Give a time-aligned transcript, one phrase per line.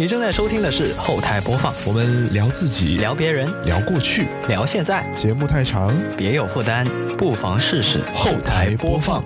[0.00, 6.86] 你正在收听的是后台播放，我们聊自己，聊别人，聊过去，聊现在，节目太长，别有负担，
[7.18, 9.22] 不妨试试后台播放。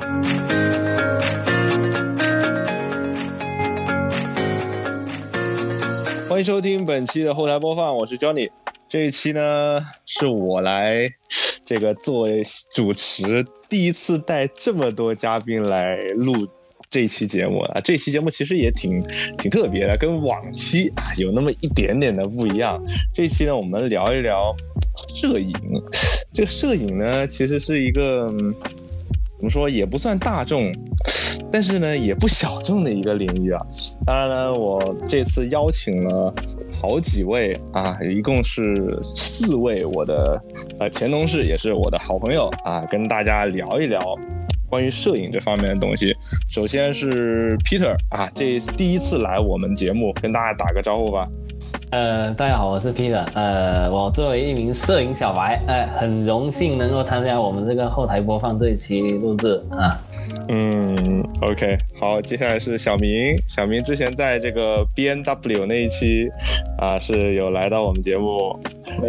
[6.29, 8.51] 欢迎收听本期的后台播放，我是 Johnny。
[8.89, 11.09] 这一期呢，是我来
[11.65, 12.43] 这个作为
[12.75, 16.49] 主持，第一次带这么多嘉宾来录
[16.95, 17.81] 这一期节目啊。
[17.81, 19.03] 这一期节目其实也挺
[19.37, 22.81] 挺特别的，跟往期啊有那么一点点的不一样。
[23.13, 24.55] 这一期呢，我们聊一聊
[25.13, 25.53] 摄影。
[26.33, 30.73] 这个摄影呢，其实是一个怎么说，也不算大众。
[31.53, 33.61] 但是呢，也不小众的一个领域啊。
[34.07, 36.33] 当然了，我这次邀请了
[36.81, 40.41] 好几位啊，一共是四位我的
[40.79, 44.01] 呃前同事，也是我的好朋友啊，跟大家聊一聊
[44.71, 46.13] 关于摄影这方面的东西。
[46.55, 51.29] 首先是 Peter 啊，这第一次来我们节目，跟大家打个招呼吧。
[51.91, 53.27] 呃，大家好，我是 Peter。
[53.35, 60.01] 呃，我作为一名摄影小白，哎，很荣幸能够参加我们这个后台播放这一期录制啊。
[60.49, 63.37] 嗯，OK，好，接下来是小明。
[63.49, 66.29] 小明之前在这个 B N W 那一期
[66.79, 68.57] 啊，是有来到我们节目，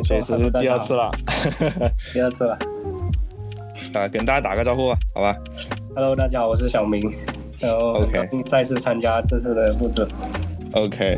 [0.03, 1.11] 这次是第二次了，
[2.11, 2.58] 第二次了。
[3.94, 5.38] 啊，跟大家打个招呼吧，好吧
[5.94, 7.14] ？Hello，大家好，我是小明。
[7.66, 10.08] 然后 OK，再次参加这次的录制。
[10.73, 11.17] OK，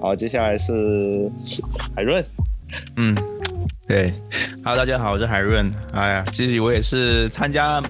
[0.00, 1.28] 好，接下来是
[1.94, 2.24] 海润。
[2.96, 3.16] 嗯，
[3.88, 4.12] 对
[4.64, 5.70] ，Hello，大家好，我是海润。
[5.92, 7.82] 哎呀，其实我也是参加。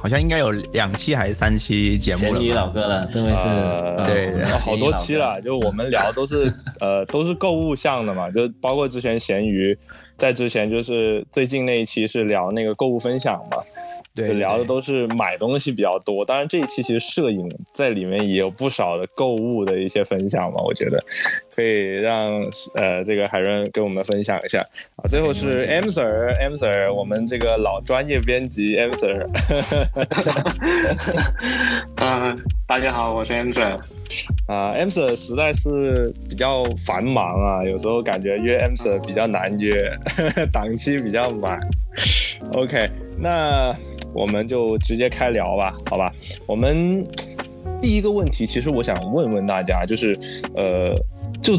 [0.00, 2.40] 好像应该有两期还是三期节目了。
[2.40, 3.44] 咸鱼老哥了，这位是
[4.04, 5.40] 对，好多期了。
[5.40, 9.78] 就我们聊都是 呃都是购物向的嘛，就包括之前咸鱼，
[10.16, 13.58] 在之前就是最近那一期是聊那个购物分享嘛。
[14.14, 21.02] 对，聊的都是买东西比较多，当然这一期其实摄影在里面也有不少的购物的一些分享嘛，我觉得
[21.54, 24.60] 可以让呃这个海润跟我们分享一下
[24.96, 25.08] 啊。
[25.08, 29.26] 最后是 M Sir，M Sir，我们这个老专业编辑 M Sir。
[31.96, 32.36] 啊，
[32.68, 33.80] 大家好，我是 M Sir。
[34.46, 39.74] 啊，M Sir 实在是比较繁忙啊，有时候感觉约 M Sir 比较难约，
[40.52, 41.58] 档期比较满。
[42.52, 43.74] OK，那。
[44.14, 46.10] 我们就直接开聊吧，好吧？
[46.46, 47.06] 我们
[47.80, 50.18] 第一个问题，其实我想问问大家，就是，
[50.54, 50.94] 呃，
[51.42, 51.54] 就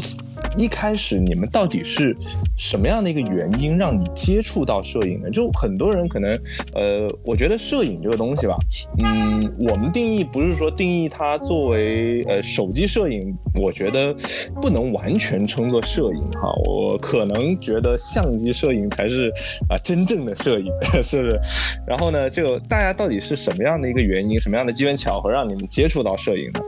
[0.56, 2.16] 一开始你们到底是
[2.56, 5.30] 什么样的一个原因让你接触到摄影呢？
[5.30, 6.38] 就很多人可能，
[6.74, 8.56] 呃，我觉得摄影这个东西吧，
[8.98, 14.14] 嗯，我们定义不是说定义它作为呃手机摄影，我觉得
[14.62, 16.52] 不能完全称作摄影哈。
[16.66, 19.32] 我可能觉得相机摄影才是
[19.68, 20.66] 啊真正的摄影，
[21.02, 21.40] 是不是？
[21.86, 26.60] 然后呢，就大家到底是什么样的一个原因，什么样的机缘巧合让你们接触到摄影呢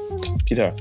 [0.46, 0.72] ？Peter。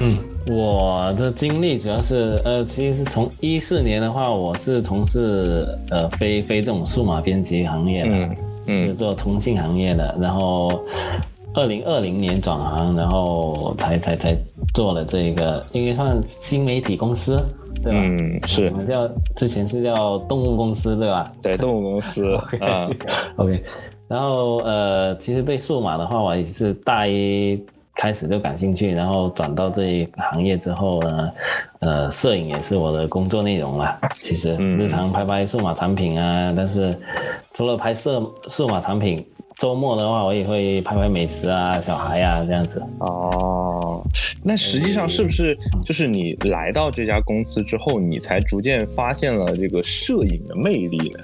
[0.00, 0.16] 嗯，
[0.46, 8.36] 我的经历主要是，呃，其实是从一四年的话，我是从事呃非非这种数码编辑行业的，
[8.66, 10.80] 嗯，是做通信行业的，然后
[11.54, 14.36] 二零二零年转行，然后才才才
[14.72, 17.44] 做了这个，应该算新媒体公司，
[17.82, 17.98] 对吧？
[18.00, 21.32] 嗯，是我们叫之前是叫动物公司，对吧？
[21.42, 22.88] 对，动物公司 啊
[23.34, 23.60] ，OK，
[24.06, 27.60] 然后呃，其实对数码的话，我也是大一。
[27.98, 31.30] 开始就感兴趣，然后转到这一行业之后呢，
[31.80, 33.98] 呃，摄影也是我的工作内容了。
[34.22, 36.96] 其实日常拍拍数码产品啊，但是
[37.52, 39.26] 除了拍摄数码产品，
[39.56, 42.80] 周末的话我也会拍拍美食啊、小孩啊这样子。
[43.00, 44.00] 哦，
[44.44, 51.18] 那实际上是不是就是你来到这家公司之后，你才逐渐发现了这个摄影的魅力呢？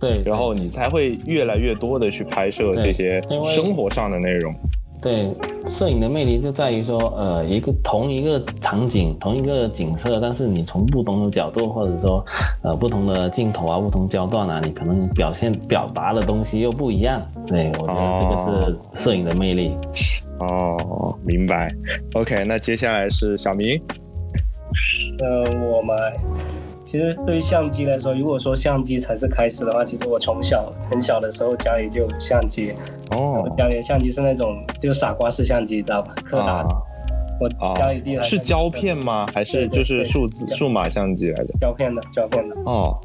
[0.00, 3.22] 对，然后你才会越来越多的去拍摄这些
[3.54, 4.52] 生活上的内容。
[5.02, 5.30] 对，
[5.68, 12.24] 摄影的魅力就在于说，呃，一个同一个场景、同一个景色，但是你从不同的角度，或者说，
[12.62, 17.20] 呃，不同的镜头啊、不同焦段啊，你可能表现表达的东西又不一样。
[17.46, 19.72] 对，我觉得这个是摄影的魅力。
[20.40, 21.72] 哦，明白。
[22.14, 23.80] OK，那接下来是小明。
[25.20, 25.96] 呃，我们。
[26.86, 32.72] 其实对于相机来说，如果说相机才是开始的话，其实我从小很小的时候家里就有相机。
[33.10, 33.52] 哦。
[33.58, 36.14] 家里的相机是那种就是傻瓜式相机，知道吧？
[36.24, 36.64] 柯达。
[37.38, 38.22] 我家里第一台。
[38.22, 39.26] 是胶片吗？
[39.34, 41.52] 还是就是数字数码相机来着？
[41.60, 42.54] 胶片的，胶片的。
[42.64, 42.96] 哦。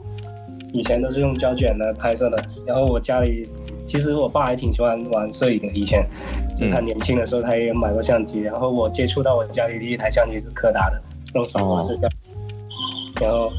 [0.71, 2.41] 以前都是用胶卷来拍摄的。
[2.67, 3.49] 然后我家里，
[3.87, 5.67] 其实我爸还挺喜欢玩摄影的。
[5.69, 6.07] 以前，
[6.57, 8.41] 就他年轻的时候，他也买过相机。
[8.41, 11.01] 然后我接触到我家里第一台相机是柯达的，
[11.33, 12.15] 用傻瓜式相机。
[13.19, 13.51] 然后。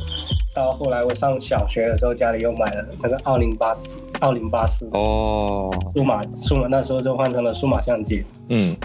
[0.55, 8.23] 到后来，我上小学的时候，家里又买了那个奥林巴斯，奥林巴斯哦，数码数码，那时候就换成了数码相机。
[8.49, 8.77] 嗯，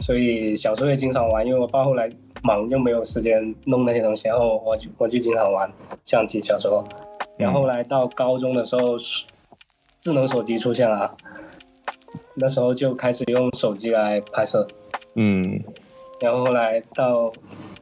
[0.00, 2.10] 所以小时候也经常玩，因为我爸后来
[2.42, 5.70] 忙又没有时间弄那些东西，然后我就我就经常玩
[6.04, 6.84] 相机，小时候，
[7.38, 8.98] 然后后来到高中的时候，
[9.98, 11.16] 智能手机出现了，
[12.34, 14.68] 那时候就开始用手机来拍摄，
[15.14, 15.58] 嗯。
[16.20, 17.32] 然后后来到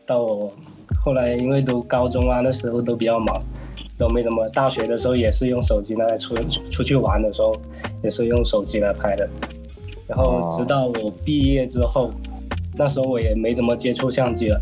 [0.06, 0.52] 到我
[1.02, 3.40] 后来因为读高中啊，那时候都比较忙，
[3.98, 4.48] 都没怎么。
[4.50, 6.34] 大学的时候也是用手机拿来出
[6.70, 7.54] 出去玩的时候，
[8.02, 9.28] 也是用手机来拍的。
[10.08, 12.10] 然后直到我毕业之后，
[12.76, 14.60] 那时候我也没怎么接触相机了，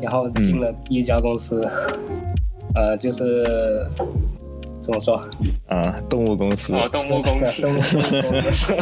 [0.00, 1.66] 然后进了第一家公司，
[2.74, 3.84] 呃，就是
[4.86, 5.20] 怎么说？
[5.66, 8.72] 啊，动物公司，哦，动物公司， 动物公司。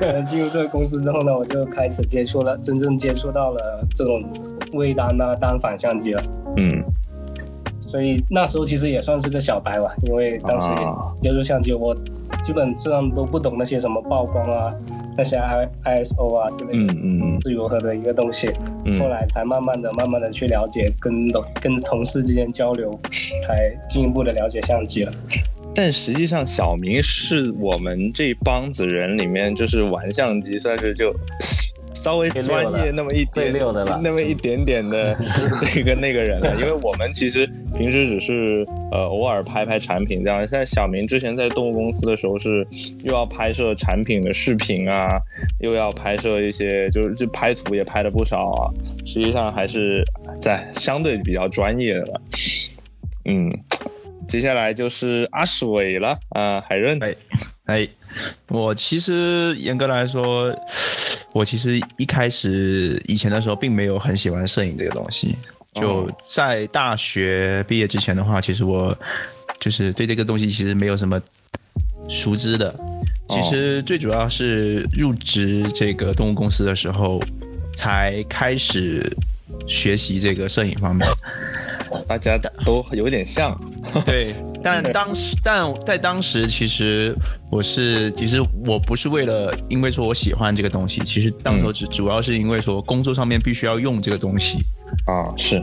[0.00, 4.22] 呃进入这个公司之后呢，我就开始接触了，真正接触到了这种
[4.72, 6.22] 微单啊、单反相机了。
[6.56, 6.82] 嗯
[7.86, 11.94] 所以那时候其实也算是个小白吧，因为当时啊接触相机，我
[12.48, 14.74] 基本上都不懂那些什么曝光啊、
[15.18, 18.48] 那些 I ISO 啊之类嗯的嗯是如何的一个东西。
[18.86, 22.90] 嗯后来才慢慢的、慢慢的去了解，跟同跟同事之间交流，
[23.44, 25.12] 才进一步的了解相机了。
[25.74, 31.14] 但实际上，小明是我们这帮子人里面，就是玩相机算是就
[32.08, 35.14] 稍微专业那么一最点溜的了 那么一点点的
[35.74, 36.56] 这个那个人了。
[36.56, 37.46] 因为我们其实
[37.76, 40.48] 平时只是呃偶尔拍拍产品这样。
[40.48, 42.66] 像小明之前在动物公司的时候是
[43.04, 45.20] 又要拍摄产品的视频啊，
[45.60, 48.72] 又要拍摄一些就是就拍图也拍了不少啊。
[49.04, 50.02] 实际上还是
[50.40, 52.20] 在相对比较专业的了。
[53.26, 53.52] 嗯。
[54.28, 57.02] 接下来就是阿水了啊，海润。
[57.02, 57.14] 哎，
[57.68, 57.86] 哎，
[58.48, 60.54] 我其实严格来说，
[61.32, 65.36] 我其实一开始以前的时候并没有很喜欢摄影这个东西。
[65.74, 68.96] 就在大学毕业之前的话，其实我
[69.60, 71.20] 就是对这个东西其实没有什么
[72.08, 72.74] 熟知的。
[73.28, 77.22] 其实最主要是入职这个动物公司的时候，
[77.76, 79.14] 才开始
[79.68, 81.06] 学习这个摄影方面。
[82.08, 83.58] 大家都有点像，
[84.04, 87.14] 对，但当时，但在当时，其实
[87.50, 94.58] 我是，其实我不是为了，因为说我喜欢这个东西，其实当时候只主要是因为说工作上面必须要用这个东西，
[95.06, 95.62] 啊，是，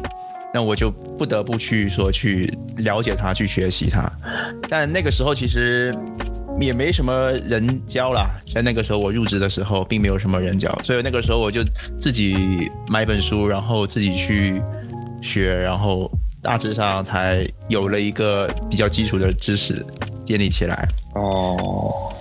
[0.54, 4.10] 那我就不得不去说去了解它，去学习它。
[4.70, 5.94] 但那个时候其实
[6.60, 11.62] 也没什么人教啦，在那个时候我入职的时候，并没有什么人教，所以那个时候我就
[12.00, 14.62] 自己买一本书，然后自己去
[15.22, 16.10] 学，然后
[16.46, 19.84] 大致上才有了一个比较基础的知识
[20.28, 20.88] 建立起来。
[21.16, 22.14] 哦，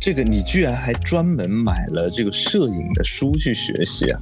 [0.00, 4.20] 这个你居然还专门买了这个摄影的书去学习啊？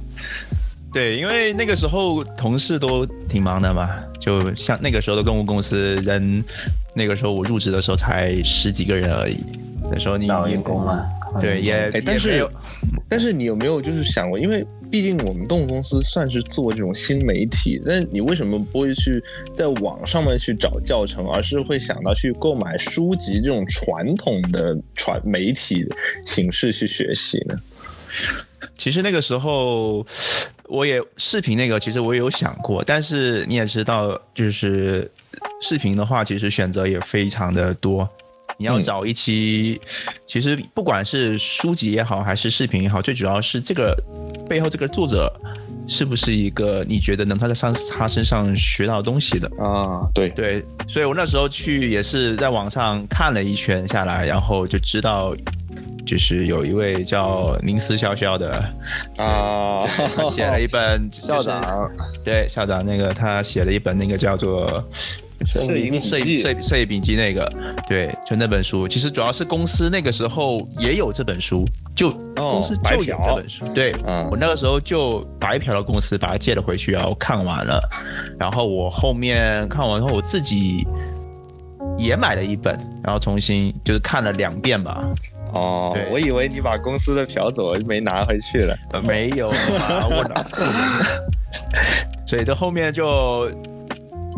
[0.93, 3.89] 对，因为那个时候同事都挺忙的嘛，
[4.19, 6.43] 就像那个时候的动物公司人，
[6.93, 9.39] 那个时候我入职的时候才十几个人而已。
[9.91, 11.03] 那时候你老员工嘛，
[11.41, 12.51] 对，也哎，但是有
[13.09, 19.23] 但是你有没有就是想过，因为毕竟我们动物公司算是做这种新媒体，但你为什么不会去
[19.55, 25.85] 在网上面去找教程，而是会想到去购买书籍这种传统的传媒体
[26.25, 27.55] 形式去学习呢？
[28.77, 30.05] 其实那个时候，
[30.67, 35.09] 我也视频那个，其实我也有想过，但是你也知道，就是
[35.61, 38.09] 视频的话，其实选择也非常的多。
[38.57, 39.79] 你要嗯找一期，
[40.27, 43.95] 其实不管是书籍也好，还是视频也好，最主要是这个
[44.47, 45.31] 背后这个作者
[45.87, 49.49] 是不是一个你觉得能他在上他身上学到东西的。
[49.61, 55.35] 啊，对，对，所以我那时候去也是在网上看了一圈下来，然后就知道，
[56.05, 58.63] 就是有一位叫宁思潇潇的，
[59.17, 61.91] 啊，他写了一本、 就是、校长，
[62.23, 64.83] 对校长那个他写了一本那个叫做
[65.45, 67.51] 摄影摄影摄影摄影笔记那个，
[67.87, 68.87] 对，就那本书。
[68.87, 73.65] 其实主要是公司那个时候也有这本书，就哦公司白就有本书。
[73.73, 77.81] 对，嗯我那个时候就白嫖了公司，把它借了回去，然后看完了。
[78.39, 80.87] 然后我后面看完后，我自己
[81.97, 85.03] 也买了一本，然后重新就是看了两遍吧。
[85.53, 88.75] 哦对，我以为你把公司的嫖走，没拿回去了。
[88.91, 90.55] 呃，没有嘛，我哪是？
[92.25, 93.47] 所以到后面就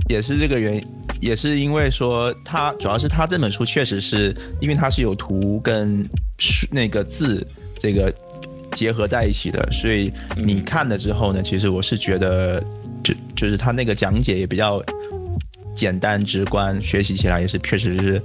[0.09, 0.85] 也是这个原因，
[1.19, 6.03] 也是因为说他主要是他这本书确实是因为它是有图跟
[6.37, 7.45] 书那个字
[7.79, 8.13] 这个
[8.73, 12.63] 结合在一起的，所以你看了之后呢，其实我是觉得
[13.03, 14.83] 就就是他那个讲解也比较。
[15.75, 18.21] 简单直观，学习起来也是确实是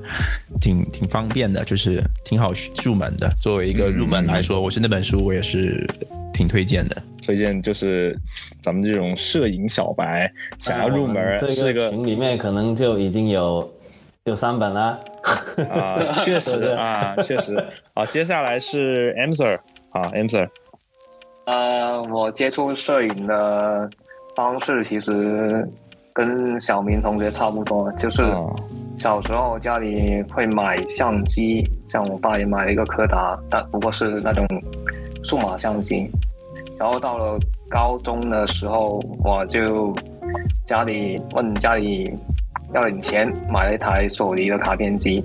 [0.60, 3.28] 挺挺方便的，就是挺好入门的。
[3.40, 5.84] 作为一个入门来说，我是那本书我也是
[6.32, 7.02] 挺推荐的。
[7.22, 8.16] 推荐就是
[8.62, 13.72] 咱们这种摄影小白想要入门，这个群里面可能就已经有
[14.24, 14.98] 有三本了。
[15.68, 17.62] 啊， 确实啊，确实。
[17.94, 19.58] 好，接下来是 Answer
[19.90, 20.48] 啊，Answer，
[21.46, 23.88] 呃，我接触摄影的
[24.34, 25.68] 方式其实
[26.12, 28.54] 跟小明同学差不多，就是哦
[28.98, 34.46] 小时候家里会买相机，像我爸也买了一个柯达，但不过是那种
[35.24, 36.10] 数码相机。
[36.80, 39.94] 然后到了高中的时候，我就
[40.64, 42.10] 家里问家里
[42.72, 45.22] 要点钱，买了一台索尼的卡片机，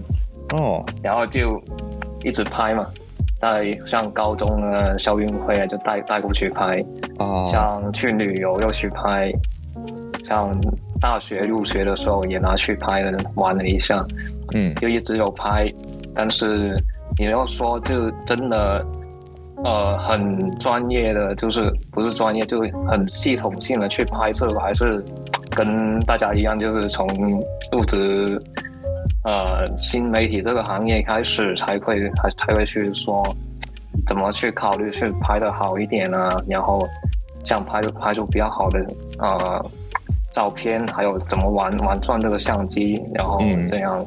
[0.51, 1.57] 哦，然后就
[2.25, 2.85] 一直拍嘛，
[3.39, 6.83] 在像高中的校运会啊，就带带过去拍，
[7.19, 9.31] 哦，像去旅游又去拍，
[10.25, 10.51] 像
[11.00, 14.05] 大学入学的时候也拿去拍了，玩了一下，
[14.53, 14.75] 嗯。
[14.75, 15.71] 就一直有拍，
[16.13, 16.75] 但是
[17.17, 18.77] 你要说就真的，
[19.63, 25.03] 呃，很专业的，就是不是专业，就是很系统性的去拍摄，还是
[25.51, 27.07] 跟大家一样，就是从
[27.71, 28.39] 入职
[29.24, 33.25] 呃新媒体这个行业开始，才会才才会去说
[34.05, 36.85] 怎么去考虑去拍的好一点啊，然后
[37.43, 38.85] 想拍就拍出比较好的
[39.19, 39.65] 呃
[40.33, 44.05] 照片，还有怎么玩玩转这个相机，然后嗯这样。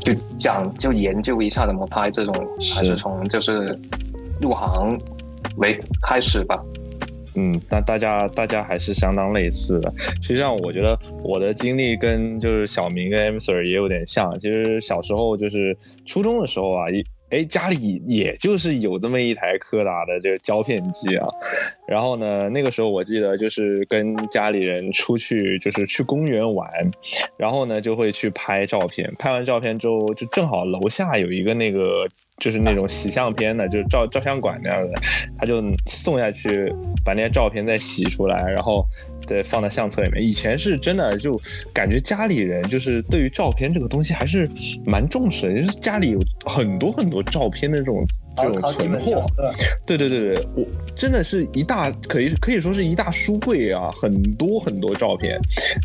[0.00, 3.76] 就讲就研究一下怎么拍这种，是还是从就是
[4.40, 4.98] 入行
[5.56, 6.62] 为开始吧。
[7.38, 9.92] 嗯，但大家大家还是相当类似的。
[10.22, 14.38] 实际上，我觉得我的经历跟就是小明跟 M Sir 也有点像。
[14.38, 15.76] 其实小时候就是
[16.06, 21.28] 初中的时候啊，一哎家里也就是有这么一台柯达的这个胶片机啊。
[21.86, 26.70] 然后呢，那个时候我记得就是跟家里人出去就是去公园玩，
[27.36, 29.12] 然后呢就会去拍照片。
[29.18, 32.08] 拍完照片之后，就正好楼下有一个那个。
[32.38, 35.00] 就是那种洗相片的，就是照照相馆那样的，
[35.38, 36.72] 他就送下去，
[37.04, 38.86] 把那些照片再洗出来，然后
[39.26, 40.22] 再放在相册里面。
[40.22, 41.38] 以前是真的就
[41.74, 44.48] 感觉家里人就是对于照片这个东西还是
[44.84, 48.06] 蛮重视的，就是家里有很多很多照片的这种
[48.36, 49.26] 这种存货
[49.86, 55.38] 对对对对，我真的是一大可以可以说是一大书柜啊，很多很多照片，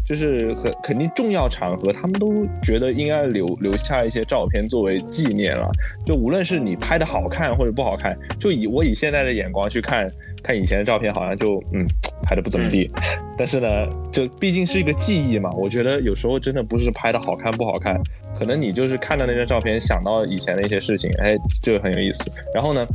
[0.06, 5.72] 就是很肯定重要场合他们都觉得应该留留下一些照片作为纪念了。
[6.06, 10.12] 就无论是你拍的好看或者不好看，就以我以现在的眼光去看
[10.44, 11.86] 看以前的照片，好像就嗯
[12.24, 12.90] 拍的不怎么地。
[13.38, 18.00] 但是呢，就毕竟是一个记忆嘛，我觉得有时候真的不是拍的好看不好看，
[18.38, 22.32] 可能你就是看到那张照片想到以前的一些事情，哎，就很有意思。
[22.54, 22.86] 然后呢，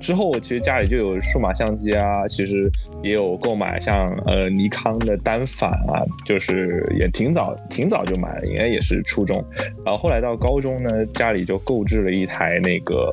[0.00, 2.70] 之后我其实家里就有数码相机啊，其实
[3.02, 9.44] 也有购买像呃尼康的单反啊，就是也挺早挺早就买了，应该也是初中。
[9.84, 13.10] 然后后来到高中呢，家里就购置了一台那个。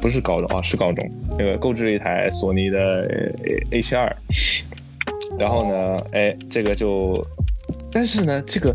[0.00, 1.08] 不是高中啊，是高中。
[1.38, 4.16] 那个购置了一台索尼的呃 H 二，
[5.38, 7.24] 然后呢，哎，这个就，
[7.92, 8.74] 但是呢，这个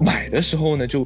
[0.00, 1.00] 买的时候呢，就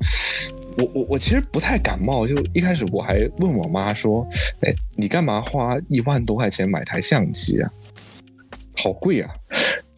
[0.76, 4.26] 我我我其实不太感冒，就一开始我还问我妈说，
[4.60, 7.70] 哎，你干嘛花一万多块钱买台相机啊？
[8.76, 9.30] 好贵啊！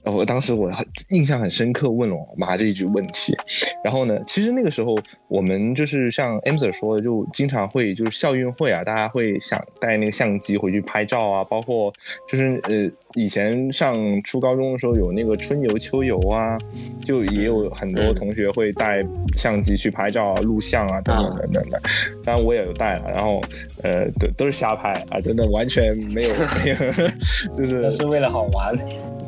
[0.03, 3.37] 然后我当时我很印象很深刻，问了我妈这一句问题。
[3.85, 11.93] 然后呢，其实那个时候我们就是像 a m s e r 说的，就经常会就是校运会啊，大家会想带那个相机回去拍照啊，包括
[12.29, 16.59] 就是呃以前上初高中的时候有那个春游秋游啊，
[17.05, 19.05] 就也有很多同学会带
[19.37, 21.81] 相机去拍照啊、录像啊等等等等的。
[22.25, 23.41] 当然我也有带了，然后
[23.83, 26.77] 呃都都是瞎拍啊，真的完全没有没有，
[27.57, 28.77] 就是那是为了好玩。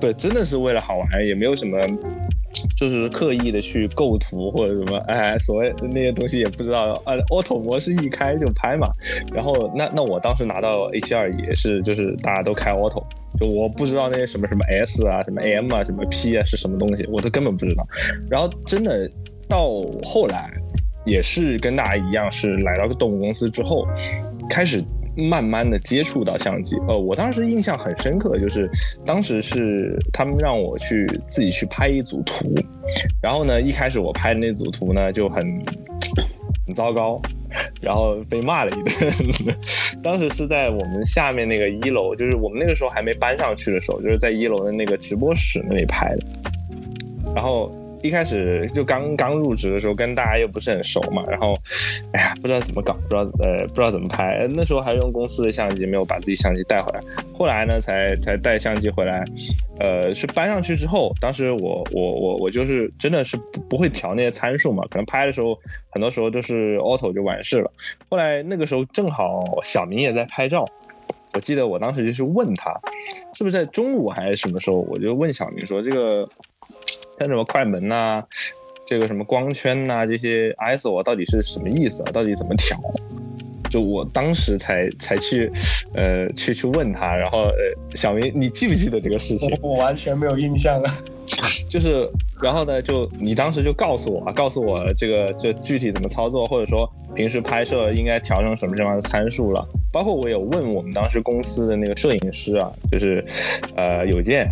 [0.04, 1.78] 对，真的是为了好玩，也没有什么，
[2.76, 7.00] 就是刻意的去构图或者什么，哎，所谓那些东西也不知道。
[7.06, 8.87] 按 auto 模式一开就拍嘛。
[9.32, 13.02] 然后那那我当时拿到 H 二也是，就是大家都开 auto，
[13.40, 17.82] 就我不知道那些什么什么 S 啊、什么 M 啊、什么 P 啊是什么东西，我都根本不知道。
[18.28, 19.11] 然后真的
[19.49, 20.52] 到后来，
[21.06, 23.87] 也是跟大家一样，是来到个动物公司之后，
[24.50, 24.84] 开始。
[25.16, 28.68] 慢慢的接触到相机，呃，我当时印象很深刻，就是
[29.04, 32.52] 当时是他们让我去自己去拍一组图，
[33.23, 35.44] 然后呢，一开始我拍的那组图呢就很
[36.66, 37.21] 很糟糕，
[37.80, 39.56] 然后被骂了一顿。
[40.02, 46.23] 当时是在我们下面那个一楼，就是我们那个时候还没搬上去的时候，就是在一楼的那个直播室那里拍的，
[47.35, 47.71] 然后。
[48.04, 51.56] 一开始就刚刚入职的时候，跟大家又不是很熟嘛，然后，
[52.12, 54.46] 哎呀，不知道怎么搞，不知道呃不知道怎么拍。
[54.50, 57.00] 那时候还用公司的相机，没有把自己相机带回来。
[57.32, 59.25] 后来呢，才才带相机回来。
[59.80, 63.38] 呃，是搬上去之后，当时我我我我就是真的是
[63.70, 65.58] 不会调那些参数嘛，可能拍的时候
[65.88, 67.73] 很多时候都是 auto 就完事了。
[68.11, 70.68] 后来那个时候正好小明也在拍照，
[71.32, 72.78] 我记得我当时就是问他，
[73.32, 76.28] 是不是在中午还是什么时候，我就问小明说这个。
[77.18, 78.25] 像什么快门呐、啊，
[78.87, 82.11] 这个什么光圈呐、啊，这些 ISO 到底是什么意思啊？
[82.12, 82.78] 到底怎么调？
[83.71, 85.50] 就我当时才才去
[85.94, 89.50] 呃去去问他，然后呃小明你记不记得这个事情？
[89.62, 90.99] 我我完全没有印象啊。
[91.71, 92.09] 就是
[92.40, 99.66] 然后呢就你当时就告诉我，告诉我这个这具体怎么操作，或者说平时拍摄应该调成什么什么样的参数了。
[99.92, 103.25] 包括我有问我们当时公司的那个摄影师啊，就是
[103.75, 104.49] 呃有健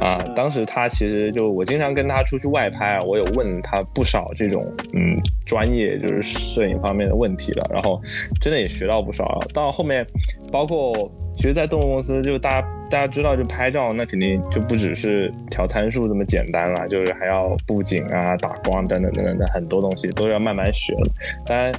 [0.00, 8.00] 啊，当时他其实就我经常跟他出去外拍啊，我有问他不少这种嗯专业就是摄影方面的问题了，然后
[8.40, 9.40] 真的也学到不少。
[9.52, 10.06] 到后面
[10.50, 21.08] 包括其实，在动物公司就大家大家知道，就拍照那肯定就不只是调参数这么简单了，就是还要布景啊、打光等等等等的很多东西都要慢慢学了。
[21.46, 21.72] 当然。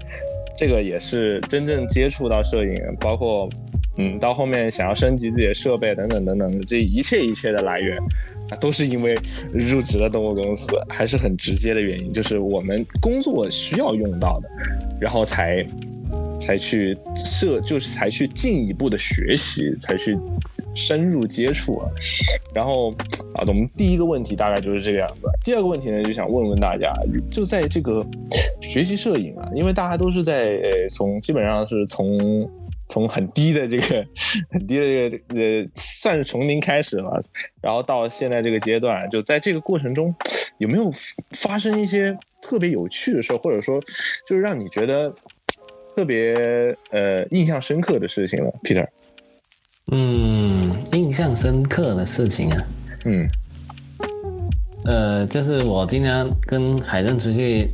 [0.58, 3.50] 这个也是真正接触到摄影，包括，
[3.98, 7.98] 嗯，到后面想要升级自己的设备等等等等，这一切一切的来源，
[8.50, 9.18] 啊，都是因为
[9.54, 14.50] 入职了动物公司，还是很直接的原因，就是我们工作需要用到的，
[15.00, 15.66] 然后才
[16.42, 20.18] 才去设，就是才去进一步的学习，才去
[20.76, 21.90] 深入接触啊。
[22.54, 22.92] 然后
[23.36, 25.28] 啊，我们第一个问题大概就是这个样子。
[25.44, 26.94] 第二个问题呢，就想问问大家，
[27.32, 28.06] 就在这个
[28.62, 32.50] 学习摄影啊，因为大家都是在呃从基本上是从
[32.88, 34.06] 从很低的这个
[34.52, 37.12] 很低的这个呃算是从零开始吧，
[37.62, 40.16] 然后到现在这个阶段，就在这个过程中，
[40.58, 40.92] 有没有
[41.32, 43.82] 发生一些特别有趣的事，或者说
[44.28, 45.14] 就是让你觉得
[45.96, 48.88] 特别呃印象深刻的事情呢，Peter？
[49.92, 52.68] 嗯，印象深刻的事情啊，
[53.06, 53.28] 嗯，
[54.84, 57.70] 呃，就是我经常跟海正出去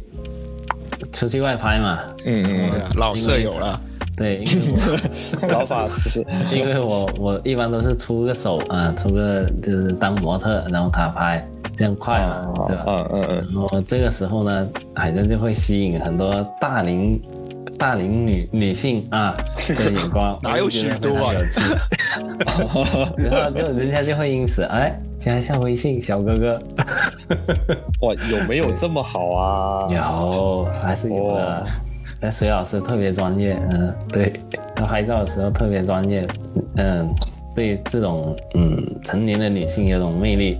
[1.14, 3.80] 出去外拍嘛，嗯嗯，老舍友了，
[4.22, 4.68] 对，因为
[5.42, 12.84] 我老法师，因为我 我一般都是出个手啊，出个就是当模特，然后他拍，这样快嘛，对吧？
[12.88, 17.20] 嗯嗯嗯，然后这个时候呢，好像就会吸引很多大龄。
[17.78, 19.34] 大龄女女性啊
[19.76, 21.34] 的眼光， 哪有许多啊？
[23.18, 26.60] 然后就人家就会因此哎加一下微信小哥哥。
[28.02, 29.90] 哇，有没有这么好啊？
[29.90, 31.66] 有，还是有的。
[32.22, 34.32] 那水老师特别专业，嗯，对，
[34.76, 36.26] 他拍照的时候特别专业，
[36.76, 37.10] 嗯，
[37.56, 40.58] 对这种嗯成年的女性有种魅力。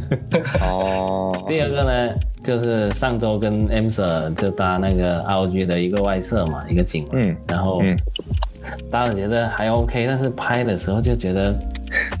[0.62, 1.44] 哦。
[1.48, 2.14] 第二个呢？
[2.42, 7.82] 就是上周跟 M Sir 就搭那个 ROG 的一个外设嘛，一个景，嗯，然后
[8.90, 11.54] 搭了觉得还 OK，但是拍的时候就觉得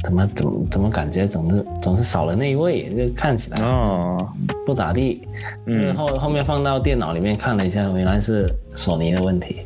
[0.04, 4.28] 怎么怎么怎么感觉总是总是少了那一位，就看起来哦
[4.66, 5.26] 不咋地。
[5.64, 8.46] 嗯，后后面放到电脑里面看了一下，原来是
[8.80, 9.60] 索尼的问题。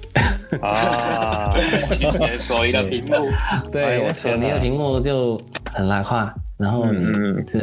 [0.61, 1.55] 啊，
[2.39, 3.31] 索尼的屏幕，
[3.71, 5.41] 对，索尼的屏幕就
[5.73, 7.61] 很拉胯，然后嗯这。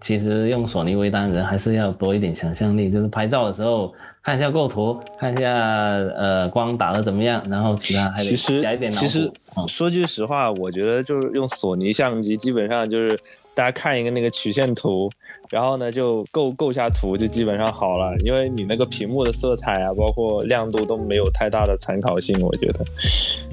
[0.00, 3.90] 其实用索尼微单人还是要多一点想象力，就是拍照的时候
[4.22, 9.32] 看一下构图，看一下呃光打的怎么样，然后其他还得加一点脑其实
[9.66, 13.18] 说句实话，我觉得就是用索尼相机，基本上就是
[13.54, 15.10] 大家看一个那个曲线图，
[15.54, 22.84] 然后呢就构构下图就基本上好了，因为你那个屏幕的色彩啊，包括亮度都没有太大的参考性，我觉得。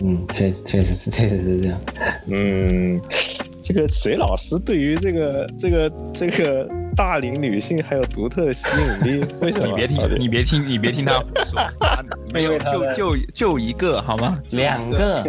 [0.02, 1.80] 嗯，确实确实是确实是这样。
[2.28, 3.00] 嗯。
[3.64, 8.66] 这个水老师对于这个这个这个大龄女性还有独特的吸
[9.06, 9.68] 引力，为什么？
[9.68, 11.62] 你别听，你别听，你别听他说，
[12.34, 14.38] 没有，就就就一个好吗？
[14.52, 15.24] 两个，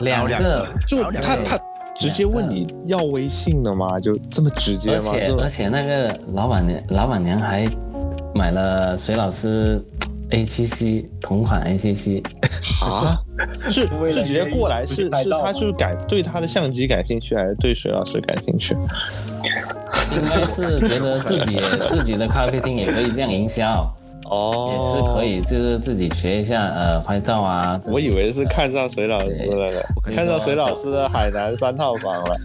[0.00, 1.58] 两个，就他他
[1.96, 3.98] 直接问你要微信的吗？
[4.00, 5.12] 就这么直接吗？
[5.12, 7.68] 而且而且那个老板娘老板娘还
[8.34, 9.80] 买了水老师。
[10.30, 12.22] A 七 C 同款 A 七 C
[12.82, 13.14] 啊，
[13.70, 18.74] 是是直接过来，是是他就是感对他的相机感兴趣，还是对水老师感兴趣？
[20.16, 23.86] 应该是觉得自己 自己的咖啡厅也可以这样营销。
[24.34, 27.80] 哦，也是可以，就是自己学一下，呃，拍照啊。
[27.86, 32.36] 我以为是看上水老师了，看上水老师的海南三套房了。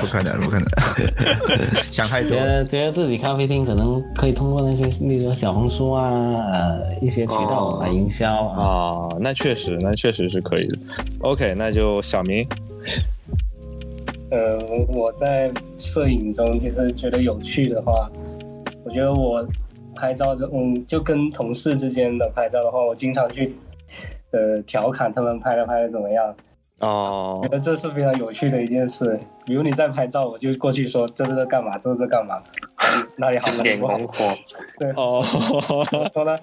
[0.00, 0.68] 不可能，不可能，
[1.90, 2.30] 想太多。
[2.30, 9.08] 觉得觉得自己咖啡厅可能可以通过那些，例如小红书啊，呃，一些渠道来营销啊。
[9.18, 10.76] 那确实，那确实是可以的。
[11.20, 12.46] OK，那就小明。
[14.30, 14.58] 呃，
[14.94, 18.08] 我在摄影中其实觉得有趣的话，
[18.84, 19.44] 我觉得我。
[19.96, 23.56] 拍照就嗯，就跟同事之间的拍照的话，我经常去，
[24.30, 26.34] 呃，调侃他们拍的拍的怎么样。
[26.80, 29.18] 哦，觉得这是非常有趣的一件事。
[29.46, 32.34] 比如你在拍照，我就过去说这是在干嘛，这是在干嘛，
[33.16, 33.98] 哪里好，哪里不好。
[34.78, 35.24] 对，哦，
[36.12, 36.38] 说呢，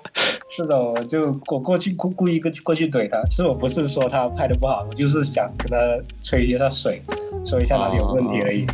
[0.50, 3.22] 是的，我就我过去故故意过去过去怼他。
[3.28, 5.78] 其实我不是说他拍的不好，我就是想跟他
[6.24, 7.00] 吹一下水，
[7.46, 8.66] 说一下哪里有问题而已。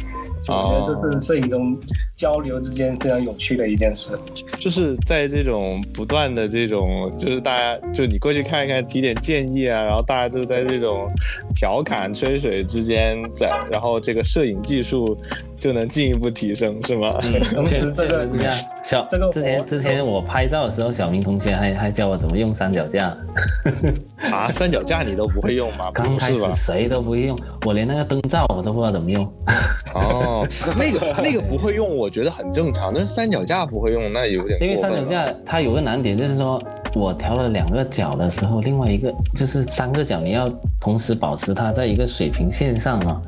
[0.48, 1.78] 我觉得这是摄影中
[2.20, 4.12] 交流之间非常有趣的一件事。
[4.60, 11.10] 就是在这种不断的这种，就是大家就你过去看一看，提点建议啊，然后大家都在这种
[11.56, 15.18] 调侃吹水之间，在然后这个摄影技术
[15.56, 17.18] 就能进一步提升，是吗？
[17.56, 18.58] 同时这个确实是这样。
[18.84, 23.16] 小这个之前之前我拍照的时候，小明同学还还教我怎么用三脚架。
[24.30, 25.90] 啊，三脚架你都不会用吗？
[25.94, 26.54] 刚开始不是吧？
[26.54, 29.24] 谁都不会用，我连那个灯罩我都不知道怎么用。
[29.96, 30.46] 哦，
[30.78, 32.94] 那个那个不会用，我觉得很正常。
[32.94, 36.62] 但是三脚架不会用，那有点因为三脚架它有个难点，就是说
[36.96, 43.22] 我调了两个角的时候，另外一个就是三个角你要同时保持它在一个水平线上嘛，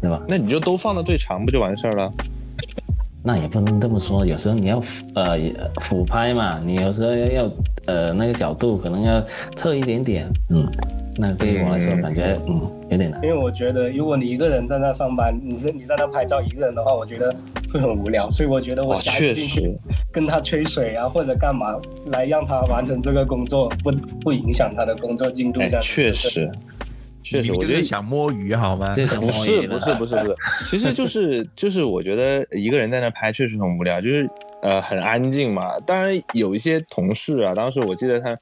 [0.00, 0.20] 对吧？
[0.28, 2.12] 那你就都放到最长不就完事儿了？
[3.22, 4.82] 那也不能这么说，有时候你要
[5.14, 5.36] 呃
[5.82, 7.50] 俯拍嘛，你有时候要要
[7.86, 9.22] 呃那个角度可能要
[9.56, 10.66] 侧一点点，嗯，
[11.16, 13.22] 那对于我来说嗯感觉嗯有点难。
[13.22, 17.34] 因为我觉得，如果你一个人在那上班，你是你在那拍照一个人的话，我觉得
[17.72, 18.30] 会很无聊。
[18.30, 19.74] 所以我觉得我确进去实，
[20.12, 21.76] 跟他吹水啊，或者干嘛，
[22.10, 25.60] 来让他完成这个工作，不不影响他的工作进度。
[25.60, 26.50] 哎这，样确实，
[27.22, 28.90] 确实，我觉得想摸鱼好吗？
[28.94, 30.36] 这是不是不是不是不是，
[30.70, 34.28] 其实就是就是我觉得一个人在那拍确实很无聊，就是
[34.62, 35.78] 呃很安静嘛。
[35.80, 38.34] 当然有一些同事啊，当时我记得他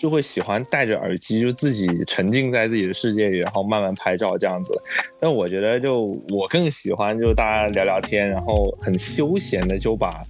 [0.00, 4.72] 就会喜欢戴着耳机，就自己沉浸在自己的世界里，然后慢慢拍照这样子。
[5.20, 10.22] 但我觉得就我更喜欢就大家聊聊天，然后很休闲的就把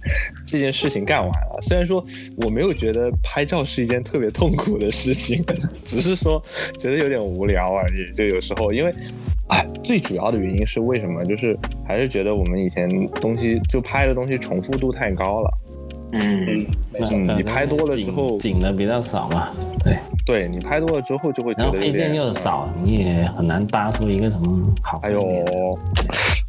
[0.45, 1.59] 这件事情干完了。
[1.61, 2.03] 虽然说
[2.35, 5.41] 我没有觉得拍照是一件特别痛苦的事情，
[5.85, 6.43] 只是说
[6.77, 8.13] 觉得有点无聊而已。
[8.13, 8.93] 就有时候因为。
[9.47, 11.25] 哎，最主要的原因是为什么？
[11.25, 11.53] 就是
[11.85, 15.49] 还是觉得我们以前东西就拍的东西重复度太高了。
[16.11, 19.49] 嗯，你拍多了之后紧紧的比较少嘛，
[19.83, 22.33] 对，对你拍多了之后就会觉然后配件又。
[22.33, 25.53] 少，你也很难搭出一个什么好哎看点的。
[25.53, 25.79] 呦，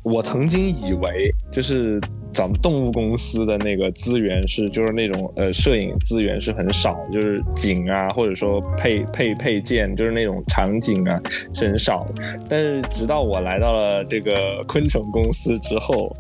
[0.05, 2.01] 我曾经以为就是
[2.33, 11.21] 咱们动物公司的那个资源是就是那种呃摄影资源是很少，就是景啊或者说配配配件就是那种场景啊
[11.53, 12.23] 是很少的。
[12.49, 16.11] 但是直到我来到了这个昆虫公司之后，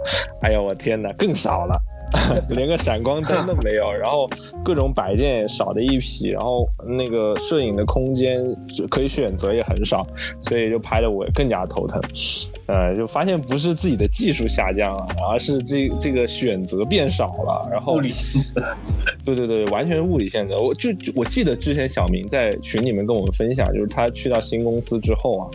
[0.42, 1.80] 哎呀我天哪，更少了。
[2.50, 4.28] 连个闪光灯都没有，然后
[4.64, 8.42] 各种摆件也少的一批，然后那个摄影的空间
[8.74, 10.06] 就可以选择也很少，
[10.42, 12.00] 所以就拍的我更加头疼。
[12.66, 17.68] 呃，就发现不是自己的技术下降了，而是这这个选择变少了。
[17.70, 18.62] 然后物理性质，
[19.24, 20.54] 对对对，完全是物理限制。
[20.54, 25.50] 我就就我记得之前小明在群里面跟我们分享，就是他去到新公司之后啊，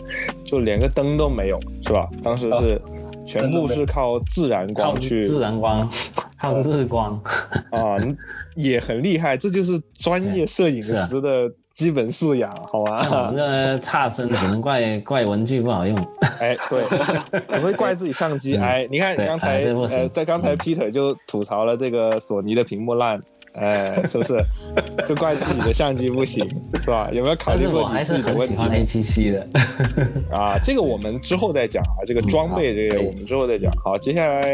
[0.46, 2.08] 就连个灯都没有，是吧？
[2.22, 2.80] 当时是
[3.28, 5.88] 全部是靠自然光去自然光，
[6.40, 7.20] 靠日光，
[7.70, 7.96] 啊，
[8.54, 13.46] 也很厉害，这就是专业摄影师的基本素养，好像我们吧？
[13.46, 15.96] 这差生 只能怪怪文具不好用。
[16.40, 16.84] 哎，对，
[17.48, 18.56] 只会怪自己相机。
[18.56, 23.22] 嗯哎，你看对刚才哎呃，在刚才 Peter 就吐槽了这个索尼的屏幕烂，
[23.54, 24.42] 哎，是不是？
[25.06, 26.46] 就怪自己的相机不行，
[26.80, 27.08] 是吧？
[27.12, 29.46] 有没有考虑是我还是过你自己的很喜欢问题呢？A 7 C 的。
[30.36, 33.72] 啊，这个我们之后再讲啊，这个嗯装备这个我们之后再讲。
[33.82, 34.46] 好，接下来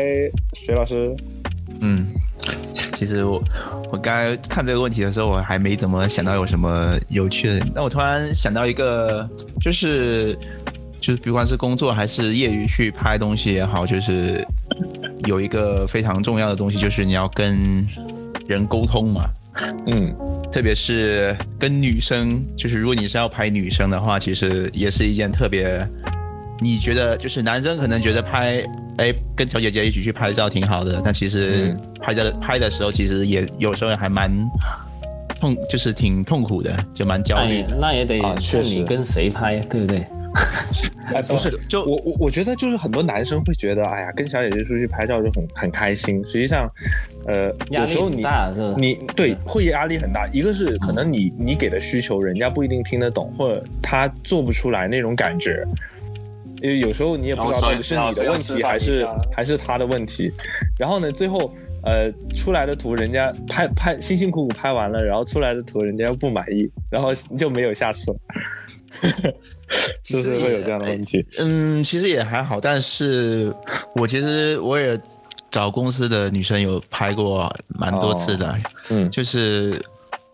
[0.54, 1.14] 水老师，
[1.80, 2.06] 嗯，
[2.96, 3.42] 其实我
[3.92, 7.66] 我刚才看这个问题的时候，我还没怎么想到有什么有趣的。
[7.74, 9.28] 那我突然想到一个，
[9.60, 10.38] 就是
[11.00, 14.46] 就是不管是工作还是业余去拍东西也好，就是
[15.26, 17.86] 有一个非常重要的东西，就是你要跟
[18.46, 19.24] 人沟通嘛。
[19.86, 20.12] 嗯，
[20.50, 25.86] 特别是跟女生，就是如果你是要拍女生的话，其实也是一件特别，
[26.60, 28.64] 你觉得就是男生可能觉得拍，
[28.96, 34.28] 哎，跟小姐姐一起去拍照挺好的，但其实嗯拍的拍的时候，其实也有时候还蛮
[35.40, 37.76] 痛，就是挺痛苦的，就蛮焦虑的。
[37.80, 40.04] 那也得啊确实看你跟谁拍，对不对？
[41.14, 46.22] 哎，不是， 就我我我觉得就是很多男生会觉得，哎呀，跟小姐姐出去拍照就很很开心。
[46.26, 46.68] 实际上，
[47.26, 48.24] 呃，有时候你？
[48.76, 55.64] 你对会压力很大，一个是可能你你给的需求人家不一定听得懂，或者他做不出来那种感觉。
[56.62, 60.32] 因为有时候你也不知道到底是你的问题还是还是他的问题。
[60.78, 61.52] 然后呢，最后
[61.84, 68.16] 呃出来的图人家拍拍辛辛苦苦拍完了，然后出来的图人家又不满意，然后就没有下次了。
[70.04, 71.24] 是不是会有这样的问题？
[71.38, 73.54] 嗯，其实也还好，但是
[73.94, 74.98] 我其实我也
[75.50, 78.58] 找公司的女生有拍过蛮多次的，
[78.88, 79.10] 嗯。
[79.10, 79.84] 就是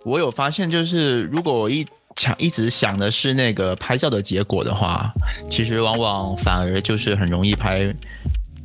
[0.04, 5.12] 我有发现，就是如果我一想一直想的是那个拍照的结果的话，
[5.48, 7.94] 其实往往反而就是很容易拍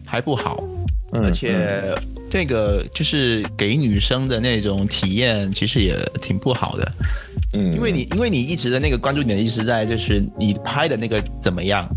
[0.05, 0.63] 拍不好，
[1.13, 1.95] 嗯而且
[2.29, 6.91] 这个就是给女生的那种体验，其实也挺不好的。
[7.53, 11.87] 嗯，因为你因为你一直的那个关注点一直在就是你拍的那个怎么样，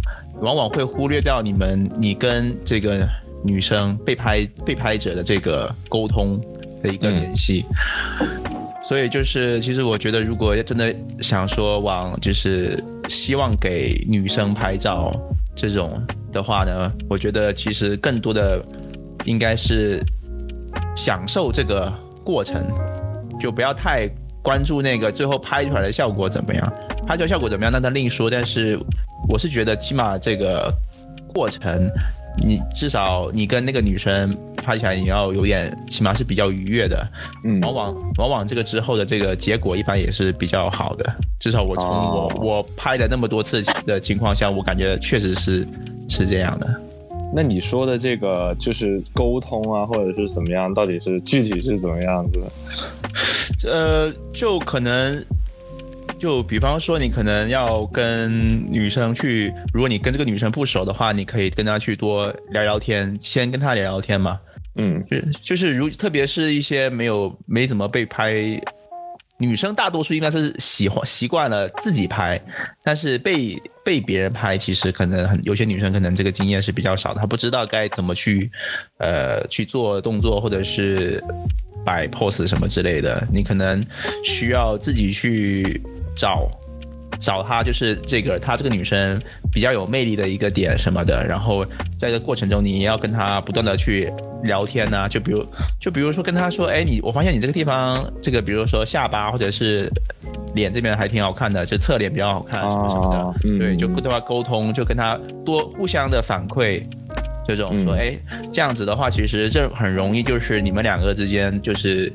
[0.41, 3.09] 往往会忽略掉你们你跟这个
[3.43, 6.41] 女生被拍被拍者的这个沟通
[6.83, 7.64] 的一个联系。
[8.87, 15.14] 所以就是，其实我觉得，如果真的想说往就是希望给女生拍照
[15.55, 16.01] 这种
[16.33, 18.64] 的话呢，我觉得其实更多的
[19.27, 20.03] 应该是
[20.97, 21.93] 享受这个
[22.25, 22.67] 过程，
[23.41, 24.09] 就不要太
[24.43, 26.73] 关注那个最后拍出来的效果怎么样。
[27.07, 28.29] 拍出来效果怎么样，那他另说。
[28.29, 28.79] 但是
[29.29, 30.71] 我是觉得，起码这个
[31.33, 31.88] 过程，
[32.37, 37.09] 你至少你跟那个女生拍起来，你要有点，起码是比较愉悦的。
[37.45, 41.17] 嗯往往往往这个之后的这个结果一般也是比较好的。
[41.41, 45.67] 至少我从我、哦我拍的那么多次的情况下，我感觉确实是
[46.11, 46.69] 是这样的。
[47.35, 53.71] 那你说的这个就是沟通啊，或者是怎么样，到底是具体是怎么样子的？
[53.71, 55.23] 呃，就可能，
[56.19, 64.41] 就比方说，你可能要跟女生去，如果你跟这个女生不熟的话，你可以跟她去多聊聊天，先跟她聊聊天嘛。
[64.81, 68.33] 嗯就就是如特别是一些没有没怎么被拍，
[69.38, 72.40] 女生大多数应该是喜欢习惯了自己拍，
[72.83, 78.51] 但是被被别人拍，其实可能很有些女生可能这个经验是比较少的，她不知道该怎么去
[78.98, 81.22] 呃去做动作或者是
[81.87, 83.85] 摆 pose 什么之类的，你可能
[84.24, 85.81] 需要自己去
[86.16, 86.51] 找
[87.19, 89.21] 找她，就是这个她这个女生
[89.53, 91.65] 比较有魅力的一个点什么的，然后
[91.99, 94.11] 在这个过程中，你也要跟她不断的去
[94.45, 95.45] 聊天呐、就比如
[95.81, 99.91] 就比如说跟她说，哎，你我发现你这个地方，这个比如说下巴或者是
[100.55, 106.83] 脸这边还挺好看的，就侧脸比较好看什么什么的，啊嗯对，就跟她沟通，就跟她多互相的反馈。
[107.47, 108.19] 这种说，嗯哎、
[108.53, 112.13] 这样子的话，其实这很容易，就是你们两个之间，就是，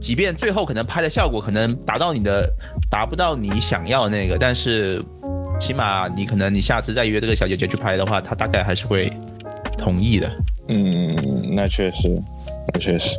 [0.00, 2.52] 即便最后可能拍的效果可能达到你的，
[2.90, 5.02] 达不到你想要的那个，但是
[5.60, 9.12] 起码你可能你下次再约这个小姐姐去拍的话，她大概还是会
[9.76, 10.30] 同意的。
[10.68, 12.08] 嗯，那确实，
[12.72, 13.16] 那确实，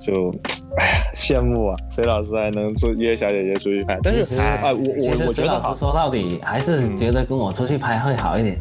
[0.00, 0.34] 就
[0.76, 1.76] 哎呀，羡慕啊！
[1.88, 8.58] 隋老师还能做约小姐姐出去拍，但是其实啊，我其我实石老师说到底还是觉得跟我出去拍会好一点，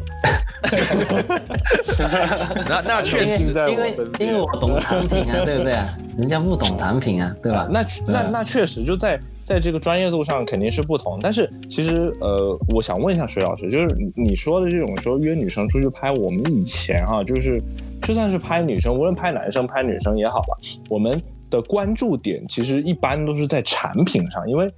[2.67, 5.97] 那那确实，因为因为因为我懂产品啊，对不对啊？
[6.19, 7.67] 人家不懂产品啊，对吧？
[7.71, 17.59] 那那那确实就在在这个专业度上肯定是不同，但是其实呃，我想问一下水老师，就是你你说的这种说约女生出去拍，我们以前啊，就是
[18.03, 20.55] 就算是拍女生，无论拍男生拍女生也好吧，
[20.87, 24.71] 我们的关注点其实一般都是在产品上，因为。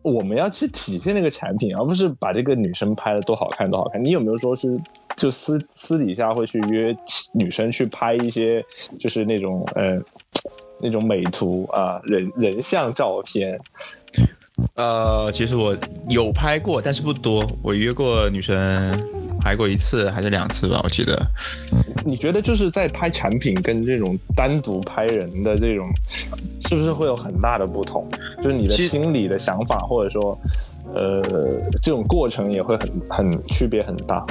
[0.00, 4.02] 我们要去体现那个产品，而不是把这个女生拍的多好看多好看。
[4.02, 4.80] 你有没有说是
[5.16, 6.96] 就私私底下会去约
[7.34, 8.64] 女生去拍一些
[8.98, 10.00] 就是那种呃
[10.80, 13.58] 那种美图啊人人像照片？
[14.74, 15.76] 呃，其实我
[16.08, 17.48] 有拍过，但是不多。
[17.62, 18.92] 我约过女生，
[19.40, 21.20] 拍过一次还是两次吧，我记得。
[22.04, 25.86] 你觉得就是在拍产品跟这种单独拍人的这种，
[26.68, 28.08] 是不是会有很大的不同？
[28.42, 30.36] 就是你的心里的想法，或者说
[30.92, 31.22] 呃
[31.80, 34.26] 这种过程也会很很区别很大。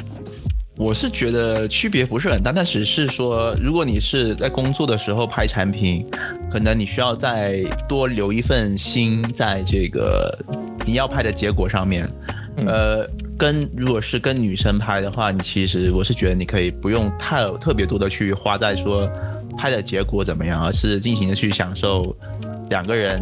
[0.78, 6.06] 我是觉得区别不是很大，但只是说，如果你是在工作的时候拍产品，
[6.52, 10.38] 可能你需要再多留一份心在这个
[10.86, 12.08] 你要拍的结果上面。
[12.58, 19.08] 嗯呃，跟如果是跟女生拍的话，你其实我是觉得你可以不用太特别多的去花在说
[19.58, 22.16] 拍的结果怎么样，而是尽情的去享受
[22.70, 23.22] 两个人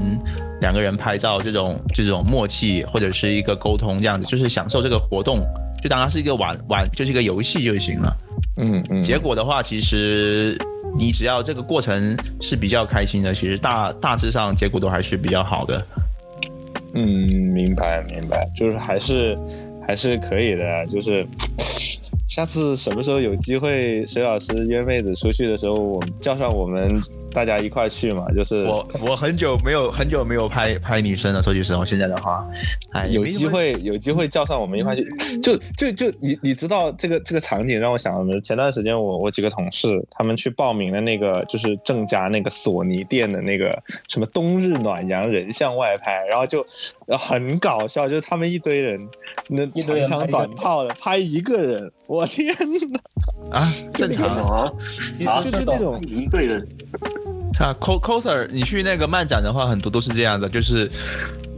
[0.61, 5.45] 两个人拍照这种这种默契或者是一个沟通这样子，就是享受这个活动，
[5.85, 8.17] 就当它是一个玩玩就是一个游戏就行了。
[8.57, 10.57] 嗯嗯结果的话，其实
[10.97, 15.85] 你只要这个过程是比较开心的，其实大大致上结果都还是比较好的。
[16.95, 17.05] 嗯，
[17.53, 19.37] 明白明白，就是还是
[19.85, 21.23] 还是可以的，就是。
[22.27, 26.99] 下次什么时候有机会，隋老师约妹子出去的时候，我们叫上我们
[27.35, 28.25] 大家一块去嘛。
[28.33, 32.47] 就是我我很久没有很久没有拍拍女生了，说句实话，现在的话，
[32.93, 35.05] 哎，有机会有机会叫上我们一块去，
[35.41, 38.41] 就就就你你知道这个这个场景让我想到什么？
[38.41, 46.65] 前段时间我我几个同事他们去报名了那个就是正佳那个索尼店的那个什么冬日暖阳人像外拍，然后就
[47.09, 48.99] 很搞笑，就是他们一堆人，
[49.49, 52.55] 那一堆长枪短炮的拍一个人，我天
[52.91, 53.59] 哪！
[53.59, 54.71] 啊，正常什啊。
[55.19, 55.29] 么？
[55.29, 56.65] 啊，就是那种一个人
[57.59, 60.89] 啊，coser，你去那个漫展的话，很多都是这样的，就是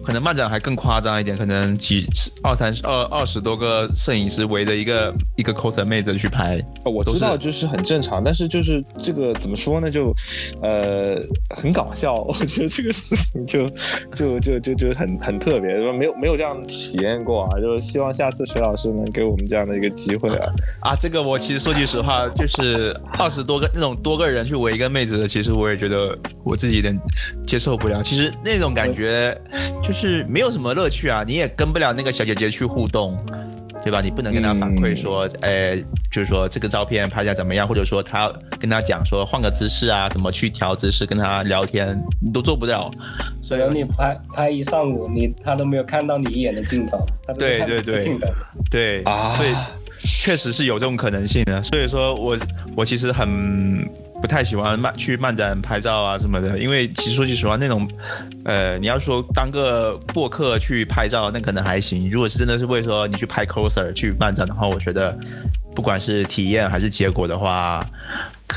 [0.08, 2.08] 可能漫展还更夸张一点，可能几
[2.42, 6.64] 二三十二二十多个摄影师围着一个一个 coser 妹子去拍。
[6.86, 9.92] 我知道，就是很正常，但是就是这个怎么说呢？
[9.92, 10.14] 就
[10.62, 13.70] 呃很搞笑， 我觉得这个事情就
[14.16, 20.48] 就就就就很很特别，说没有没有这样体验过啊，就是希望下次徐老师能给我们这样的一个机会啊
[20.80, 20.96] 啊！
[20.96, 26.98] 这个我其实说句实话，就是二十多个那种多个人去围一个妹子，其实我也觉得我自己有点
[27.46, 28.02] 接受不了。
[28.02, 29.38] 其实那种感觉
[29.84, 29.97] 就是
[30.28, 33.18] 没有什么乐趣啊，你也跟不了那个小姐姐去互动。
[33.84, 34.02] 对吧？
[34.02, 35.78] 你不能跟她反馈说，呃，
[36.12, 38.30] 就是说这个照片拍下怎么样，或者说她
[38.60, 42.92] 跟她讲说换个姿势啊，怎么去调姿势，跟她聊天，你都做不到。
[43.42, 47.06] 所以你拍拍一上午，你她都没有看到你一眼的镜头。
[47.40, 48.18] 对对对，
[48.70, 49.56] 对啊，所以
[50.00, 51.64] 确实是有这种可能性的。
[51.64, 52.38] 所以说我
[52.76, 53.88] 我其实很。
[54.20, 57.88] 不太喜欢漫去漫展拍照啊什么的，因为其实说句实话，那种，
[58.46, 62.10] 呃，你要说当个过客去拍照，那可能还行。
[62.10, 65.18] 如果是真的是为说你去拍 coser 去漫展的话，我觉得
[65.76, 67.86] 不管是体验还是结果的话，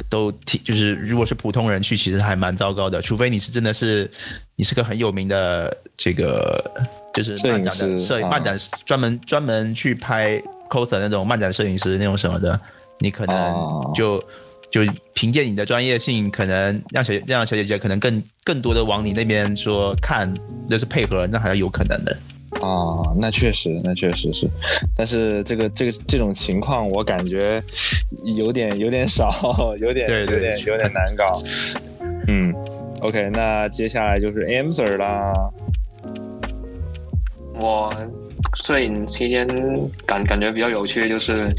[0.08, 3.02] 都挺就是如果是普通人去，其实还蛮糟糕的。
[3.02, 4.10] 除非你是真的是
[4.56, 6.64] 你是个很有名的这个
[7.12, 12.58] 就是漫展的摄影漫展专门专门去拍 coser 那种漫展摄影师那种什么的，
[12.98, 14.22] 你可能就。
[14.70, 14.80] 就
[15.14, 20.32] 凭借你的专业性，可能让小让小姐姐可能更更多的往你那边说看，
[20.68, 22.16] 就是配合，那还是有可能的。
[22.60, 24.48] 啊，那确实，那确实是，
[24.96, 27.62] 但是这个这个这种情况，我感觉
[28.24, 31.42] 有点有点少，有点有点有点难搞。
[32.28, 32.52] 嗯
[33.00, 35.32] ，OK，那接下来就是 a m Sir 啦。
[37.54, 37.92] 我
[38.56, 39.46] 摄影期间
[40.06, 41.52] 感感觉比较有趣，就是。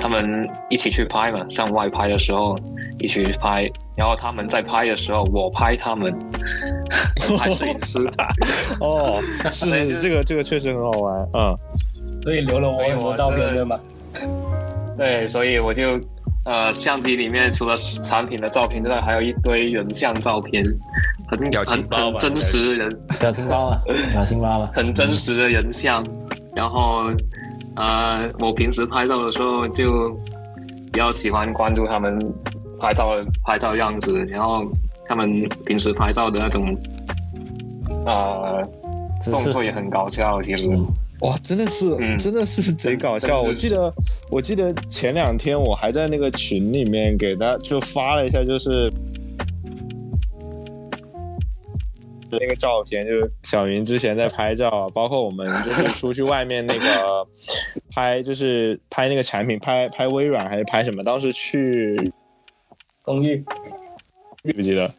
[0.00, 2.58] 他们一起去拍嘛，上外拍的时候
[2.98, 6.12] 一起去拍，然后他们在拍的时候，我拍他们，
[7.38, 7.98] 拍摄影师。
[8.80, 11.56] 哦，是这个这个确实很好玩，嗯。
[12.22, 13.78] 所以留了我很多照片对吗？
[14.96, 15.98] 对，所以我就
[16.44, 20.64] 呃，相机里面除了产品的照片之外，还有一堆人像照片，
[21.28, 23.80] 很很很真实的人，表情包啊，
[24.12, 26.04] 表情包啊， 很真实的人像，
[26.54, 27.10] 然后。
[27.76, 30.10] 呃，我平时拍照的时候就
[30.92, 32.18] 比较喜欢关注他们
[32.80, 34.64] 拍照拍照样子，然后
[35.06, 36.76] 他们平时拍照的那种
[38.06, 38.66] 呃
[39.24, 40.64] 动作也很搞笑，其实
[41.20, 43.42] 哇，真的是，真的是贼搞笑。
[43.42, 43.92] 我记得，
[44.30, 48.92] 我记得前两天我还在那个群里面给他就发了一下，就是。
[52.38, 57.26] 那个照片就是小云之前在拍照，包括我们就是出去外面那个
[57.94, 61.02] 拍，就是拍那个产品，拍拍微软还是拍什么？
[61.02, 62.12] 当时去
[63.02, 63.44] 公寓，
[64.44, 64.92] 记不记得？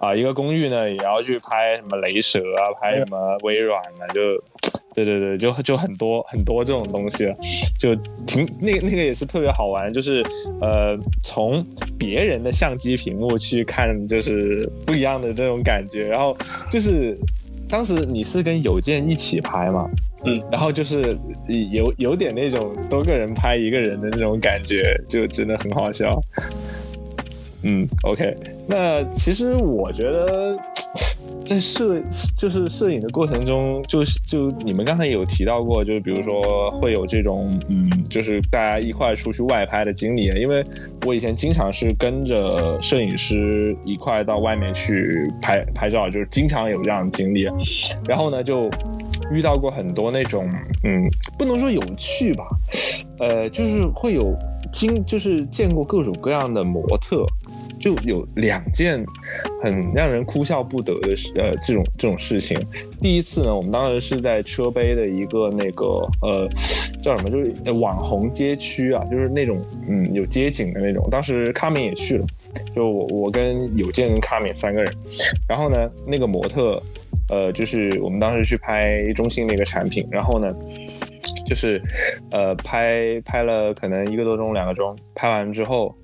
[0.00, 4.20] 啊，一个公寓呢，也要去拍什么雷蛇啊，拍什么微软啊，就，
[4.94, 7.30] 对对对，就就很多很多这种东西，
[7.78, 7.94] 就
[8.26, 10.24] 挺那个那个也是特别好玩，就是
[10.60, 11.64] 呃，从
[11.98, 16.08] 别人的相机屏幕去看，就是不一样的这种感觉。
[16.08, 16.36] 然后
[16.70, 17.18] 就是
[17.68, 19.90] 当时你是跟有健一起拍嘛，
[20.24, 21.16] 嗯，然后就是
[21.72, 26.20] 有有点那种多个人拍一个人的那种感觉，就真的很好笑。
[27.66, 28.36] 嗯，OK，
[28.68, 30.54] 那其实我觉得，
[31.46, 32.02] 在摄
[32.38, 40.64] 就是摄影的过程中，就是就你们刚才有提到过，就是比如说会有这种嗯，就是大家一块出去外拍的经历，因为
[41.04, 47.46] 我以前经常是跟着摄影师一块到外面去拍拍照，就是经常有这样的经历，
[48.06, 48.70] 然后呢就
[49.30, 50.48] 遇到过很多那种
[50.82, 51.04] 嗯，
[51.38, 52.46] 不能说有趣吧，
[53.18, 54.34] 呃，就是会有
[54.72, 57.26] 经就是见过各种各样的模特。
[57.80, 59.04] 就有两件
[59.64, 62.58] 很让人哭笑不得的事，呃，这种这种事情。
[63.00, 66.46] 第一次呢，我们当时是在车杯的一个那个呃
[67.02, 71.08] 叫什么，就是网红街区啊，就是那种嗯有街景的那种。
[71.10, 72.26] 当时卡米也去了，
[72.76, 74.94] 就我我跟有健跟卡米三个人。
[75.48, 76.80] 然后呢，那个模特
[77.30, 80.54] 呃就是我们当时去拍中心的一个产品，然后呢
[81.46, 81.82] 就是
[82.30, 85.94] 呃拍拍了可能一个多钟两个钟，拍完之后。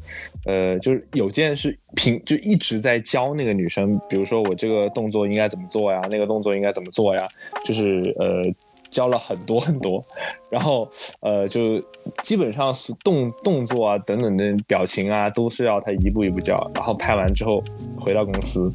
[0.45, 7.29] 呃，就是有件事平就一直在教那个女生，比如说我这个动作应该怎么做呀，那个动作应该怎么做呀，
[7.65, 8.43] 就是呃
[8.91, 10.05] 教了很多很多，
[10.51, 11.81] 然后呃就
[12.25, 17.63] 基本上是动动作啊等等的表情啊都是要他一步一步教，然后拍完之后
[17.97, 18.73] 回到公司，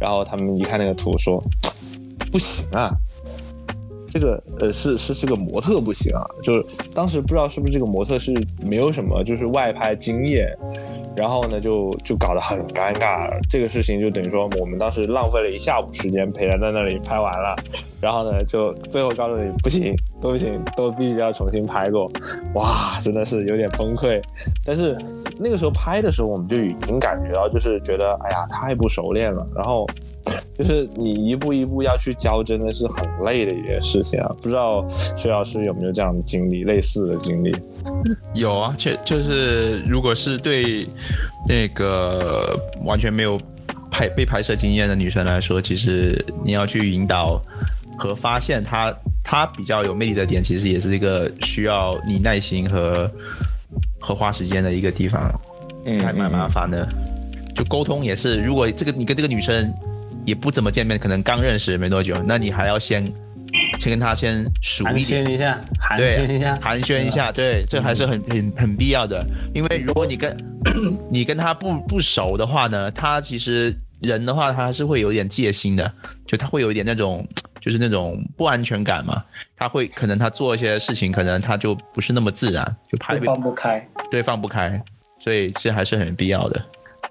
[0.00, 1.42] 然后他们一看那个图说
[2.32, 2.90] 不行啊。
[4.10, 8.32] 这个呃是是是个模特不行啊，就是当时不知道是不是这个模特是
[8.66, 10.48] 没有什么就是外拍经验，
[11.14, 13.28] 然后呢就就搞得很尴尬。
[13.48, 17.54] 这个事情就等于说我们当时浪费了一下午时间陪他在那里拍完了，
[18.00, 22.10] 然后呢就最后告诉你不行，都不行，都必须要重新拍过。
[22.54, 24.20] 哇，真的是有点崩溃。
[24.64, 24.96] 但是
[25.38, 29.86] 那个时候拍的时候，我们就已经感觉到，就是觉得哎呀太不熟练了，然后。
[30.56, 34.28] 就是你一步一步要去教，真的是很累的一件事情啊！
[34.42, 34.84] 不知道
[35.16, 37.54] 薛老师有没有这样的经历，类似的经历？
[38.34, 40.86] 有啊，确就是如果是对
[41.48, 43.40] 那个完全没有
[43.90, 47.40] 拍被拍摄经验的女生来说，其实你要去引导
[47.96, 53.10] 和发现她她比较有魅力的点，其实也是一个需要你耐心和
[54.00, 55.32] 和花时间的一个地方，
[56.02, 56.86] 还蛮麻烦的。
[57.54, 59.72] 就沟通也是，如果这个你跟这个女生。
[60.28, 63.02] 也不怎么见面，可能刚认识没多久，那你还要先
[63.80, 69.24] 先跟他先熟一点，寒暄一下，寒暄一下，寒暄一下，对，这还是很很很必要的。
[69.54, 70.36] 因为如果你跟
[71.10, 75.90] 你跟他不不熟的话呢，他其实人的话，他是会有点戒心的，
[76.26, 77.26] 就他会有一点那种
[77.58, 79.24] 就是那种不安全感嘛，
[79.56, 84.78] 他会可能他做一些事情，可能他就不是那么自然，就怕放不开，对，放不开，
[85.24, 86.62] 所以这还是很必要的。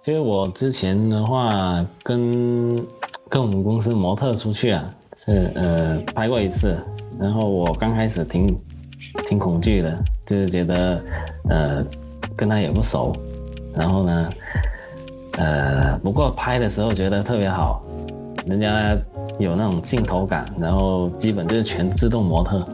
[0.07, 2.81] 其实我之前的话跟。
[3.29, 6.77] 跟我们公司模特出去啊，是呃拍过一次，
[7.19, 8.57] 然后我刚开始挺
[9.27, 11.01] 挺恐惧的，就是觉得
[11.49, 11.85] 呃
[12.37, 13.13] 跟他也不熟，
[13.75, 14.29] 然后呢
[15.33, 17.83] 呃不过拍的时候觉得特别好，
[18.45, 18.97] 人家
[19.37, 22.65] 有那种镜头感，然后基本就是全自动模特，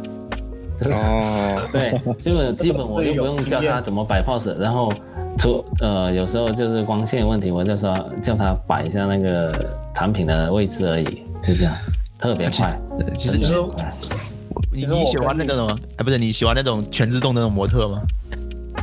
[0.86, 4.94] 哦， 对，基本基本我就不用教他怎么摆 pose，然后。
[5.38, 9.52] 出呃，有时候就是光线问题，我就说叫他摆一下那个
[9.94, 11.06] 产品的位置而已，
[11.44, 11.74] 就这样，
[12.20, 12.78] 特别快。
[13.18, 13.38] 其实
[14.72, 15.78] 你你喜欢那个什么？
[15.98, 18.02] 哎，不是你喜欢那种全自动那种模特吗？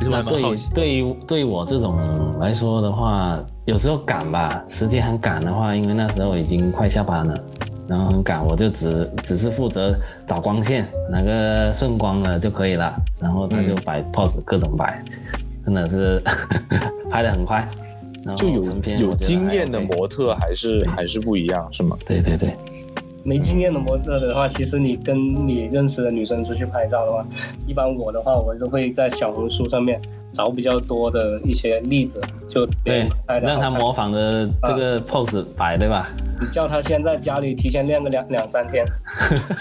[0.03, 0.43] 那对
[0.75, 1.99] 对于对于我这种
[2.39, 7.39] 来说的话，有时候赶吧，时间很赶的话，因为那时候已经快下班了，
[7.87, 9.95] 然后很赶，我就只只是负责
[10.27, 15.03] 找光线，哪个顺光了就可以了，然后他就摆 pose，各种摆。
[15.65, 16.23] 真的是
[17.11, 17.67] 拍的很快，
[18.37, 18.65] 就有
[18.99, 21.97] 有经验的模特还是还是不一样，是吗？
[22.07, 22.55] 对对对，
[23.25, 27.25] 没经验的模特的话，其实你跟你认识的女生出去拍照的话，
[27.67, 30.01] 一般我的话，我都会在小红书上面
[30.33, 36.09] 找比较多的一些例子，就对，让他模仿的这个 pose 摆，对吧？
[36.41, 38.85] 你叫他先在家里提前练个两两三天，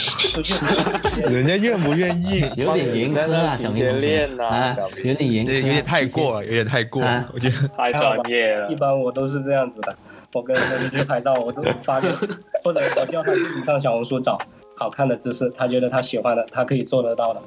[1.30, 2.40] 人家愿不愿意？
[2.56, 4.74] 有点严苛啊，小明练呐，
[5.04, 8.72] 有点严，有点太过了，有点太过了，我觉得太专业了。
[8.72, 9.94] 一般我都是这样子的，
[10.34, 12.08] 我跟他们去拍照，我都发给，
[12.64, 14.40] 或者我叫他自己上小红书找
[14.76, 17.42] 好看的姿势，他觉得他喜欢的，他可以做得到的，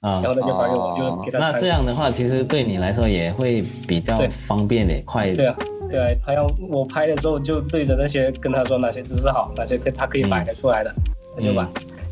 [0.00, 1.38] 啊，然后他就发给我，就给他。
[1.38, 5.36] 那这样的话，其实对你来说也会比较方便点，快一点。
[5.36, 5.56] 对啊。
[5.94, 10.92] 对，他要我拍的时候就对着那些跟他说哪些姿势好，哪些可他可以摆得出来的，
[11.36, 11.64] 他就摆。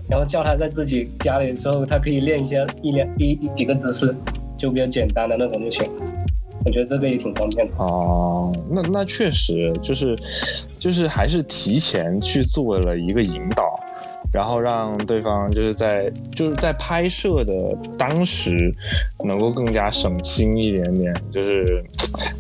[0.09, 4.15] 然后叫他在自己家里的时候，他可以练一些一两一一几个姿势，
[4.57, 5.85] 就比较简单的那种就行。
[6.65, 7.73] 我觉得这个也挺方便的。
[7.79, 10.17] 哦，那那确实就是，
[10.79, 13.77] 就是还是提前去做了一个引导。
[14.33, 18.73] 然后让对方就是在就是在拍摄的当时，
[19.25, 21.85] 能够更加省心一点点，就是，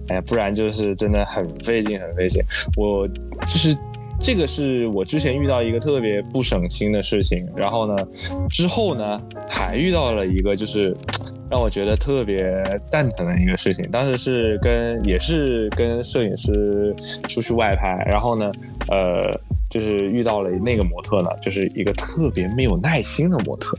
[0.09, 2.43] 哎呀，不然就是真的很费劲，很费劲。
[2.76, 3.76] 我就是
[4.18, 8.09] 这个是我之前遇到一个特别不省心的事情，然后呢，
[8.49, 10.97] 之后呢还遇到了一个就是
[11.51, 13.86] 让我觉得特别蛋疼的一个事情。
[13.90, 16.95] 当时是跟也是跟摄影师
[17.28, 18.51] 出去外拍，然后呢，
[18.88, 19.38] 呃。
[19.73, 23.75] 就是遇到了那个模特呢，就是一个特别没有耐心的模特，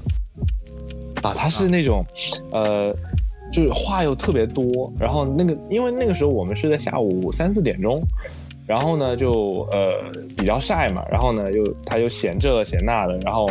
[1.21, 2.03] 啊，他是那种，
[2.51, 2.91] 呃，
[3.53, 8.01] 就是话又特别多，然后那个因为那个时候我们是在下午三四点钟，
[8.65, 10.01] 然后呢就呃
[10.35, 13.47] 比较晒嘛，然后呢又他又嫌这嫌那的，然后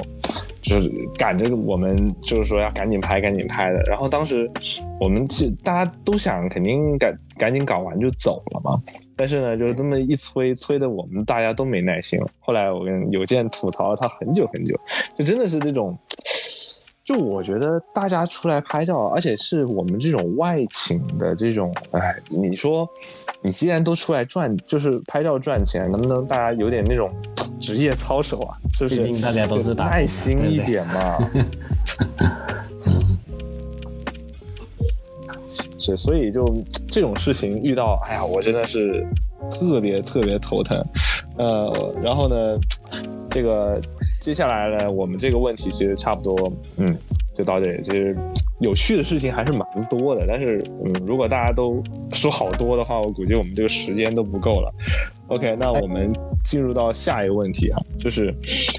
[0.62, 4.51] 就是赶着我们就是说要赶紧拍赶紧拍的，然后当时
[4.99, 8.82] 我们是大家都想肯定赶赶紧搞完就走了嘛。
[9.16, 12.26] 但是呢，就是这么一催，催的我们大家都没耐心了。
[12.40, 14.78] 后来我跟有健吐槽了他很久很久，
[15.14, 15.96] 就真的是这种，
[17.04, 22.88] 就我觉得大家出来拍照，而且是我们这种外请的这种，哎，你说
[23.42, 27.10] 你既然都出来赚，就是拍照赚钱，能不能大家有点那种
[27.60, 28.56] 职业操守啊？
[28.72, 28.96] 是不是？
[28.96, 31.18] 毕竟大家都是耐心一点嘛。
[35.78, 36.46] 是，所以就
[36.93, 39.03] 这种事情遇到，哎呀，我真的是
[39.49, 40.78] 特别特别头疼。
[41.38, 42.61] 呃，然后呢，
[43.30, 43.80] 这个
[44.20, 46.95] 接下来呢，我们这个问题其实差不多，嗯，
[47.35, 47.83] 就到这里。
[47.83, 48.16] 其实
[48.61, 50.24] 有趣的事情还是蛮多的。
[50.26, 54.72] 但是，嗯，如果大家都说好多的话，我估计我们这个时间都不够了。
[55.28, 56.12] OK，那我们
[56.45, 58.35] 进入到下一个问题啊，就是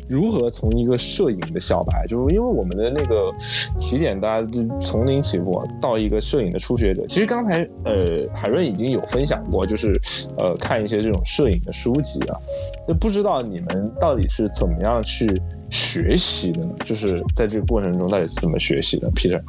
[0.07, 3.31] 如何从一个摄影的小白，就是因为我们的那个
[3.77, 7.03] 起点，大家就从零起步到一个摄影的初学者。
[7.07, 9.99] 其实刚才呃海润已经有分享过，就是
[10.37, 12.37] 呃看一些这种摄影的书籍啊，
[12.87, 16.75] 就不知道你们到底是怎么样去学习的呢？
[16.85, 19.41] 就是在这个过程中到底是怎么学习的，Peter？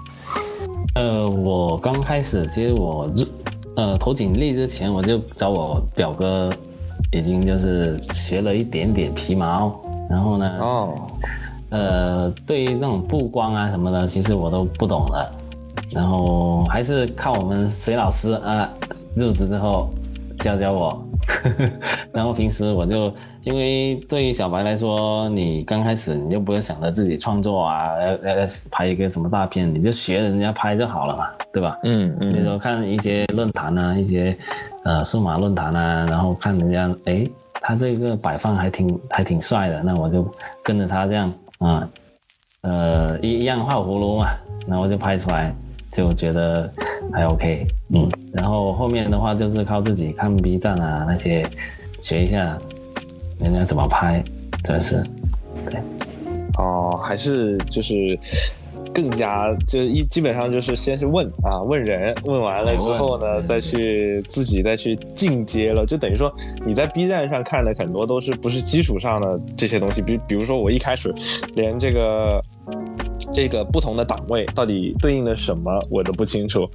[0.95, 3.27] 呃，我刚开始其实我入
[3.77, 6.53] 呃投简历之前，我就找我表哥。
[7.13, 9.73] 已经就是学了一点点皮毛，
[10.11, 10.95] 然后呢，哦，
[11.71, 15.33] 呃，对于那种布光啊什么的，其实我都不懂的，
[15.93, 18.69] 然后还是靠我们隋老师啊，
[19.17, 19.91] 入职之后
[20.41, 21.04] 教教我，
[22.13, 23.13] 然后平时我就
[23.43, 31.79] 因为对于小白来说，你刚开始你就不要想着自己创作啊，要要拍一个什么大片，你就学人家拍就好了嘛，对吧？
[31.85, 34.37] 嗯嗯，比如说看一些论坛啊，一些。
[34.85, 40.31] 呃，数码论坛啊，然后看人家，哎，他这个摆放还挺还挺帅的，那我就
[40.63, 41.89] 跟着他这样啊，
[42.61, 44.29] 呃，一一样画葫芦嘛，
[44.69, 45.55] 然后就拍出来，
[45.95, 46.71] 就觉得
[47.13, 51.47] 还 OK，嗯，然后后面的话就是靠自己看 B 站啊那些，
[52.03, 52.59] 学一下
[53.41, 54.23] 人家怎么拍，
[54.63, 55.03] 真是，
[55.71, 55.81] 对，
[56.59, 58.19] 哦，还是就是。
[58.93, 66.33] 更加就是一基本上就是先是问啊问人问完了之后呢再去自己再去进阶了就等于说
[66.65, 70.01] 你在 B 站上看的很多都是不是基础上的这些东西。
[70.01, 71.13] 比比如说我一开始
[71.57, 72.41] 连这个
[73.33, 76.69] 这个不同的档位到底对应的什么我都不清楚。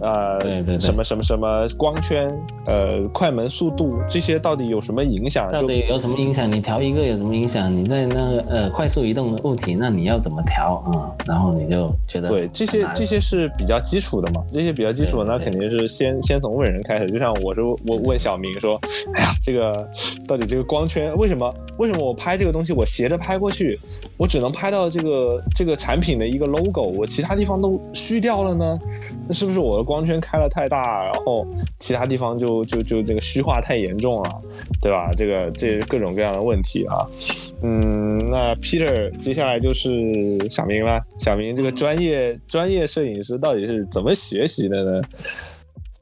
[0.00, 2.28] 呃，对对，什么什么什么光圈，
[2.66, 5.48] 呃，快门速度这些到底有什么影响？
[5.50, 6.50] 到底有什么影响？
[6.50, 7.74] 你调一个有什么影响？
[7.74, 11.08] 你在那个呃快速移动的物体，那你要怎么调啊？
[11.26, 14.42] 然后你就觉得对这些这些是比较基础的嘛？
[14.52, 17.10] 这些比较基础的，那肯定是先先从问人开始。
[17.10, 18.78] 就像我说，我问小明说，
[19.14, 19.88] 哎呀，这个
[20.28, 21.52] 到底这个光圈为什么？
[21.78, 23.78] 为什么我拍这个东西我斜着拍过去，
[24.18, 28.78] 我只能拍到这个这个产品的一个 logo，我其他地方都虚掉了呢？
[29.28, 31.46] 那是不是我的光圈开了太大，然后
[31.78, 34.42] 其他地方就就就那个虚化太严重了，
[34.82, 35.10] 对吧？
[35.16, 37.06] 这个这各种各样的问题啊。
[37.62, 39.88] 嗯，那 Peter 接下来就是
[40.50, 41.02] 小明了。
[41.18, 45.00] 小明这个专业专业摄影师到底是怎么学习的呢？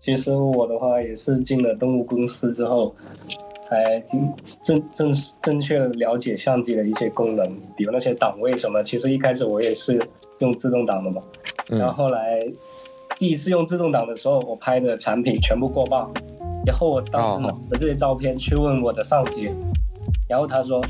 [0.00, 2.96] 其实我的话也是进了动物公司之后，
[3.62, 8.82] 才正正正正确的了解相机的一些功能，比如那些档位什么。
[8.82, 10.00] 其实一开始我也是
[10.40, 11.22] 用自动挡的嘛，
[11.68, 12.50] 然后后来。
[13.18, 16.12] 第一次用自动挡的时候，我拍的产品全部过曝，
[16.66, 19.50] 然后我当时拿着这些照片去问我的上级，
[20.28, 20.84] 然后他说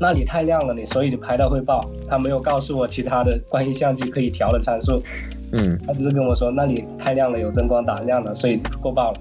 [0.00, 1.84] 那里太亮了，你所以你拍到会爆。
[2.08, 5.02] 他没有告诉我其他的关于相机可以调的参数，
[5.52, 9.18] 嗯，他只是跟我说那里太亮了，有灯光打亮了，所以过曝了。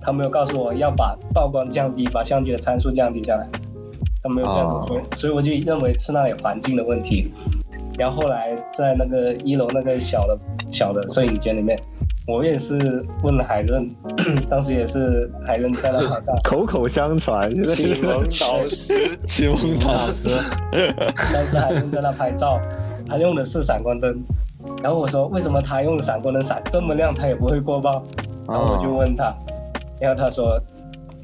[0.00, 3.48] 他没有告诉我要把曝光降低，把相机的参数降低下来，
[4.22, 7.32] 他没有这样子说，所以我就认为是那里环境的问题。
[7.98, 10.38] 然后后来在那个一楼那个小的
[10.70, 11.76] 小的摄影间里面。
[12.26, 13.88] 我也是问了海润，
[14.50, 20.36] 当时也是海润在那拍照， 口口相传， 启蒙导师，启蒙导师。
[21.32, 22.60] 当时海润在那拍照，
[23.06, 24.24] 他用的是闪光灯，
[24.82, 28.02] 然后我说为什么他用闪光灯闪这么亮，他也不会过曝？
[28.48, 29.32] 然后我就问他，
[30.00, 30.58] 然后他说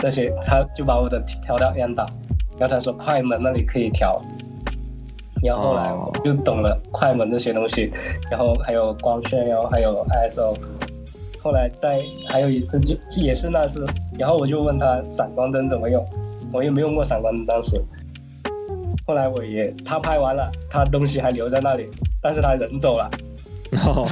[0.05, 2.07] 那些他就把我的调到 N 档，
[2.61, 4.22] 然后他说快门那里可以调，
[5.42, 7.92] 然后后来我就懂了快门这些东西，
[8.30, 10.57] 然后还有光圈，然后还有 ISO。
[11.43, 13.84] 后来在还有一次就也是那次，
[14.18, 16.07] 然后我就问他闪光灯怎么用，
[16.53, 17.82] 我也没用过闪光灯当时。
[19.05, 21.88] 后来我也他拍完了，他东西还留在那里，
[22.22, 23.11] 但是他人走了。
[23.84, 24.07] 哦，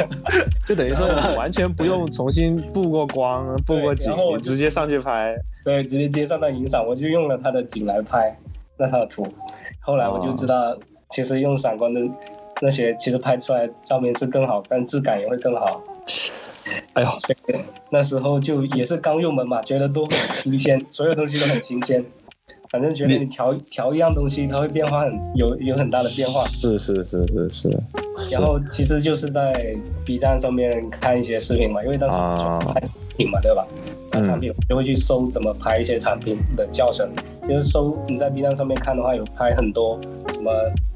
[0.66, 5.36] 就等于说你完全不用重新布过光、布过景，你直接上去拍。
[5.64, 8.34] 对，直接接上那影闪，我就用了他的景来拍
[8.78, 9.26] 那他的图。
[9.80, 10.74] 后来我就知道，
[11.10, 12.10] 其实用闪光灯
[12.62, 15.82] 那些其实拍出来照片是更好，但质感也会更好。
[16.94, 17.08] 哎呦，
[17.90, 22.04] 那时候就也是刚入门嘛，觉得都很新鲜，所有东西都很新鲜。
[22.70, 26.40] 反正觉得你调调一样东西，它会变化很有有很大的变化。
[26.46, 27.68] 是是是是是。
[28.30, 29.74] 然后其实就是在
[30.06, 32.16] B 站上面看一些视频嘛，因为当时
[32.68, 33.66] 拍产品嘛，对吧？
[34.12, 37.08] 拍产品就会去搜怎么拍一些产品的教程。
[37.42, 40.00] 其实搜你在 B 站上面看的话，有拍很多
[40.32, 40.52] 什么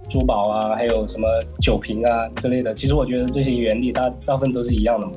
[0.09, 1.27] 珠宝啊，还有什么
[1.61, 2.73] 酒瓶啊之类的。
[2.73, 5.09] 其实我觉得这些原理大大部分都是一样的。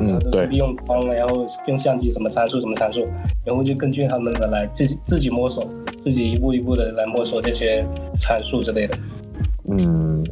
[0.00, 3.04] 嗯，对，利用光，然后用相机什么参数什么参数，
[3.44, 5.66] 然后就根据他们的来自己自己摸索，
[6.02, 7.84] 自己一步一步的来摸索这些
[8.14, 8.96] 参数之类的。
[9.70, 10.24] 嗯，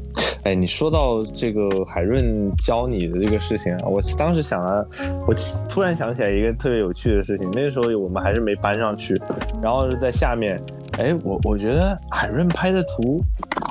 [0.45, 4.87] 哎，你说到这个海润教你的这个事情啊，我当时想了，
[5.27, 5.35] 我
[5.69, 7.51] 突然想起来一个特别有趣的事情。
[7.53, 9.21] 那个时候我们还是没搬上去，
[9.63, 10.59] 然后是在下面，
[10.99, 13.21] 哎，我我觉得海润拍的图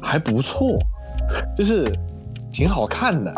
[0.04, 0.78] 还不错，
[1.58, 1.92] 就是
[2.56, 3.34] 挺好看的。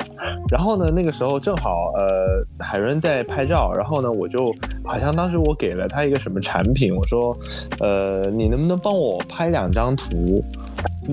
[0.47, 4.53] 然后呢，那个时候正好呃，海润在拍照，然后呢，我就
[4.85, 7.35] 好像当时我给了他一个什么产品，我说，
[7.79, 10.45] 呃，你能不能帮我拍两张图？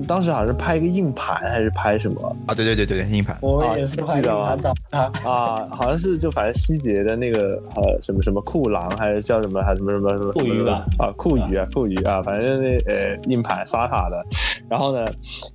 [0.03, 2.53] 当时好像是拍一个硬盘还是拍什么啊？
[2.53, 3.37] 对对对对，硬盘。
[3.41, 14.23] 我也是拍硬盘找他啊，好像是就反正希捷的那个呃什么什么酷狼还是叫什么还什么什么什么酷鱼吧啊酷鱼啊酷鱼啊，反正那呃硬盘 SATA 的。
[14.69, 15.05] 然后呢，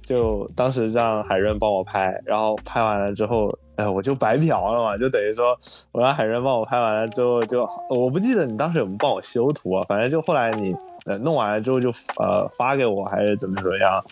[0.05, 5.59] 就当时让海润帮我拍，然后拍完了之后，哎我就白嫖了嘛，就等于说
[5.93, 10.75] 我让海润帮我拍完了之后，就我不记得你当时有没有帮我修图啊，反正就后来你。
[11.05, 14.03] 呃，弄完了之后就呃发给我，还是怎么怎么样？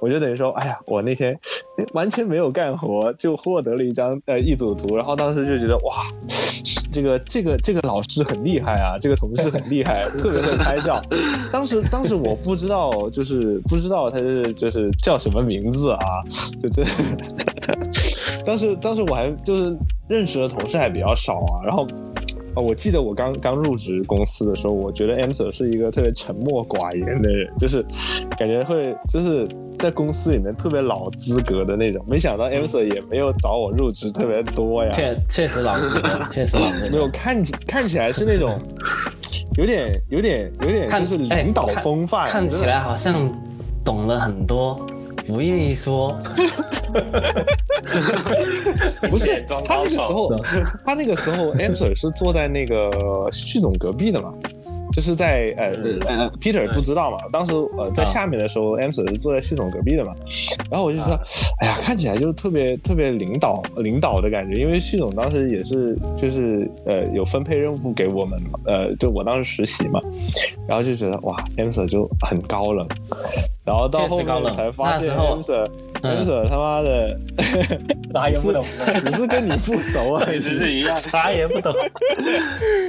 [0.00, 1.38] 我就等于说，哎呀，我那天
[1.92, 6.04] 完全没有干活，就获得了一张呃一组图，然后当时就觉得哇，
[6.92, 11.02] 这个这个这个老师很厉害啊，这个同事很厉害，特别会拍照。
[11.52, 16.22] 当时当时我不知道，就是不知道他是就是叫什么名字啊，
[16.60, 16.84] 就这。
[18.46, 19.76] 当时当时我还就是
[20.08, 21.86] 认识的同事还比较少啊，然后。
[22.56, 27.84] 啊，我记得我刚刚入职公司的时候，我觉得 Amser 是一个特别沉默寡言的人，就是
[28.38, 29.46] 感觉会就是
[29.78, 32.02] 在公司里面特别老资格的那种。
[32.08, 34.90] 没想到 Amser 也没有找我入职特别多呀。
[34.90, 36.88] 确确实老资格，确实老资格。
[36.88, 38.58] 没有看起看起来是那种
[39.58, 43.30] 有点有点有点就是领导风范，看起来好像
[43.84, 44.74] 懂了很多，
[45.26, 46.16] 不愿意说。
[49.10, 50.30] 不是他那个时候，
[50.84, 54.32] 他那个时候，answer 是坐在那个旭总隔壁的嘛，
[54.92, 55.66] 就是在呃
[56.06, 60.14] 呃，Peter 不知道嘛，当时呃在下面的时候，answer 是坐在旭总隔壁的嘛，
[60.70, 61.18] 然后我就说，
[61.60, 70.00] 哎呀，看起来就是特别特别领导领导的感觉，因为旭总当时也是就是呃有分配任务给我们嘛，呃就我当时实习嘛，
[70.66, 72.86] 然后就觉得哇，answer 就很高冷，
[73.66, 75.12] 然后到后面才发现。
[76.02, 77.18] 分手他妈的，
[78.12, 78.64] 啥也不懂，
[79.02, 81.74] 只是跟你不熟啊， 只是一样，啥也不懂，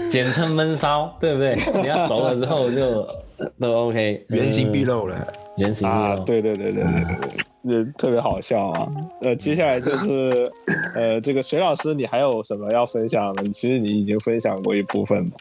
[0.10, 1.58] 简称闷骚，对不对？
[1.82, 3.08] 你要熟了之后就
[3.60, 5.26] 都 OK，原形毕露了，
[5.56, 7.30] 原形毕露，啊，对对对对对对，
[7.64, 8.88] 那特别好笑啊。
[9.22, 10.52] 呃，接下来就是
[10.94, 13.44] 呃，这个水老师，你还有什么要分享的？
[13.48, 15.32] 其实你已经分享过一部分了。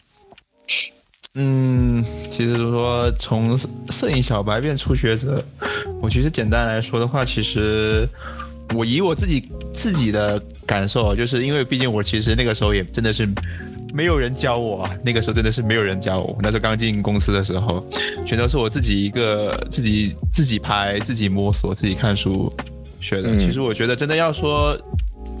[1.39, 3.55] 嗯，其实说从
[3.91, 5.43] 摄影小白变初学者，
[6.01, 8.09] 我其实简单来说的话，其实
[8.73, 13.29] 我以我自己自己的感受，就是因为毕竟我其实那个时候也真的是
[13.93, 17.85] 没有人教我，那个时候真的是没有人教我，那时候刚进公司的时候，
[18.25, 22.51] 全都是我自己一个自己自己拍、自己摸索、自己看书
[22.99, 23.37] 学的。
[23.37, 24.75] 其实我觉得真的要说。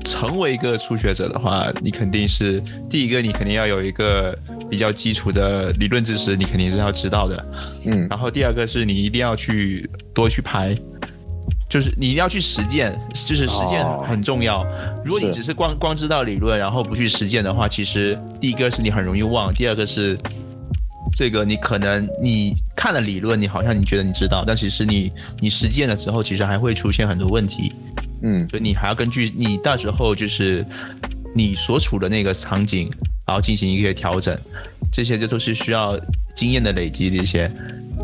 [0.09, 4.37] 成为一个初学者的话，你肯定是第一个，你肯定要有一个
[4.69, 7.45] 比较基础的理论知识，你肯定是要知道的。
[7.85, 10.73] 嗯，然后第二个是你一定要去多去拍，
[11.69, 14.65] 就是你一定要去实践，就是实践很重要。
[15.03, 20.17] 如果你只是光光知道理论，然后不去实践的话，其实第一个是你很容易忘，第二个是
[21.15, 27.73] 这个你可能你看了理论，你好像你觉得你知道，但其实你你实践了之后，其实还会出现很多问题。
[28.21, 30.65] 嗯，所以你还要根据你到时候就是
[31.35, 32.89] 你所处的那个场景，
[33.25, 34.37] 然后进行一些调整，
[34.91, 35.99] 这些就都是需要
[36.35, 37.51] 经验的累积这些，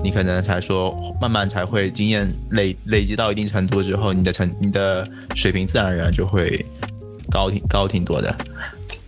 [0.03, 6.63] 你可能才说慢慢才会经验累累积到一定程度之后，你的成你的水平自然而然就会
[7.31, 8.35] 高挺高挺多的。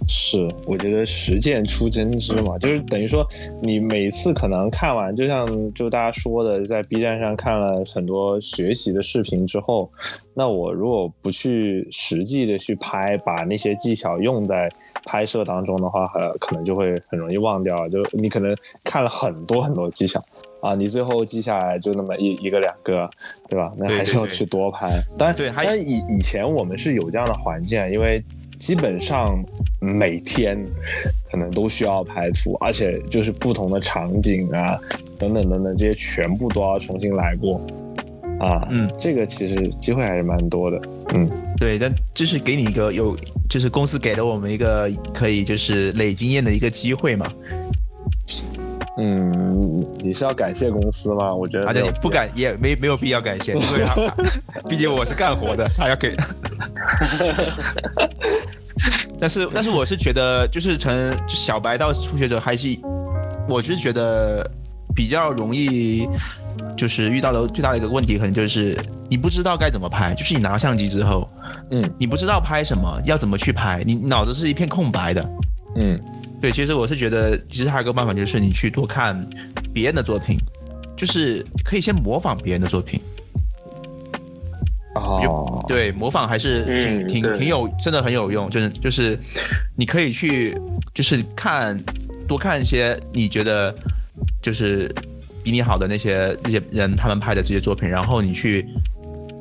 [0.07, 3.27] 是，我觉得实践出真知嘛，就是等于说，
[3.61, 9.91] 你每次可能看完，就像就大家说的，在 B 站上看了很多学习的视频之后，
[10.33, 14.71] 那我如果不去实际的去拍，把那些技巧用在
[15.05, 17.87] 拍摄当中的话，呃，可能就会很容易忘掉。
[17.89, 20.23] 就你可能看了很多很多技巧
[20.61, 23.09] 啊，你最后记下来就那么一一个两个，
[23.49, 23.73] 对吧？
[23.77, 25.01] 那还是要去多拍。
[25.17, 28.23] 当然，对，但以以前我们是有这样的环境，因为。
[28.65, 29.37] 基本上
[29.79, 30.57] 每天
[31.29, 34.75] 可能都需要拍图，而且就是不同的场景啊，
[35.19, 37.61] 等等等等，这些全部都要重新来过
[38.39, 38.67] 啊。
[38.71, 40.81] 嗯，这个其实机会还是蛮多的。
[41.13, 43.15] 嗯，对，但就是给你一个有，
[43.47, 47.31] 就是公司给了我们一个可以就是累经验的一个机会嘛。
[48.97, 51.33] 嗯，你是要感谢公司吗？
[51.33, 53.95] 我觉得，而且不感也没没有必要感谢， 因为他
[54.69, 56.15] 毕竟我是干活的，他要给。
[59.19, 60.93] 但是，但是我是觉得，就是从
[61.27, 62.77] 小白到初学者，还是
[63.47, 64.49] 我是觉得
[64.93, 66.07] 比较容易
[66.77, 68.77] 就是遇到的最大的一个问题，可能就是
[69.09, 71.27] 你不知道该怎么拍，就是你拿相机之后，
[71.71, 75.29] 嗯，你不知道拍什么，要怎么去拍，你脑子是一片空白的。
[75.77, 75.99] 嗯
[76.45, 79.19] 对，其实我是觉得，其实还有一个办法，就是你去多看
[79.73, 80.37] 别人的作品，
[80.95, 83.01] 就是可以先模仿别人的作品。
[84.93, 86.63] 哦，对，模仿还是
[87.07, 88.47] 挺、挺挺有，真的很有用。
[88.47, 89.17] 就是就是，
[89.75, 90.55] 你可以去
[90.93, 91.75] 就是看
[92.27, 93.73] 多看一些你觉得
[94.39, 94.87] 就是
[95.43, 98.63] 比你好的那些这些人他们拍的这些作品，然后你去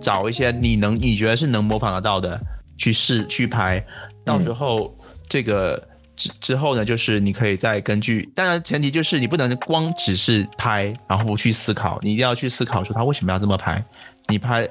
[0.01, 2.41] 找一些你能你觉得是能模仿得到的
[2.79, 3.85] 去试去拍，
[4.25, 4.97] 到时候
[5.29, 5.87] 这个。
[6.17, 13.85] 之之后呢，就是你可以再根据，当然前提就是你不能光只是拍，然后不去思考，你一定要去思考说他为什么要这么拍，
[14.29, 14.69] 你拍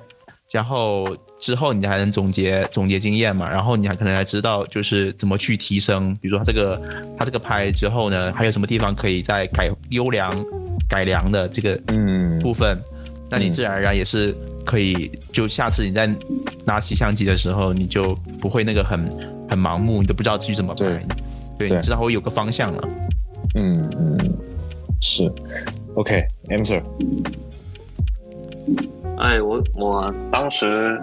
[0.52, 6.80] 然后之后你还能总结总结经验嘛，然后你还可能还知道就是怎么去提升，比如说他这个
[7.18, 10.32] 他这个拍之后呢，还有什么地方可以再改优良
[10.88, 12.40] 改良的这个嗯。
[12.40, 12.80] 部分，
[13.30, 14.36] 那你自然而然也是
[14.66, 16.08] 可以，就下次你再
[16.66, 19.00] 拿起相机的时候，你就不会那个很
[19.50, 20.86] 很盲目，你都不知道自己怎么拍，
[21.64, 22.88] 对，对你至少会有个方向了。
[23.56, 24.18] 嗯嗯，
[25.02, 25.32] 是
[25.96, 26.82] ，OK，answer，、
[29.20, 31.00] 哎，我我当时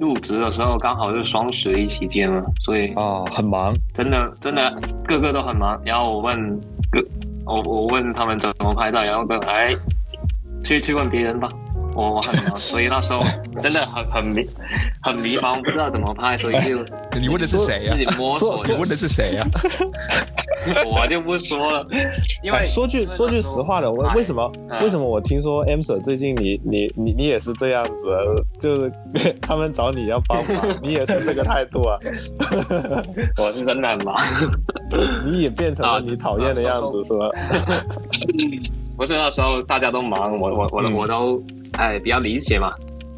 [0.00, 4.68] 入职的时候刚好是双十一期间嘛，所以啊，很忙，真的真的
[5.06, 5.80] 个个都很忙。
[5.84, 7.04] 然后我问个
[7.44, 9.74] 我我问他们怎么拍照，然后跟哎
[10.64, 11.48] 去去问别人吧。
[11.96, 13.24] 我我很忙，所以那时候
[13.62, 14.46] 真的很很迷
[15.02, 16.76] 很迷茫，不知道怎么拍，所以就
[17.18, 18.62] 你问的是谁呀、自己摸索。
[18.66, 19.46] 你问的是谁呀、
[20.86, 21.84] 我就不说了，
[22.44, 28.92] 因为哎说句说句实话的，我为什么嗯为什么我听说 m sir 最近你你你你也是这样子，就是
[29.40, 31.98] 他们找你要帮忙，你也是这个态度啊，
[33.38, 34.14] 我是真的很忙。
[35.24, 37.28] 你也变成了你讨厌的样子是吧？
[38.96, 41.42] 不是那时候大家都忙，我我我嗯我都
[41.76, 42.70] 哎比较理解嘛。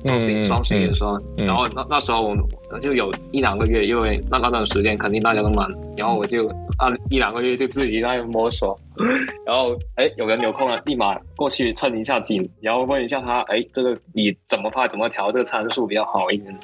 [0.04, 6.46] 双十嗯嗯一双十一的时候，嗯然后那那时候我就有一两个月，因为那那段时间肯定大家都忙，然后我就
[6.78, 8.78] 啊一两个月就自己在摸索，
[9.44, 16.56] 然后哎有人有空了，立马过去蹭一下景，然后问一下他，哎这个你怎么拍怎么调这个参数比较好一点，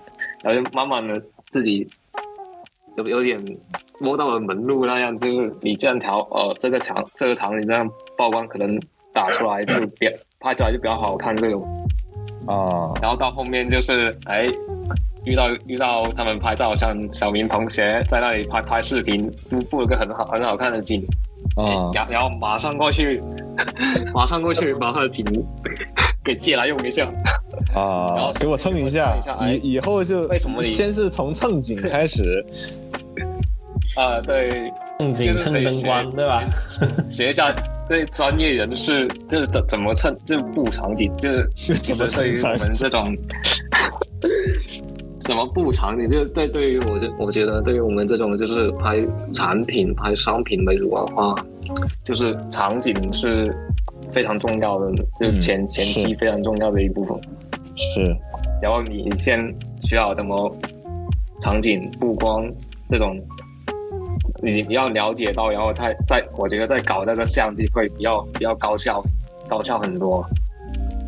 [0.44, 1.20] 然后就慢慢的
[1.50, 1.84] 自己
[2.96, 3.36] 有有点
[3.98, 8.80] 摸到了门路那样，就是你这样调，呃，这个场这个场景这样曝光，可能
[9.12, 10.06] 打出来就比
[10.38, 11.66] 拍出来就比较好看这种。
[12.46, 14.46] 啊，然后到后面就是哎，
[15.24, 21.02] 遇到遇到他们拍照，像小明同学在那里拍拍视频，布布了个很好很好看的景，
[21.56, 23.20] 啊然后然后马上过去，
[24.14, 25.24] 马上过去把他的景
[26.24, 27.04] 给借来用一下。
[27.74, 32.44] 啊然啊后，给我蹭一下蹭一下，哎以以后就为什么你先是从蹭景开始，
[33.96, 36.42] 啊、对，正经蹭灯光，对吧？
[37.08, 37.54] 学一下
[37.88, 43.16] 这专业人士就是怎怎么蹭这布场景，就是是怎么就是对于称我们这种
[45.26, 49.00] 什么布场景，就是对对于我这我觉得对于我们这种就是拍
[49.32, 51.34] 产品、拍商品为主的话，
[52.04, 53.54] 就是场景是
[54.12, 57.16] 非常重要的，就是前、嗯前是期非常重要的一部分。
[57.76, 58.04] 是，
[58.62, 59.38] 然后你先
[59.82, 60.54] 需要怎么
[61.40, 62.48] 场景布光
[62.88, 63.18] 这种，
[64.44, 69.02] 你你要了解到，然后他在我觉得在搞那个相机会比较比较高效，
[69.48, 70.24] 高效很多。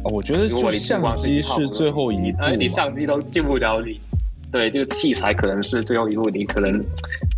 [0.02, 4.00] 我觉得如果你就相机是最后一步哎，你，相机都进不了你，
[4.52, 6.72] 对，这个器材可能是最后一步，你可能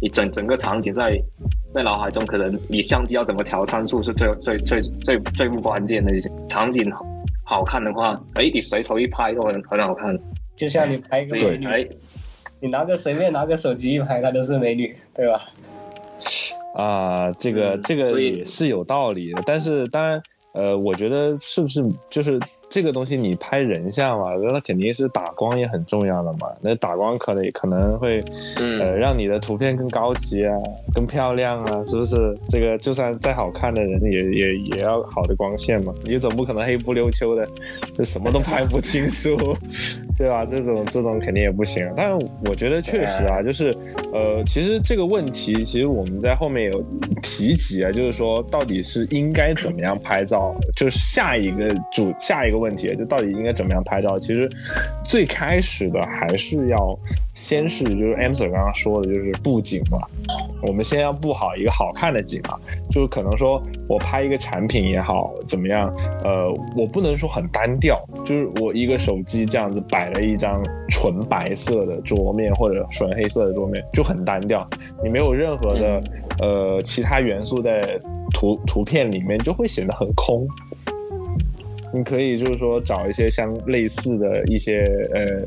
[0.01, 1.18] 你整整个场景在
[1.72, 6.12] 在脑海中，可能你相机要怎么调参数是最最最最最不关键的。
[6.49, 7.05] 场景好
[7.44, 10.18] 好看的话，哎，你随手一拍都很很好看。
[10.55, 11.96] 就像你拍一个所美女，
[12.61, 15.46] 你拿个随便拿个手机一拍，她都是美女，对吧？
[16.75, 22.39] 啊，这个嗯这个也是有道理的，但是当然，呃，我觉得是不是就是
[22.71, 26.49] 这个东西你拍人像嘛，那肯定是打光也很重要的嘛。
[26.61, 28.21] 那打光可能可能会
[28.57, 30.55] 呃嗯，让你的图片更高级啊，
[30.95, 32.16] 更漂亮啊，是不是？
[32.51, 37.49] 这个就算再好看的人也也也要好的光线嘛，你总不可能黑不溜秋的，
[37.97, 39.57] 就什么都拍不清楚，
[40.19, 40.45] 对吧？
[40.45, 41.89] 这种这种肯定也不行。
[41.97, 43.75] 但是我觉得确实啊，就是
[44.12, 46.85] 呃，其实这个问题，其实我们在后面有
[47.23, 54.19] 提及啊，就是说到底是应该怎么样拍照，就是下一个主下一个问题，就到底应该怎么样拍照。
[54.19, 54.51] 其实
[55.07, 56.99] 最开始的还是要
[57.49, 59.99] 先是就是 Amser 刚刚说的，就是布景嘛，
[60.61, 65.90] 我们先要布好一个好看的景啊，就是可能说我拍一个产品也好怎么样，
[66.24, 66.46] 呃，
[66.76, 74.62] 我不能说很单调，就是我一个手机这样子摆了一张纯白色的桌面或者纯黑色的桌面就很单调，
[75.03, 76.03] 你没有任何的、
[76.40, 77.99] 呃其他元素在
[78.34, 80.46] 图图片里面，就会显得很空。
[81.94, 84.84] 你可以就是说找一些相类似的一些
[85.14, 85.42] 呃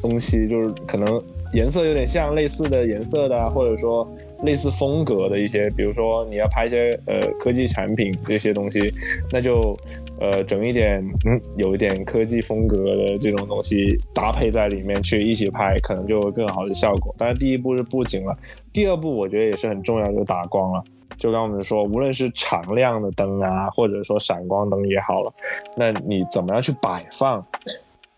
[0.00, 1.22] 东西，就是可能
[1.52, 4.06] 颜色有点像类似的颜色的，或者说
[4.42, 8.92] 类似风格的一些，比如说你要拍一些呃科技产品这些东西，
[9.30, 9.76] 那就
[10.18, 17.14] 呃整一点嗯有一点科技风格的这种东西搭配在里面去一起拍，可能就更好的效果。
[17.18, 18.36] 当然第一步是布景了，
[18.72, 20.82] 第二步我觉得也是很重要，就打光了。
[21.18, 25.32] 就刚我们说，无论是常亮的灯啊，或者说闪光灯也好了，
[25.76, 27.46] 那你怎么样去摆放，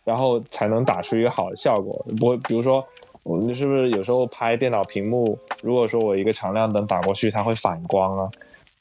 [0.04, 2.06] 然后才能打出一个好的效果？
[2.18, 2.82] 不，比如说
[3.24, 8.30] 我们是不是有时候拍电脑屏幕，如果说我一个常亮灯打过去，它会反光啊？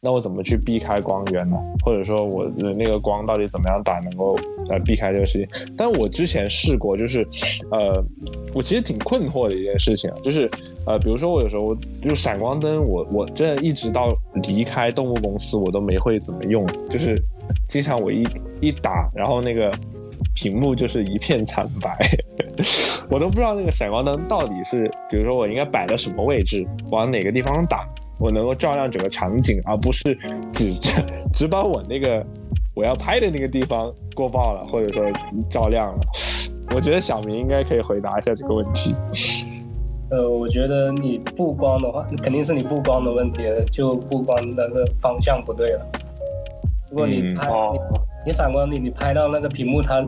[0.06, 1.58] 那我怎么去避开光源呢？
[1.82, 4.38] 或者说我的那个光到底怎么样打能够
[4.70, 5.48] 呃避开这个事情？
[5.78, 7.26] 但我之前试过，就是
[7.72, 8.04] 呃，
[8.54, 10.52] 我其实挺困惑的一件事情，就是
[10.86, 14.14] 呃，比如说我有时候就闪光灯，我我真的一直到
[14.44, 17.18] 离开动物公司，我都没会怎么用，就是
[17.70, 18.28] 经常我一
[18.60, 19.74] 一打，然后那个
[20.34, 21.98] 屏幕就是一片惨白，
[23.10, 27.88] 我都不知道那个闪光灯到底是，比如说我应该摆到什么位置，往哪个地方打。
[28.20, 30.18] 我能够照亮整个场景，而不是
[30.54, 30.72] 只
[31.34, 32.24] 只把我那个
[32.76, 35.12] 我要拍的那个地方过曝了，或者说
[35.50, 36.02] 照亮了。
[36.76, 38.96] 我觉得小明应该可以回答一下这个问题。
[40.12, 45.86] 呃，我觉得你布光的话，肯定是你布光的问题了，就布光那个方向不对了。
[46.92, 47.80] 如果你拍你
[48.26, 50.06] 你闪光灯你拍到那个屏幕它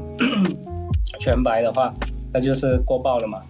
[1.19, 1.93] 全白的话，
[2.33, 3.41] 那就是过曝了嘛。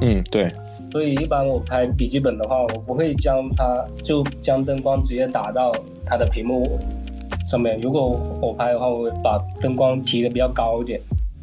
[0.00, 0.50] 嗯，对。
[0.90, 5.72] 所以一般我拍笔记本的话，我不会将它就将灯光直接打到
[6.06, 6.78] 它的屏幕
[7.50, 7.76] 上面。
[7.82, 11.00] 如果我拍的话，我会把灯光提的比较高一点，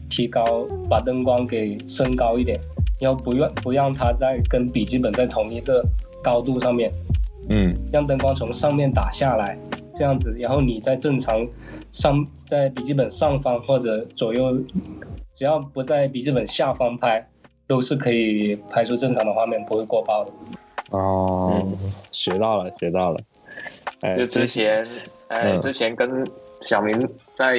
[0.09, 2.57] 提高把灯光给升高一点，
[3.01, 5.83] 然后不让不让它在跟笔记本在同一个
[6.23, 6.89] 高度上面。
[7.49, 9.57] 嗯，让灯光从上面打下来，
[9.93, 11.45] 这样子，然后你再正常
[11.91, 14.57] 上在笔记本上方或者左右，
[15.33, 17.27] 只要不在笔记本下方拍。
[17.67, 20.31] 都是可以拍出正常的画面，不会过曝的。
[20.89, 21.65] 哦，
[22.11, 23.19] 学到了，学到了。
[24.17, 24.85] 就之前，
[25.29, 26.29] 哎，之前跟
[26.59, 26.99] 小明
[27.33, 27.55] 在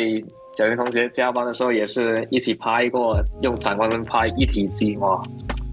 [0.55, 5.23] 小明同学加班的时候，也是一起拍过，用闪光灯拍一体机嘛。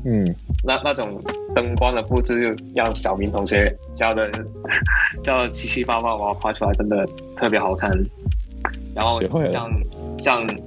[0.06, 0.34] 嗯，
[0.64, 1.22] 那那种
[1.54, 4.32] 灯光的布置，就让小明同学教的
[5.22, 7.06] 教的七七八八，哇，拍出来真的
[7.36, 7.92] 特别好看。
[9.00, 9.20] 然后
[9.52, 9.72] 像
[10.20, 10.58] 像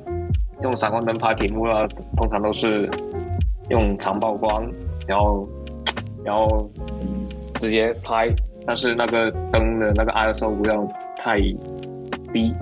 [0.63, 2.89] 用闪光灯拍屏幕了，通常都是。
[3.71, 4.69] 用长曝光，
[5.07, 5.49] 然后，
[6.25, 6.69] 然后
[7.55, 8.29] 直接拍，
[8.67, 10.85] 但是那个灯的那个 ISO 不要
[11.17, 11.41] 太
[12.35, 12.53] 低，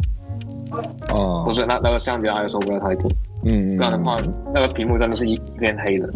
[1.09, 3.09] 哦，不是那那个相机的 ISO 不要太低，
[3.45, 4.21] 嗯，不然的话，
[4.55, 6.09] 那个屏幕真的是一片黑的。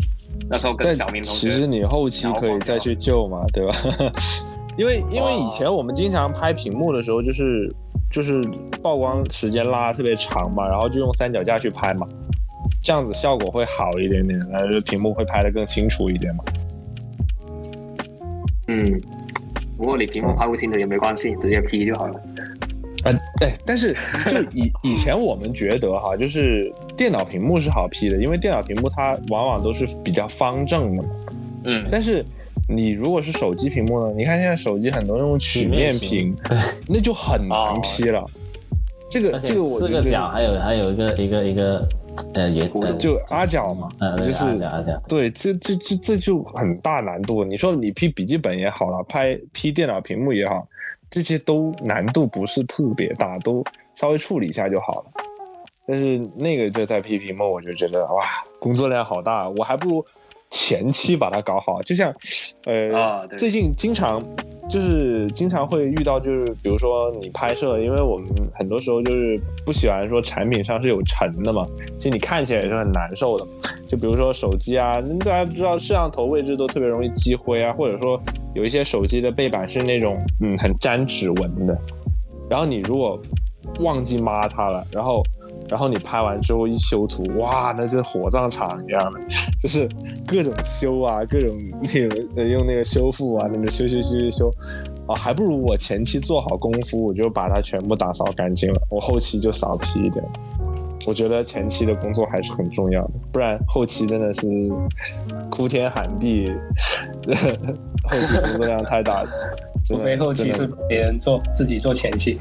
[0.49, 3.75] 那时候跟小明同学，其实你后期可以再去救嘛，对吧？
[4.77, 7.69] 因为因为以前我们经常拍屏幕的时候，就是
[8.15, 8.41] 就是
[8.81, 12.07] 曝光时间拉特别长嘛，然后就用三脚架去拍嘛。
[12.81, 16.45] 这样子效果会好一点点，呃，就屏幕会拍得更清楚一点嘛。
[18.69, 19.01] 嗯，
[19.77, 22.21] 不过你屏幕拍不清楚也没关系，直接 P 就好了。
[23.05, 23.97] 呃，对，但是
[24.31, 31.09] 就以以前我们觉得哈， 就是电脑屏幕是好 P 的，因为电脑屏幕它往往都是比较方正的嘛。
[31.65, 31.85] 嗯。
[31.91, 32.25] 但是
[32.69, 34.13] 你如果是手机屏幕呢？
[34.17, 36.35] 你看现在手机很多那种曲面屏，
[36.89, 38.25] 那就很难 P 了。
[39.11, 41.87] 这个这个我四个角还有还有一个一个一个。
[42.33, 42.65] 呃，也
[42.97, 43.89] 就阿角嘛，
[44.19, 47.45] 就是阿角，对，这这这这就很大难度。
[47.45, 50.65] 你说你 P 笔记本也好了，拍 P 电脑屏幕也好，
[51.11, 53.65] 这些都难度不是特别大，都
[53.97, 55.07] 稍微处理一下就好了。
[55.89, 58.23] 但是那个就在 P 屏幕，我就觉得哇，
[58.61, 60.07] 工作量好大，我还不如
[60.55, 61.83] 前期把它搞好。
[61.83, 62.15] 就像，
[62.65, 64.23] 呃，最近经常。
[64.71, 71.67] 就是经常会遇到，就是比如说你拍摄，因为我们很多时候就是不喜欢说产品上是有尘的嘛，
[71.99, 73.45] 其实你看起来也是很难受的。
[73.91, 78.19] 就比如说手机啊，大家知道摄像头位置都特别容易积灰啊，或者说
[78.55, 81.79] 有一些手机的背板是那种嗯很粘指纹的，
[82.49, 83.21] 然后你如果
[83.81, 85.23] 忘记抹它了，然后。
[85.69, 89.21] 然后你拍完之后一修图，哇，那是火葬场一样的，
[89.63, 89.89] 就是
[90.27, 91.51] 各种修啊，各种
[91.81, 91.89] 那
[92.37, 94.51] 个用那个修复啊，那个修修修修修，
[95.07, 100.25] 啊，还不如我前期做好功夫，我就把它全部打扫干净了，我后期就少批一点。
[101.07, 104.47] 我觉得前期的工作还是很重要的，不然后期真的是
[105.51, 106.51] 哭天喊地，
[108.09, 109.31] 后期工作量太大了。
[109.87, 112.39] 除非后期是别人做，自己做前期。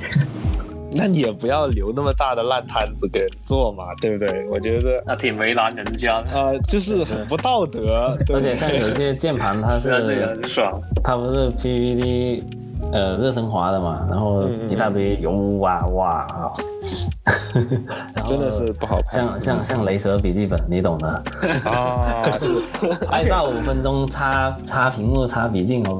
[0.95, 4.47] 那你也不要留那么大的烂摊子给人做嘛，对不对？
[4.49, 8.17] 我觉得那挺为难人家的啊，就是很不道德。
[8.33, 12.43] 而且像有些键盘，它是 很爽，它不是 PVD
[12.91, 16.51] 呃热升华的嘛，然后一大堆油哇哇啊，
[18.13, 21.07] 然后真的是不好拍像像像雷蛇笔记本，你懂的，
[21.69, 22.47] 啊，是
[23.07, 25.91] 拍照五分钟，擦擦屏幕、擦笔记本，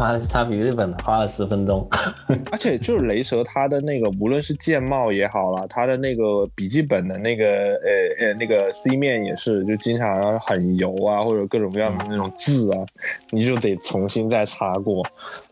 [0.00, 1.86] 花他比日本花了十分钟。
[2.50, 12.78] 而且就是雷蛇，它的那个无论是键帽也好啦，它的那个笔记本的那个呃呃那个 C 面也是，就经常很油啊，或者各种各样的那种字啊，
[13.30, 15.04] 你就得重新再擦过。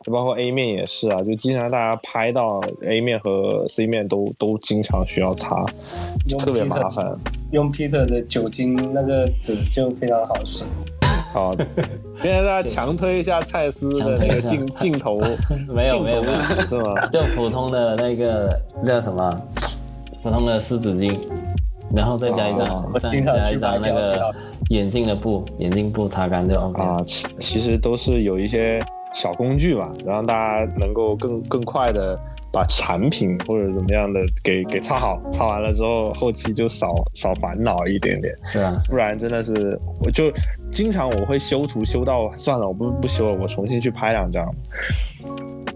[0.02, 5.66] 就包括 A 面也是啊，就经常大家拍到 A 面和 C 面都都经常需要擦，
[6.38, 7.14] 特别麻烦。
[7.52, 10.64] 用 Peter 的酒精那个纸就非常好使。
[11.32, 11.54] 好，
[12.22, 15.20] 现在大家强推一下蔡司的那个镜 镜头，
[15.72, 16.38] 没有没有没有。
[16.66, 17.06] 是吗？
[17.06, 19.40] 就普通的那个叫什么？
[20.22, 21.16] 普通的湿纸巾，
[21.94, 24.34] 然后再加一张，再加一张那个
[24.70, 26.88] 眼镜的布，眼镜布擦干就 OK 了。
[26.88, 28.82] 啊，其其实都是有一些
[29.14, 32.18] 小工具嘛，让大家能够更更快的
[32.52, 40.32] 把产品或者怎么样的给给擦好，擦完了之后后期就少少烦恼一点点，是啊，不然真的是我就
[40.70, 44.44] 经常我会修图修到算了，我不不修了，我重新去拍两张。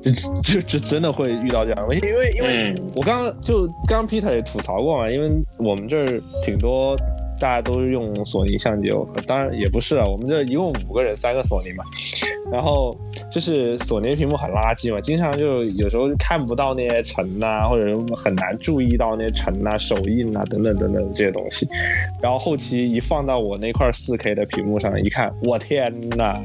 [0.03, 0.11] 就
[0.43, 2.91] 就就真的会遇到这样的问题，因为因为嗯。
[2.97, 6.97] 我刚刚就刚刚 Peter 也吐槽过嘛，因为我们这儿挺多
[7.39, 11.85] 大家都是用索尼相机哦，当然也不是啊，我们这一共五个人，三个索尼嘛，
[12.51, 12.93] 然后
[13.33, 21.67] 就是索尼的屏幕很垃圾嘛，经常就有时候看不到那些尘呐、或者很难注意到那些尘呐、手印啊等等等等这些东西，
[22.21, 26.41] 然后后期一放到我那块四 K 的屏幕上一看，我天呐，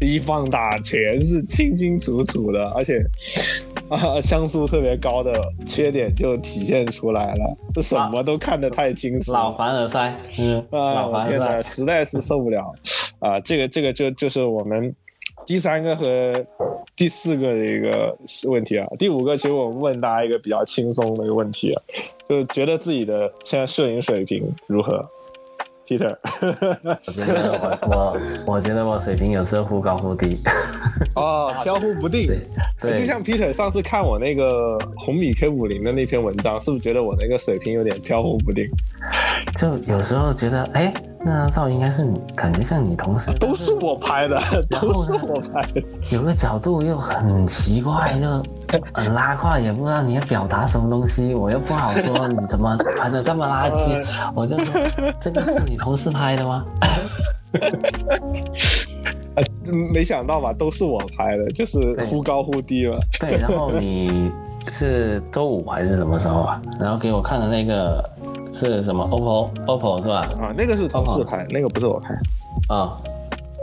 [0.00, 3.02] 一放大全是清清楚楚的，而且
[3.90, 9.38] 啊像素特别高的缺点就体现出来了，这什么都看得太清楚了。
[9.38, 12.72] 老凡尔赛，嗯，啊，老凡我天哪，尔赛，实在是受不了
[13.18, 13.38] 啊！
[13.40, 14.94] 这个这个就就是我们
[15.46, 16.44] 第三个和
[16.96, 18.86] 第四个的一个问题啊。
[18.98, 21.82] 第五个其实我们问大家一个比较轻松的一个问题啊，
[22.28, 25.02] 就觉得自己的现在摄影水平如何
[25.86, 26.16] ？Peter，
[27.06, 27.78] 我觉得我
[28.46, 30.38] 我我觉得我水平有时候忽高忽低，
[31.16, 32.28] 哦，飘忽不定。
[32.80, 38.64] 对，就像 Peter 上次看我那个红米 K 五零的那篇文章，是不是觉得我那个水平有点飘忽不定？
[39.56, 44.40] 就有时候觉得，哎，那张照应该是你，感觉像你同事，都是我拍的，
[44.70, 45.82] 都是我拍的。
[46.10, 48.42] 有个角度又很奇怪，就
[48.94, 54.02] 很拉胯，也不知道你要表达什么东西，我又不好说你怎么拍的这么垃圾，
[54.34, 54.80] 我就说
[55.20, 56.64] 这个是你同事拍的吗？
[59.36, 59.38] 啊，
[59.92, 62.96] 没想到吧，都是我拍的，就是忽高忽低嘛。
[63.20, 64.32] 对，然后你
[64.72, 66.60] 是周五还是什么时候啊？
[66.78, 68.02] 然后给我看的那个
[68.52, 70.20] 是什么？OPPO OPPO 是吧？
[70.40, 72.14] 啊，那个是同事拍，那个不是我拍。
[72.68, 72.96] 啊、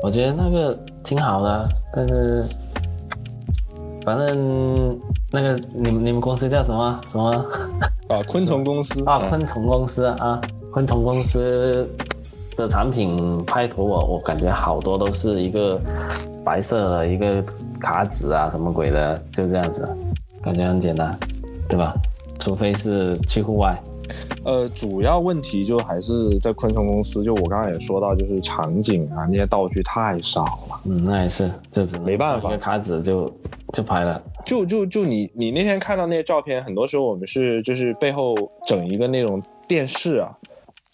[0.04, 2.46] 我觉得那个挺好的，但是
[4.04, 4.98] 反正
[5.32, 7.32] 那个你们你们公司叫什么什么
[8.10, 9.20] 啊，昆虫公司啊？
[9.30, 10.42] 昆虫公司啊，
[10.72, 11.88] 昆虫公司
[12.56, 15.80] 的产品拍图我我感觉好多都是一个
[16.44, 17.44] 白色的一个
[17.80, 19.88] 卡纸啊什么鬼的，就这样子，
[20.48, 21.14] 感觉很简单，
[21.68, 21.94] 对吧？
[22.40, 23.78] 除非是去户外，
[24.46, 30.80] 呃，主要问题就还是在昆虫公司，就我刚刚也说到，就是场景啊那些道具太少了。
[30.86, 33.30] 嗯，那也是，就只能没办法一个卡纸就
[33.74, 34.22] 就拍了。
[34.46, 38.34] 就就就你你那天看到那些照片，很多时候我们是就是背后
[38.66, 40.32] 整一个那种电视啊，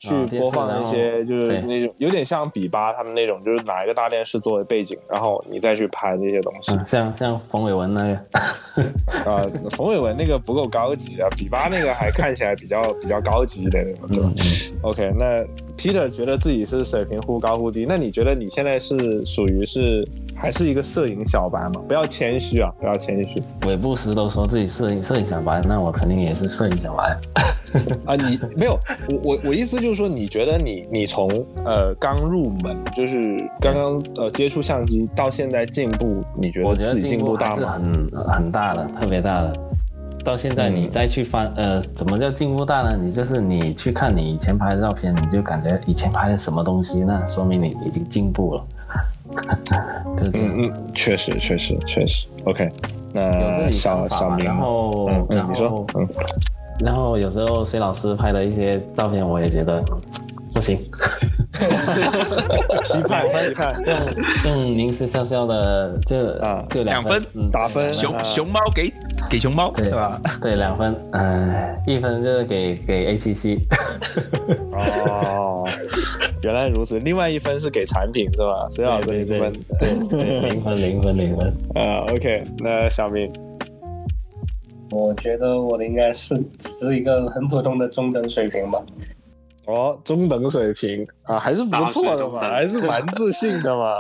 [0.04, 6.74] 去播放一些就是那种有点像比巴他们那种，就是拿一个大电视作为背景，然后你再去拍这些东西。
[6.74, 8.14] 嗯，像像冯伟文那个，
[9.32, 15.42] 啊，冯伟文那个不够高级啊，比巴那个还看起来比较比较高级一点的，对吧、嗯嗯，o k 那
[15.78, 21.82] Peter 觉得自己是水平忽高忽低，那你觉得你现在是属于是还是一个摄影小白吗？
[21.88, 27.18] 不要谦虚啊，不要谦虚韦布斯都说自己摄影摄影小白，那我肯定也是摄影小白。
[28.06, 28.16] 啊！
[28.16, 31.28] 你没有，我我我意思就是说，你觉得你你从
[31.66, 37.72] 呃刚入门，就是刚刚呃接触相机到现在进步，你觉得得自己进进步大吗？
[37.74, 39.54] 很很大的，特别大的。
[40.24, 42.98] 到现在你嗯再去翻，呃，怎么叫进步大呢？
[43.02, 48.66] 你就是你去看你以前拍的照片，你就感觉以前拍的什么东西，那说明你已经进步了。
[50.22, 52.28] 嗯嗯，确实确实确实。
[52.46, 52.70] OK，
[53.16, 56.08] 有那小小明然后，嗯嗯，然你说后，嗯。
[56.80, 59.84] 然后有时候隋老师拍的一些照片，我也觉得
[60.54, 60.90] 不行，批
[63.08, 63.76] 判批判，
[64.46, 68.92] 用用明示笑笑的就啊就两两分嗯打分熊啊熊猫给
[69.30, 70.20] 给熊猫，对对吧？
[70.42, 73.58] 对两分，呃，一分就是给给 A 七 C，
[74.74, 75.68] 哦，
[76.44, 77.00] 原来如此。
[77.00, 78.68] 另外一分是给产品是吧？
[78.72, 79.54] 隋老师一分。
[79.80, 83.32] 对对零分零分零分，啊，OK，那小明，
[84.94, 88.80] 我觉得我的应该是只是一个很普通的中等水平吧。
[89.66, 93.96] 哦，中等水平啊，还是不错的嘛，还是蛮自信的嘛。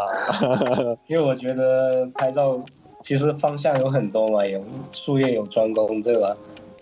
[1.08, 2.60] 因为我觉得拍照
[3.02, 6.34] 其实方向有很多嘛，有术业有专攻，对吧？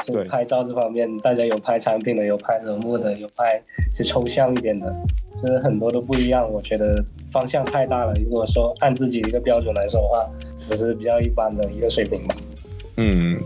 [0.04, 3.62] 就对拍照这方面，大家有拍产品的，有拍人物的，有拍
[3.94, 4.92] 是抽象一点的，
[5.44, 6.52] 就是很多都不一样。
[6.52, 8.16] 我觉得方向太大了。
[8.16, 12.36] 如果说按自己的一个标准来说的话，只是比较一般的一个水平吧。
[12.98, 13.38] 嗯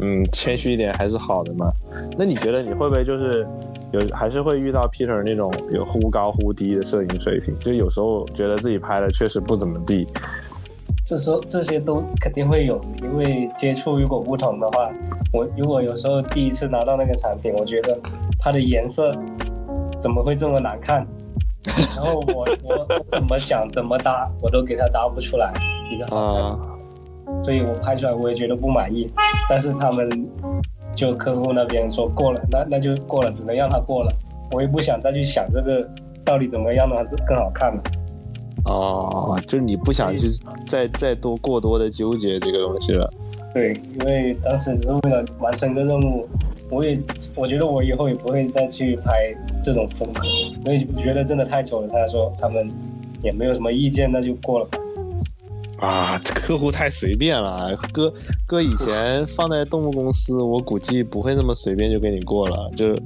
[0.00, 1.72] 嗯，谦虚一点还是好的嘛。
[2.18, 3.46] 那你觉得你会不会就是
[3.92, 7.58] 有还是会遇到 Peter 那种有忽高忽低的摄影水平？
[7.60, 10.06] 就有时候觉得自己拍的确实不怎么地。
[11.04, 14.90] 这时候这些都肯定会有，因为接触如果不同的话，
[15.32, 17.96] 我如果有时候第一次拿到那个产品，我觉得
[18.38, 19.12] 它的颜色
[20.00, 21.06] 怎么会这么难看？
[21.96, 25.52] 然后我我我怎么想怎么搭，我都给它搭不出来
[25.90, 26.75] 一个好看的啊
[27.44, 29.06] 所以我拍出来我也觉得不满意。
[29.48, 30.28] 但是他们
[30.94, 34.12] 就客户那边说过了，那那就过了，只能让他过了。
[34.52, 35.88] 我也不想再去想这个
[36.24, 37.82] 到底怎么样让它更好看了。
[38.64, 40.28] 哦，就是你不想去
[40.68, 43.12] 再再多过多的纠结这个东西了。
[43.54, 46.26] 对，因为当时只是为了完成一个任务，
[46.70, 46.98] 我也
[47.36, 50.20] 我觉得我以后也不会再去拍这种风格，
[50.64, 51.88] 所以觉得真的太丑了。
[51.88, 52.68] 他说他们
[53.22, 54.78] 也没有什么意见，那就过了吧。
[55.78, 58.12] 啊，这客户太随便了，哥
[58.46, 62.70] 哥以前放在动物公司，我估计不会那么随便就给你过了。
[62.76, 62.98] 就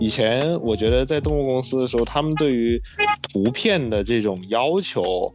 [0.00, 2.80] 以前我觉得在动物公司的时候，他们对于
[3.32, 5.32] 图片的这种要求，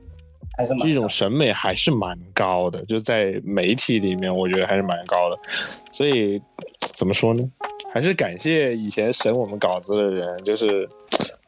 [0.57, 5.37] 还是这种审美还是蛮高的，就在媒体里面，我觉得还是蛮高的。
[5.91, 6.41] 所以
[6.93, 7.43] 怎么说呢？
[7.93, 10.89] 还是感谢以前审我们稿子的人，就是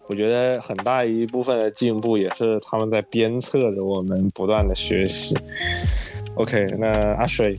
[0.07, 5.35] 我觉得很大一部分的进步也是他们在鞭策着我们不断的学习。
[6.35, 7.57] OK，那阿水，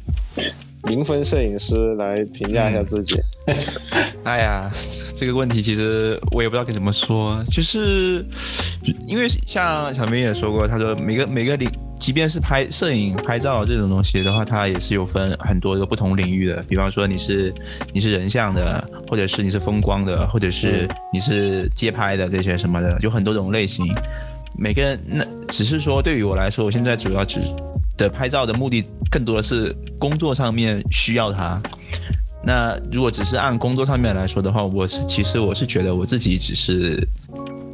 [0.84, 3.18] 零分摄影师来评价一下自己。
[4.22, 4.70] 哎呀，
[5.14, 8.24] 这个问题其实我也不知道该怎么说，就是
[9.06, 16.62] 因为像小明也说过，他说每个每个领，即便是拍摄影、拍照这种东西的话，它也是有分很多个不同领域的。
[16.68, 17.52] 比方说你是
[17.92, 23.86] 你是人像的，或者是你是风光的，或者是你是街拍的这些什么的，有很多种类型。
[24.58, 27.40] 每个人那只是说，对于我来说，我现在主要只
[27.96, 31.60] 的拍照的目的更多的是工作上面需要它。
[32.42, 37.06] 那如果只是按工作上面来说的话，我是其实我是觉得我自己只是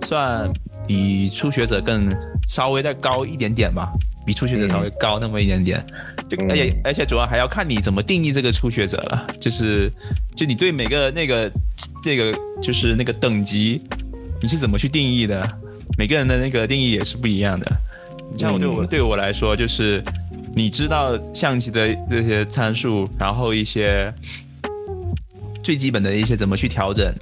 [0.07, 0.51] 算
[0.87, 2.13] 比初学者更
[2.49, 3.93] 稍微再高一点点吧，
[4.27, 5.85] 比初学者稍微高那么一点点。
[6.29, 9.91] 就嗯而且而且主要还要看你怎么定义这个初学者了，就是
[10.35, 11.51] 就你对每个那个
[12.03, 13.81] 这个就是那个等级，
[14.43, 15.47] 你是怎么去定义的？
[15.99, 17.71] 每个人的那个定义也是不一样的。
[18.33, 20.03] 你像我对我、嗯对我来说，就是
[20.55, 24.11] 你知道象棋的这些参数，然后一些
[25.63, 27.13] 最基本的一些怎么去调整，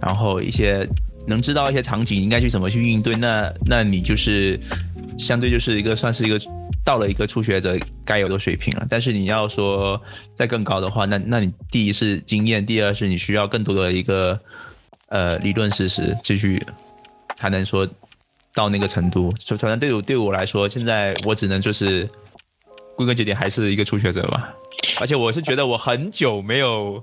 [0.00, 0.84] 然后一些
[1.28, 4.58] 能知道一些场景应该去怎么去应对，那那你就是
[5.18, 6.40] 相对就是一个算是一个
[6.84, 8.86] 到了一个初学者该有的水平了。
[8.88, 10.00] 但是你要说
[10.34, 14.38] 再更高的话，那那你第一是经验，第二是你需要更多的一个
[15.08, 16.62] 呃理论事实，继续
[17.36, 17.88] 才能说
[18.54, 19.32] 到那个程度。
[19.38, 22.08] 就反正对我对我来说，现在我只能就是
[22.96, 24.52] 归根结底还是一个初学者吧。
[25.00, 27.02] 而且我是觉得我很久没有，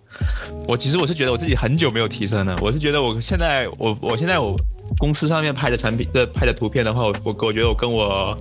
[0.67, 2.57] 我其实我是觉得我自己很久没有提升了。
[2.61, 4.57] 我是觉得我现在我我现在我
[4.97, 8.37] 公司上面拍的产品的拍的图片的话，我我我觉得我跟我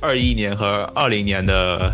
[0.00, 1.92] 二一年和二零年的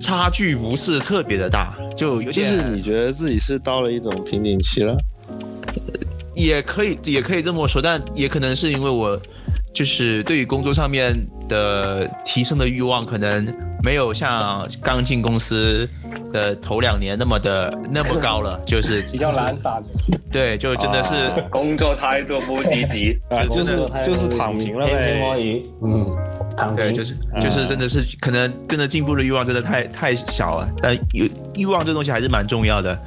[0.00, 4.96] 差距不是特别的大，就有就是你觉得自己是到了一种瓶颈期了？
[6.34, 9.20] 也可以也可以这么说，但也可能是因为我
[9.72, 11.14] 就是对于工作上面
[11.48, 13.46] 的提升的欲望，可能
[13.82, 15.88] 没有像刚进公司
[16.32, 19.82] 的头两年那么的 那么高了，就是 比较懒散。
[20.32, 25.38] 对，就真的是、啊工作态度不积极，啊， 就是就是躺平了天天摸。
[25.38, 26.16] 鱼，嗯，
[26.56, 32.98] 躺对，平，就是就是真的是可能真的进步的欲望真的太太小了，但欲欲望这东西还是蛮重要的。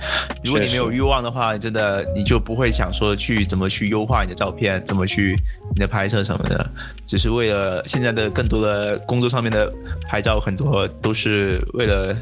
[0.44, 5.36] 如果你没有欲望的话，你真的你就不会想说去怎么去优化你的照片，怎么去
[5.74, 6.66] 你的拍摄什么的，
[7.06, 9.72] 只是为了现在的更多的工作上面的
[10.08, 12.16] 拍照，很多都是为了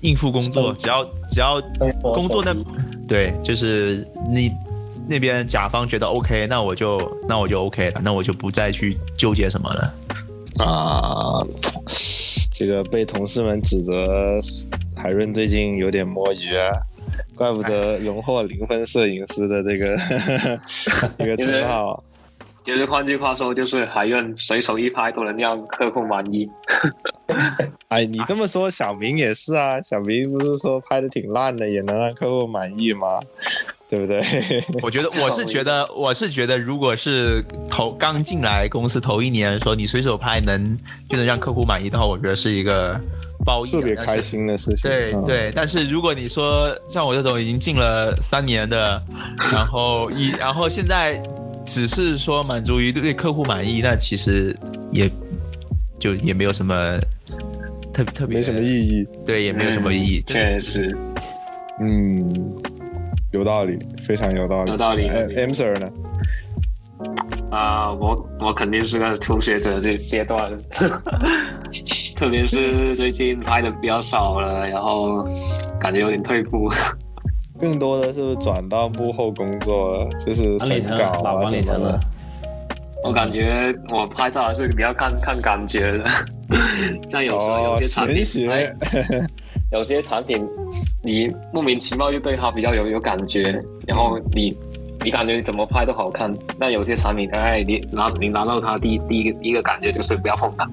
[0.00, 1.60] 应付工作，只要只要
[2.00, 2.54] 工作那
[3.06, 4.50] 对，就是你
[5.08, 9.94] 那边甲方觉得 OK，那我就那我就 OK 了，那我就不再去纠结什么了。
[10.58, 11.44] 啊，
[12.50, 14.38] 这个被同事们指责
[14.94, 16.70] 海润最近有点摸鱼啊，
[17.34, 19.96] 怪不得荣获零分摄影师的这个
[21.18, 22.02] 一个称号。
[22.64, 26.48] 就是换句话说，就是海运随手一拍都能让客户满意。
[27.88, 29.80] 哎，你这么说，小明也是啊。
[29.82, 33.20] 小明不是说拍的挺烂的，也能让客户满意吗？
[33.88, 34.22] 对不对？
[34.82, 40.78] 我觉得 我是觉得我是觉得，如果是头刚进来公司头一年，说你随手拍能
[41.08, 42.98] 就能让客户满意的话，我觉得是一个
[43.44, 44.90] 褒义啊，特别开心的事情。
[44.90, 48.98] 嗯，对对，但是如果你说像我这种已经进了三年的，
[49.52, 51.22] 然后一然后现在
[51.64, 54.56] 只是说满足于对客户满意，那其实
[54.90, 55.10] 也
[55.98, 56.98] 就也没有什么
[57.92, 59.06] 特特别没什么意义。
[59.26, 60.22] 对，也没有什么意义。
[60.26, 60.96] 确实，
[61.80, 62.54] 嗯，
[63.32, 64.70] 有道理，非常有道理。
[64.70, 65.88] 有道理哎 M Sir 呢？
[67.50, 70.50] 啊、我我肯定是个初学者这阶段，
[72.16, 75.22] 特别是最近拍的比较少了，然后
[75.78, 76.70] 感觉有点退步。
[77.62, 82.00] 更多的是不是转到幕后工作了，就是审稿老啊什么的。。
[83.04, 86.04] 我感觉我拍照还是比较看看感觉的，
[87.08, 88.24] 像有时候哦有些产品
[89.72, 90.44] 有些产品
[91.04, 93.42] 你莫名其妙就对它比较有有感觉，
[93.86, 94.52] 然后你
[95.04, 100.68] 你感觉你怎么拍都好看，但有些产品哎你拿你拿到它第一第一个第一个感觉就是不要碰它，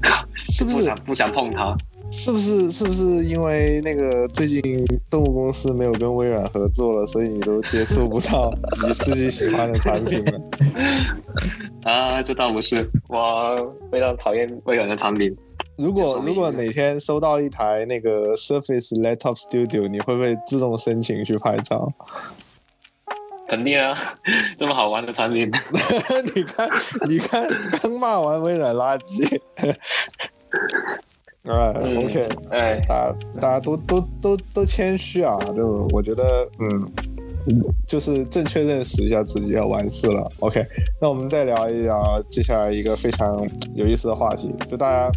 [0.48, 1.76] 是不是不想不想碰它。
[2.16, 4.62] 是不是是不是因为那个最近
[5.10, 8.50] 动物公司没有跟微软合作了，所以你都接触不到
[8.86, 10.40] 你自己喜欢的产品了？
[11.90, 15.36] 啊，这倒不是，我非常讨厌微软的产品。
[15.76, 21.92] 如果如果哪天收到一台那个 Surface Laptop Studio，你会不会自动申请去拍照？
[23.48, 24.14] 肯定啊，
[24.56, 25.50] 这么好玩的产品，
[26.34, 26.70] 你看，
[27.08, 27.46] 你看，
[27.82, 29.40] 刚骂完微软垃圾。
[31.44, 36.82] 啊、嗯 o k 哎，大家大家都都都都谦虚啊，就我觉得，嗯，
[37.46, 40.26] 嗯就是正确认识一下自己要完事了。
[40.40, 40.64] OK，
[41.00, 45.12] 那我们再聊一聊接下来一个非常有意思的话题，就大家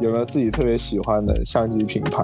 [0.00, 2.22] 有没有自己特别喜欢的相机品牌，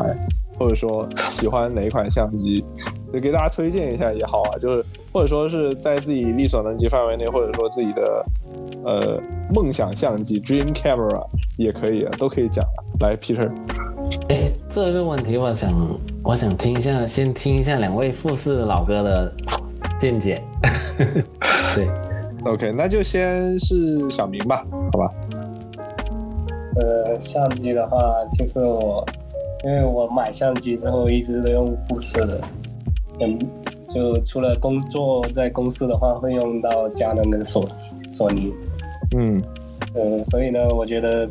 [0.58, 2.64] 或者说喜欢哪一款相机，
[3.12, 8.24] 就给大家推荐一下也好啊，就是或者说是在自己力所能及范围内，或者说自己的
[8.84, 9.22] 呃
[9.54, 11.24] 梦想相机 （dream camera）
[11.56, 12.82] 也可以，啊，都可以讲啊。
[12.98, 13.48] 来，Peter。
[14.28, 15.72] 哎，这个问题我想
[16.24, 19.32] 我想听一下，先听一下两位富士老哥的
[20.00, 20.42] 见解。
[21.76, 21.86] 对
[22.44, 25.12] ，OK，那就先是小明吧，好吧？
[26.74, 28.02] 呃，相机的话，
[28.36, 29.06] 其实我
[29.64, 32.40] 因为我买相机之后一直都用富士的，
[33.20, 33.38] 嗯，
[33.94, 37.64] 就除了工作在公司的话，会用到佳能跟索
[38.10, 38.52] 索尼，
[39.16, 39.40] 嗯
[39.94, 41.28] 呃，所以呢，我觉得，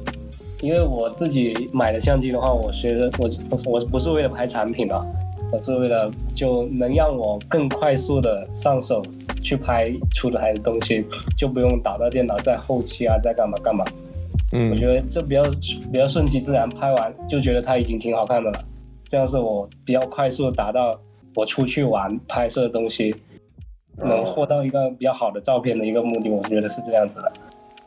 [0.61, 3.30] 因为我自己买的相机的话，我觉得我
[3.65, 5.06] 我不是为了拍产品啊，
[5.52, 9.06] 我是为了就能让我更快速的上手
[9.44, 11.06] 去拍出来的东西，
[11.38, 13.84] 就不用打到电脑在后期啊，在干嘛干嘛。
[14.53, 15.44] 嗯我嗯觉得这比较
[15.91, 18.64] 比较顺其自然，拍完就觉得它已经挺好看的了。
[19.10, 20.98] 这样是我比较快速地达到
[21.35, 23.15] 我出去玩拍摄的东西，
[23.97, 26.30] 能获到一个比较好的照片的一个目的。
[26.30, 27.31] 我觉得是这样子的。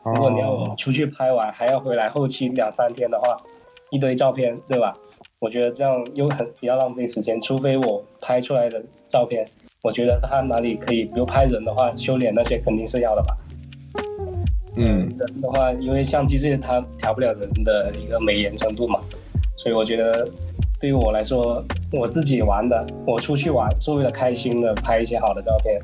[0.04, 3.36] 如果你要我哦，出去拍完还要回来后期两三天的话，
[3.90, 4.92] 一堆照片，对吧？
[5.38, 7.40] 我觉得这样又很比较浪费时间。
[7.40, 9.46] 除非我拍出来的照片，
[9.82, 13.36] 我觉得它哪里可以，比如拍人的话，修脸那些肯定是要的吧。
[14.76, 19.00] 嗯人的话，因为相机这些它调不了人的一个美颜程度嘛，
[19.56, 20.28] 所以我觉得
[20.78, 25.80] 对于我来说，我自己玩的，我出去玩是为了开心的拍一些好的照片。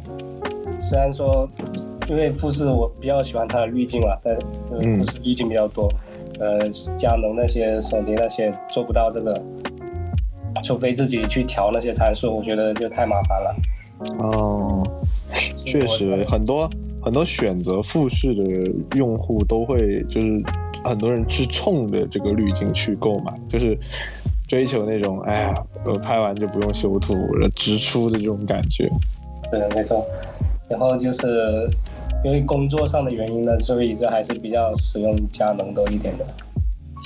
[0.88, 1.48] 虽然说，
[2.08, 4.36] 因为富士我比较喜欢它的滤镜了，但
[4.70, 5.90] 就是嗯富士滤镜比较多，
[6.38, 9.42] 呃，佳能那些、索尼那些做不到这个，
[10.62, 13.56] 除非自己去调那些参数，我觉得就太麻烦了。
[14.18, 14.86] 哦，
[15.64, 16.68] 确实很多
[17.00, 18.44] 很多选择富士的
[18.96, 20.42] 用户都会就是
[20.84, 23.78] 很多人去冲着这个滤镜去购买，就是
[24.52, 25.54] 追求那种哎呀，
[25.86, 28.86] 我拍完就不用修图了，直出的这种感觉。
[29.50, 30.06] 对，没错。
[30.68, 31.70] 然后就是
[32.22, 36.26] 因为工作上的原因呢，所以这还是比较使用佳能多一点的。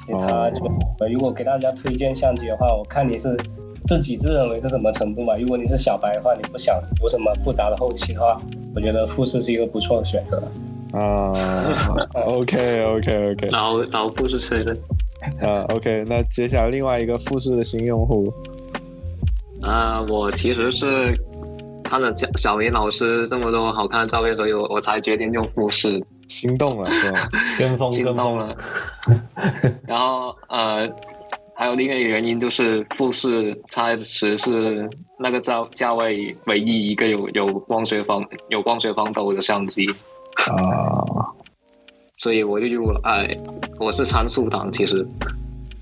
[0.05, 0.65] 其他就、
[0.99, 3.39] 呃如果给大家推荐相机的话，我看你是
[3.85, 5.37] 自己自认为是什么程度嘛。
[5.37, 8.37] 如果你是小白的话，你不想有什么复杂的后期的话，
[8.75, 10.43] 我觉得富士是一个不错的选择。
[10.93, 11.33] 啊
[12.13, 14.77] ，OK OK OK，老老富士吹的。
[15.41, 18.33] 啊 OK，那接下来另外一个富士的新用户，
[19.63, 21.13] 啊、我其实是
[21.83, 27.29] 看了小小明老师这么多好看的照片，所以我我才决定用富士，心动了是吧？
[27.59, 28.57] 跟风心跟风动了。
[29.87, 30.89] 然后呃，
[31.55, 34.89] 还有另外一个原因就是富士 X 十是
[35.19, 39.87] 那个价价位唯一一个有有光学防有光学防抖的相机，
[40.51, 41.33] 啊，
[42.19, 43.01] 所以我就入了。
[43.05, 43.37] 哎，
[43.79, 45.07] 我是参数党，其实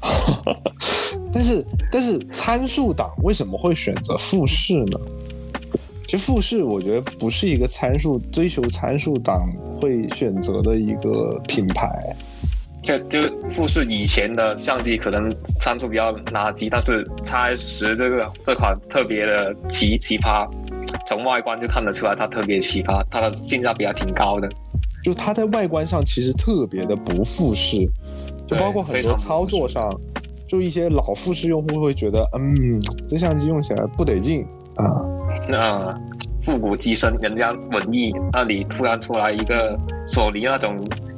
[1.32, 4.98] 但是但是参数党为什么会选择富士呢？
[6.06, 9.46] 其实富士我觉得不是一个参数追求参数党
[9.80, 12.14] 会选择的一个品牌。
[12.82, 20.46] 就就富士以前的相机可能参数比较垃圾，但是 X S 十这个这款特别的奇奇葩，
[21.08, 24.46] 从外观就看得出来它特别奇葩，它的性价比还挺高的。
[25.04, 27.86] 就它在外观上其实特别的不复式，
[28.48, 29.88] 就包括很多操作上，
[30.48, 34.44] 就一些老复式用户会觉得，嗯，这相机用起来不得劲
[34.76, 35.04] 啊。
[35.48, 35.78] 那
[36.42, 39.78] 复古机身，人家文艺，那里突然出来一个
[40.08, 40.74] 索尼那种。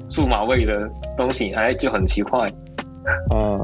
[0.08, 2.48] 数码味的东西，哎，就很奇怪。
[3.28, 3.58] 啊，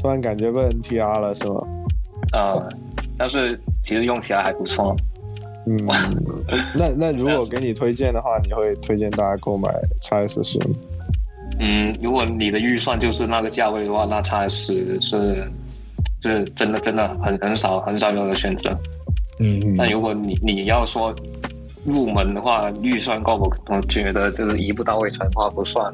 [0.00, 1.60] 突然感觉被 NTR 了，是吗？
[2.32, 2.54] 啊，
[3.18, 4.96] 但是其实用起来还不错。
[5.68, 5.86] 嗯，
[6.74, 9.68] 那那如果给你推荐的话， 你会推荐大家购买
[10.02, 10.74] X S 十吗？
[11.60, 15.50] 嗯，如果你的预算就是那个价位的话，那 X S 是
[16.22, 18.70] 是真的真的很很少很少有的选择。
[19.40, 21.14] 嗯，那如果你你要说。
[21.86, 23.44] 入门的话，预算够不？
[23.72, 25.90] 我觉得就是一步到位，全花不算。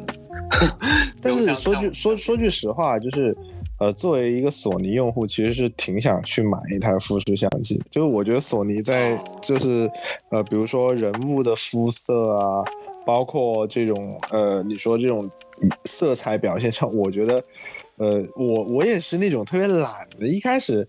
[1.23, 3.37] 但是说句说说句实话，就是
[3.79, 7.83] 呃，作为一个索尼用户，其实是挺想去买一台富士相机。
[7.91, 9.91] 就是我觉得索尼在就是
[10.31, 12.65] 呃，比如说人物的肤色啊，
[13.05, 15.29] 包括这种呃，你说这种
[15.85, 17.43] 色彩表现上，我觉得。
[18.05, 20.29] 呃，我我也是那种特别懒的。
[20.29, 20.87] 一开始，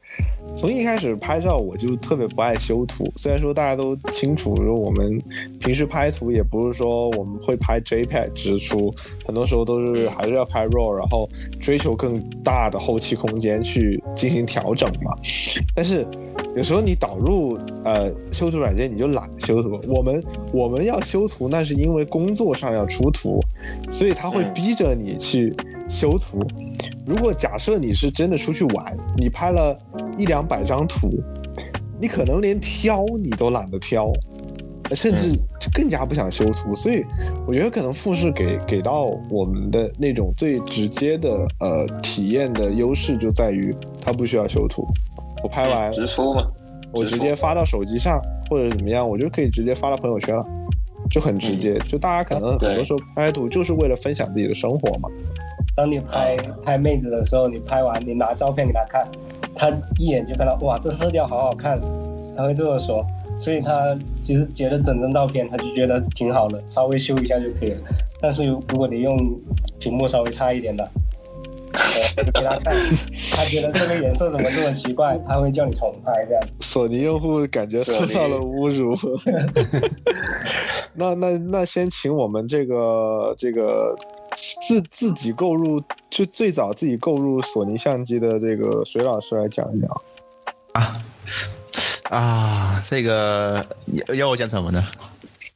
[0.57, 3.09] 从一开始拍照我就特别不爱修图。
[3.15, 5.17] 虽然说大家都清楚，说我们
[5.61, 8.93] 平时拍图也不是说我们会拍 JPEG 直出，
[9.25, 11.29] 很多时候都是还是要拍 RAW，然后
[11.61, 15.13] 追求更大的后期空间去进行调整嘛。
[15.73, 16.05] 但是
[16.57, 19.79] 有时候你导入呃修图软件，你就懒得修图。
[19.87, 20.21] 我们
[20.51, 23.39] 我们要修图，那是因为工作上要出图，
[23.89, 25.53] 所以他会逼着你去
[25.87, 26.39] 修图。
[27.05, 29.77] 如果假设你是真的出去玩，你拍了
[30.17, 31.09] 一两百张图，
[32.01, 34.11] 你可能连挑你都懒得挑，
[34.93, 35.37] 甚至
[35.71, 36.73] 更加不想修图。
[36.73, 37.03] 所以
[37.47, 41.29] 我觉得可能富士给给到我们的那种最直接的
[41.59, 44.83] 呃体验的优势就在于它不需要修图，
[45.43, 46.47] 我拍完直出嘛，
[46.91, 50.43] 我直接发到手机上或者怎么样，我就可以直接发到朋友圈了，
[51.11, 51.77] 就很直接。
[51.87, 55.07] 就大家可能很多时候拍图就是为了分享自己的生活嘛。
[55.75, 59.05] 当你拍拍妹子的时候，你拍完你拿照片给她看，
[59.53, 59.69] 她
[59.99, 61.77] 一眼就看到哇，这色调好好看，
[62.37, 63.05] 她会这么说。
[63.37, 67.79] 所以她其实觉得整张照片她就觉得挺好的，稍微修一下就可以了。
[68.21, 69.37] 但是如果你用
[69.77, 70.89] 屏幕稍微差一点的，
[72.33, 72.73] 给她看，
[73.33, 76.41] 她觉得这个颜色怎么这么奇怪，她会叫你重拍这样。
[76.61, 78.97] 索尼用户感觉受到了侮辱。
[80.95, 83.93] 那那那先请我们这个这个。
[84.35, 90.01] 自自己购入就最早自己购入索尼相机的这个水老师来讲一讲
[90.73, 91.01] 啊
[92.09, 93.65] 啊，这个
[94.07, 94.83] 要要我讲什么呢？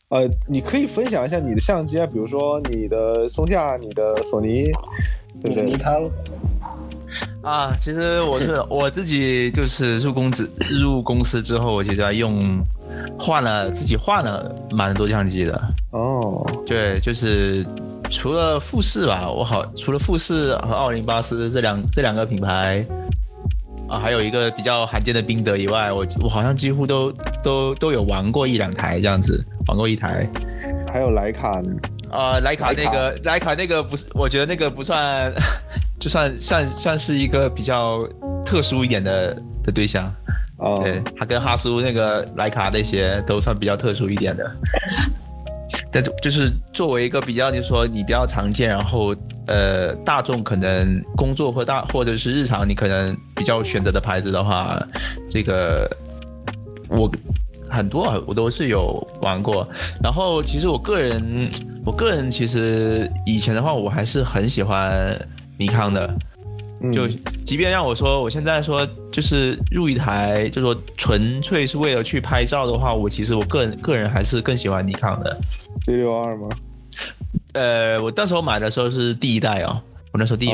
[0.08, 4.72] 呃，你可以分享一下你的相机啊，比如说你的松下、你的索尼，
[5.42, 5.66] 对不对？
[5.66, 5.94] 尼康
[7.44, 12.60] 啊，其实我是我自己就是入公司入公司之后，我其实用
[13.20, 15.62] 换了自己换了蛮多相机的
[15.92, 17.66] 哦，对，就是。
[18.10, 22.86] 除了富士吧，我好除了富士和奥林巴斯这两这两个品牌
[23.88, 27.12] 啊，还有一个比较罕见的宾得以外，我我好像几乎都
[27.44, 30.28] 都都有玩过一两台这样子，玩过一台。
[30.92, 31.72] 还有徕卡呢？
[32.12, 35.32] 啊，徕卡那个徕卡那个不是，我觉得那个不算，
[36.00, 38.08] 就算算算是一个比较
[38.44, 39.34] 特殊一点的
[39.64, 40.12] 的对象。
[40.58, 44.52] 哦，对，他跟哈苏那个徕卡那些都算比较特殊一点的。
[45.92, 49.16] 但就是作为一个比较，就是说你比较常见，然后
[49.48, 54.80] 呃大众可能工作或大或者是日常你可能比较选择的牌子的话，
[55.30, 55.90] 这个
[56.90, 57.10] 我
[57.70, 59.68] 很多我都是有玩过。
[60.04, 61.50] 然后其实我个人，
[61.86, 65.20] 我个人其实以前的话，我还是很喜欢
[65.58, 66.08] 尼康的。
[66.94, 67.08] 就
[67.46, 75.38] 即便让我说，我现在说就是入一台，就说纯粹是为了去拍照的话，我其实我个人个人还是更喜欢尼康的。
[75.84, 76.48] Z 六二吗？
[77.54, 79.82] 呃，我那时候买的时候是第一代哦，
[80.12, 80.54] 我那时候第一，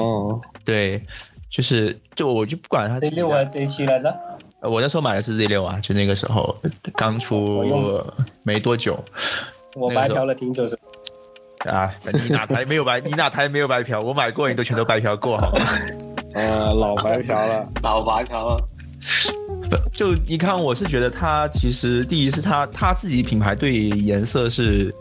[0.64, 1.02] 对，
[1.50, 4.14] 就是就我就不管它 Z 六还是 Z 七来着？
[4.62, 6.56] 我那时候买的是 Z 六啊，就那个时候
[6.96, 8.02] 刚出
[8.44, 8.98] 没多久。
[9.76, 10.80] 我白嫖了挺久的。
[11.70, 13.00] 啊，你哪台没有白？
[13.06, 14.02] 你哪台没有白嫖？
[14.02, 15.66] 我买过，你都全都白嫖过，好吗？
[16.36, 18.68] 呃，老白嫖了， 老白嫖了。
[19.94, 24.94] 就你看，我是觉得他其实第一是他他自己品牌对颜色是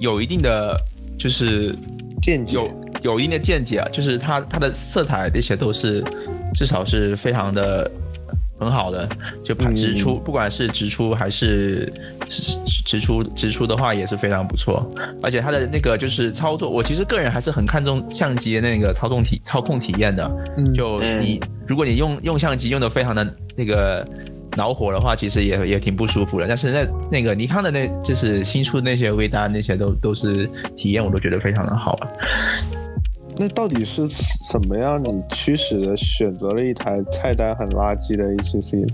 [0.00, 0.76] 有一定的
[1.18, 1.74] 就是
[2.20, 2.70] 见解，有
[3.02, 6.04] 有一定的见解啊，就是他他的色彩这些都是
[6.54, 7.88] 至少是非常的
[8.62, 9.08] 很好的，
[9.44, 11.92] 就把直出，不管是直出还是
[12.28, 12.56] 直
[12.86, 14.88] 直出直出的话也是非常不错，
[15.22, 23.26] 而且它的那个就是操作，我其实个人还是很看重相机的那个操纵体操控体验的，嗯就你如果你用用相机用的非常的
[23.56, 24.06] 那个。
[24.54, 26.46] 恼火的话，其实也也挺不舒服的。
[26.46, 32.08] 但是那那个尼康的那，就是新出的那些微单那些都都是体验，我都觉得非常的好啊。
[33.36, 38.88] 那到底是什么样你驱使的选择了一台菜单很垃圾的 ACC？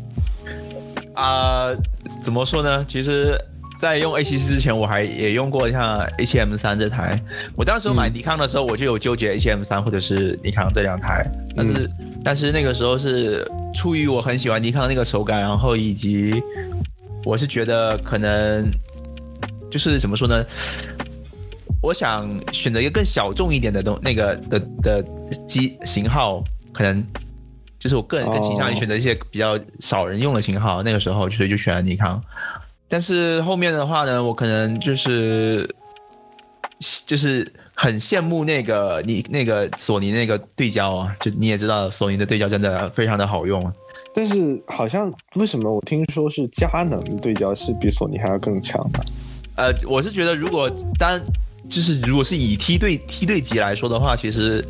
[1.15, 1.75] 啊、
[2.23, 2.85] 怎么说呢？
[2.89, 3.37] 其实，
[3.81, 7.21] 在用 ACC 之前，我还也用过像 A7M 三这台。
[7.57, 11.91] 我当时买尼康的时候，我就有纠结 A7M 三或者是尼康这两台，但是、
[12.25, 13.45] 但是那个时候是
[13.75, 16.41] 出于我很喜欢尼康那个手感，然后以及
[17.25, 18.71] 我是觉得可能
[19.69, 20.45] 就是怎么说呢？
[21.81, 25.03] 我想选择一个更小众一点的东那个的的
[25.47, 26.43] 机型号，
[26.73, 27.05] 可能
[27.79, 30.83] 就是我个人更倾向于选择一些比较少人用的型号。
[30.83, 32.21] 那个时候，所以就选了尼康。
[32.89, 35.69] 但是后面的话呢，我可能就是
[37.07, 43.73] 就是很羡慕那个你那个索尼那个对焦啊，就你也知道，索尼的对焦真的非常的好用。
[44.15, 49.05] 但是好像为什么我听说是佳能对焦是比索尼还要更强的？
[49.57, 50.69] 呃，我是觉得如果
[50.99, 51.23] 单
[51.69, 54.65] 就是如果是以梯队梯队级来说的话，其实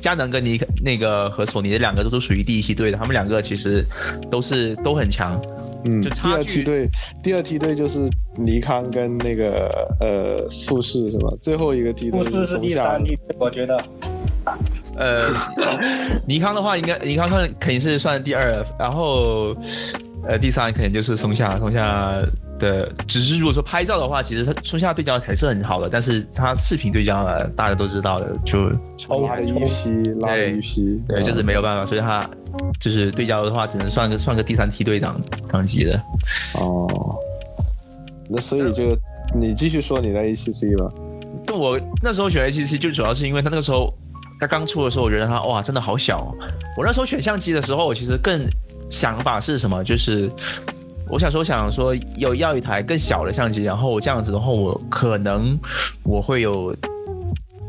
[0.00, 3.84] 佳能跟尼那个和索尼的两个都是属于第一梯队的，他们两个其实
[4.30, 5.40] 都是都很强。
[5.84, 6.88] 嗯，第就差距二梯队，
[7.22, 8.08] 第二梯队就是
[8.38, 9.68] 尼康跟那个
[10.00, 11.28] 呃富士是吧？
[11.42, 13.84] 最后一个梯队富士是第三梯队，我觉得
[14.96, 15.28] 呃，
[16.26, 19.54] 尼康的话，应该尼康算肯定是算第二，然后
[20.26, 22.22] 呃第三肯定就是松下，松下
[22.58, 28.68] 的只是如果说拍照的话，其实它松下对焦还是很好的，但是它视频对焦呢，大家都知道的，就
[29.08, 32.28] 拉了一批，拉了一批，对，就是没有办法，所以它
[32.80, 35.20] 就是对焦的话，只能算个算个第三梯队档
[35.50, 36.00] 档级的。
[36.54, 37.16] 哦。
[38.30, 38.96] 那所以就
[39.38, 40.90] 你继续说你的 ACC 吧。
[41.46, 43.92] 就我那时候选 ACC，就主要是因为它那个时候
[44.40, 46.34] 它刚出的时候，我觉得它哇真的好小、哦。
[46.78, 48.46] 我那时候选相机的时候，我其实更
[48.90, 49.84] 想法是什么？
[49.84, 50.30] 就是
[51.10, 55.58] 我想说，我想说有要一台更小的相机，然后我这样子的话，我可能
[56.02, 56.74] 我会有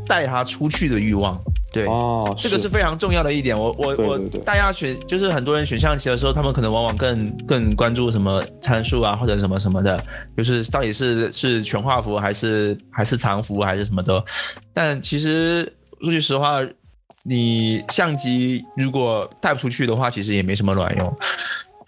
[0.06, 1.38] 带它出去的欲望。
[1.72, 3.58] 对，哦，这个是非常重要的一点。
[3.58, 10.02] 我我我大家选就是很多人选象棋的时候，他们可能往往更更关注什么参数啊，或者什么什么的，
[10.34, 14.24] 就是到底是是全画幅还是还是长幅还是什么的。
[14.72, 16.60] 但其实说句实话，
[17.24, 21.18] 你相机如果带不出去的话，其实也没什么卵用。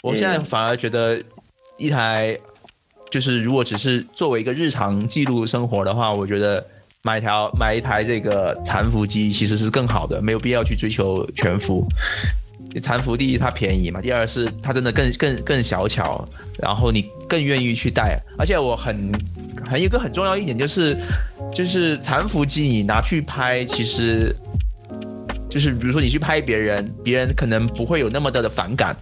[0.02, 1.18] 我现在反而觉得
[1.78, 2.36] 一台
[3.10, 6.64] 就是如果只是作为一个日常记录生活的话，我觉得
[7.02, 11.86] 买条买一台这个残幅机其实是更好的，没有必要去追求全幅。
[12.82, 16.28] 残幅第一它便宜嘛，第二是它真的更更更小巧，
[16.60, 19.10] 然后你更愿意去带，而且我很
[19.64, 20.96] 还有一个很重要一点就是
[21.54, 24.34] 就是残幅机你拿去拍，其实
[25.48, 28.94] 就是比如说你去拍别人，别人可能不会有那么大的反感，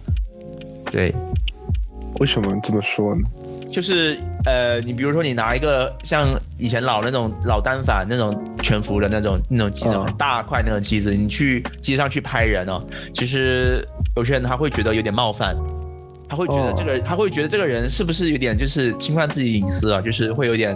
[0.89, 1.13] 对，
[2.19, 3.21] 为什么这么说呢？
[3.71, 12.81] 就是呃，你比如说你拿一个像以前老那种老单反那种全幅的那种那种机子，大块那种机子，你去街上去拍人哦，
[13.13, 13.85] 其实
[14.15, 15.55] 有些人他会觉得有点冒犯，
[16.29, 20.75] 他会觉得哦这个、他会觉得这个人是不是有点就是侵犯自己隐私啊，就是会有点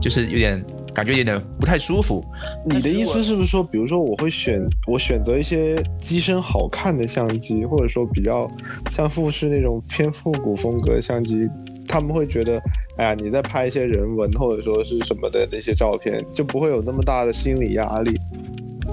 [0.00, 0.60] 就是有点
[1.04, 2.24] 感觉有点不太舒服。
[2.64, 8.50] 你的意思是不是说，比如说我会选我选择一些机身好看的相机，或者说比较
[8.92, 11.48] 像富士那种偏复古风格的相机，
[11.88, 12.60] 他们会觉得，
[12.96, 18.18] 哎呀，你在拍一些人文或者说是什么的那些照片，就不会有那么大的心理压力，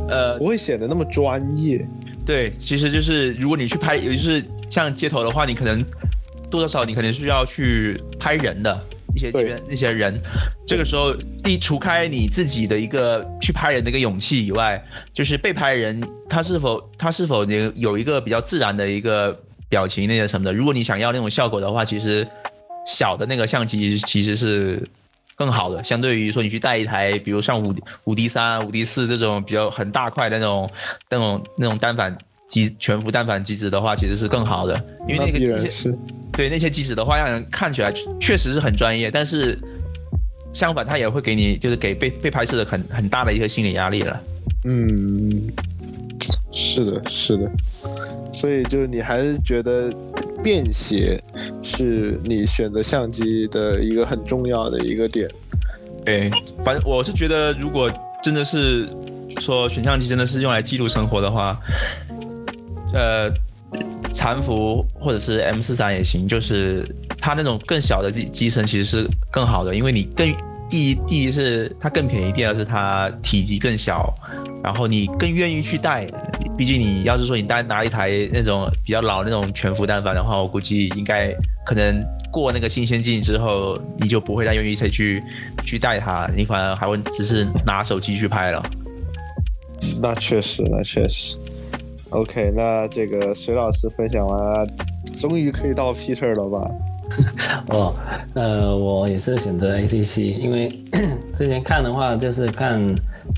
[0.10, 1.86] 呃不，会显得那么专业。
[2.26, 5.84] 对，其实就是如果你去拍，尤其是像街头的话，你可能
[6.50, 8.78] 多多少少你可能是要去拍人的
[9.18, 10.18] 一些那些人。
[10.68, 11.14] 这个时候，
[11.44, 14.82] 第除开你自己的一个去拍人的一个勇气以外，
[15.12, 19.38] 就是被拍人他是否他是否有有一个比较自然的一个
[19.70, 20.54] 表情那些什么的。
[20.54, 22.28] 如果你想要那种效果的话，其实
[22.86, 24.88] 小的那个相机其实是
[25.36, 27.74] 更好的，相对于说你去带一台，比如像五
[28.06, 30.70] 五 D 三、五 D 四这种比较很大块的那种
[31.10, 32.18] 那种那种单反
[32.48, 35.70] 机全幅单反机子的话，其实是更好的，因为那个
[36.38, 37.92] 对那些机子的话，让人看起来
[38.22, 39.58] 确实是很专业，但是
[40.54, 44.22] 相反，它也会给你就是给被被拍摄的很很大的一个心理压力了。
[44.66, 45.42] 嗯，
[46.54, 47.52] 是的，是的。
[48.32, 49.92] 所以就是你还是觉得
[50.44, 51.20] 便携
[51.64, 55.28] 是你选择相机的一个很重要的一个点。
[56.06, 56.30] 对，
[56.64, 57.92] 反正我是觉得，如果
[58.24, 58.88] 真的是
[59.42, 61.60] 说选相机真的是用来记录生活的话，
[62.94, 63.28] 呃，
[64.14, 66.88] 残幅或者是 M 四三也行，就是
[67.20, 70.34] 它那种更小的机机身其实是更好的，因为你更
[70.70, 74.14] 第一第一是它更便宜，第二是它体积更小，
[74.64, 76.08] 然后你更愿意去带。
[76.58, 81.32] 毕竟你要是说你单拿一台那种比较老那种全幅单反的话，我估计应该
[81.66, 82.02] 可能
[82.32, 85.22] 过那个新鲜劲之后，你就不会再愿意再去
[85.64, 88.66] 去带它，你反而还会只是拿手机去拍了。
[90.02, 91.38] 那确实，那确实。
[92.12, 94.68] OK，那这个水老师分享完，
[95.20, 96.72] 终于可以到 Peter 了吧？
[97.70, 97.94] 哦，
[98.34, 100.70] 呃，我也是选择 ATC，因为
[101.36, 102.82] 之前看的话就是看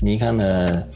[0.02, 0.86] 尼康的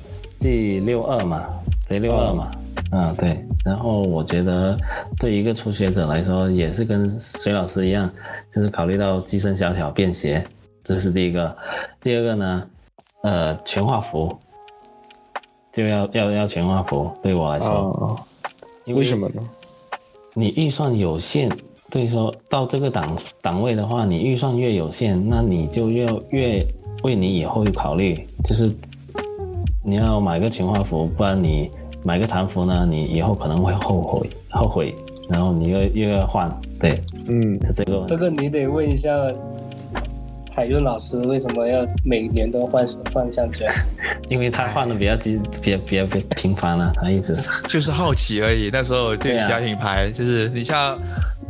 [0.40, 1.46] G 六二嘛
[1.88, 2.50] ，G 六二嘛，
[2.92, 3.44] 嗯，对。
[3.64, 4.76] 然后我觉得
[5.18, 8.10] 对一个初学者来说，也是跟水老师一样，
[8.52, 10.44] 就是考虑到机身小巧便携，
[10.82, 11.56] 这是第一个。
[12.02, 12.62] 第二个呢，
[13.22, 14.36] 呃，全画幅。
[15.74, 18.18] 就要要要全画幅，对我来说，
[18.86, 19.42] 为什么呢？
[20.32, 21.50] 你预算有限，
[21.90, 26.66] 对说到这个档档位的话，你预算越有限，那你就越越
[27.02, 28.70] 为你以后考虑，就是
[29.84, 31.68] 你要买个全画幅，不然你
[32.04, 34.94] 买个弹幅呢，你以后可能会后悔后悔，
[35.28, 36.48] 然后你又又要换，
[36.80, 38.06] 对，嗯，是这个。
[38.08, 39.10] 这个你得问一下。
[40.54, 43.64] 海润老师为什么要每年都换换相机？
[44.30, 46.06] 因为他换的比较频，比较比较
[46.36, 47.36] 频繁了，他一直
[47.68, 48.70] 就是好奇而已。
[48.72, 50.96] 那时候对其他品牌，就是你像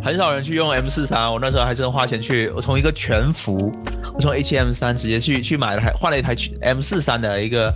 [0.02, 3.70] 很少人去用 M 四三，我那时候还真花钱去，我从一个全幅，
[4.14, 7.72] 我从 H M 三直接去去买了，还换了一台 M 四三的一个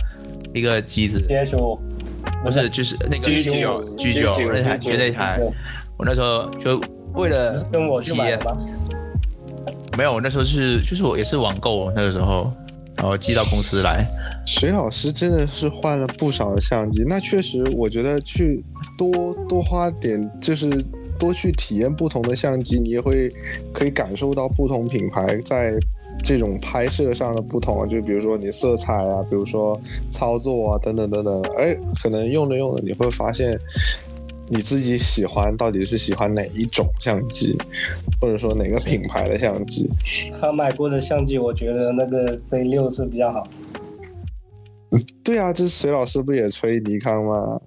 [0.53, 1.19] 一个机子。
[2.43, 5.39] 不是，就是那个 G 九 G 九那台就那台，
[5.95, 6.81] 我那时候就
[7.13, 8.57] 为了跟我去买吧。
[9.97, 12.49] 没有，那时候是就是我也是网购那个时候，
[12.95, 14.05] 然后寄到公司来。
[14.45, 18.63] 水老师真的是换了不少的相机，那确实我觉得去
[18.97, 20.83] 多多花点，就是
[21.19, 23.29] 多去体验不同的相机，你也会
[23.73, 25.73] 可以感受到不同品牌在
[26.23, 27.87] 这种拍摄上的不同。
[27.89, 29.79] 就比如说你色彩啊，比如说
[30.11, 33.59] 操作啊等等等等，哎，可能用着用着你会发现。
[34.51, 37.55] 你自己喜欢到底是喜欢哪一种相机，
[38.19, 39.87] 或者说哪个品牌的相机？
[40.41, 43.47] 他买过的相机，我觉得那个 Z 六是比较好。
[45.23, 47.61] 对啊，这水老师不也吹尼康吗？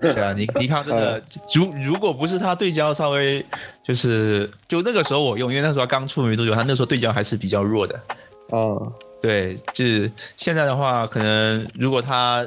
[0.00, 1.22] 对啊，尼尼康真的，
[1.54, 3.44] 如如果不是他对焦稍微
[3.84, 8.00] 就是就那个时候我用，因为那时候刚出没多久，他那时候对焦还是比较弱的。
[8.52, 8.92] 嗯，
[9.22, 12.44] 对，就是现在的话，可能如果他。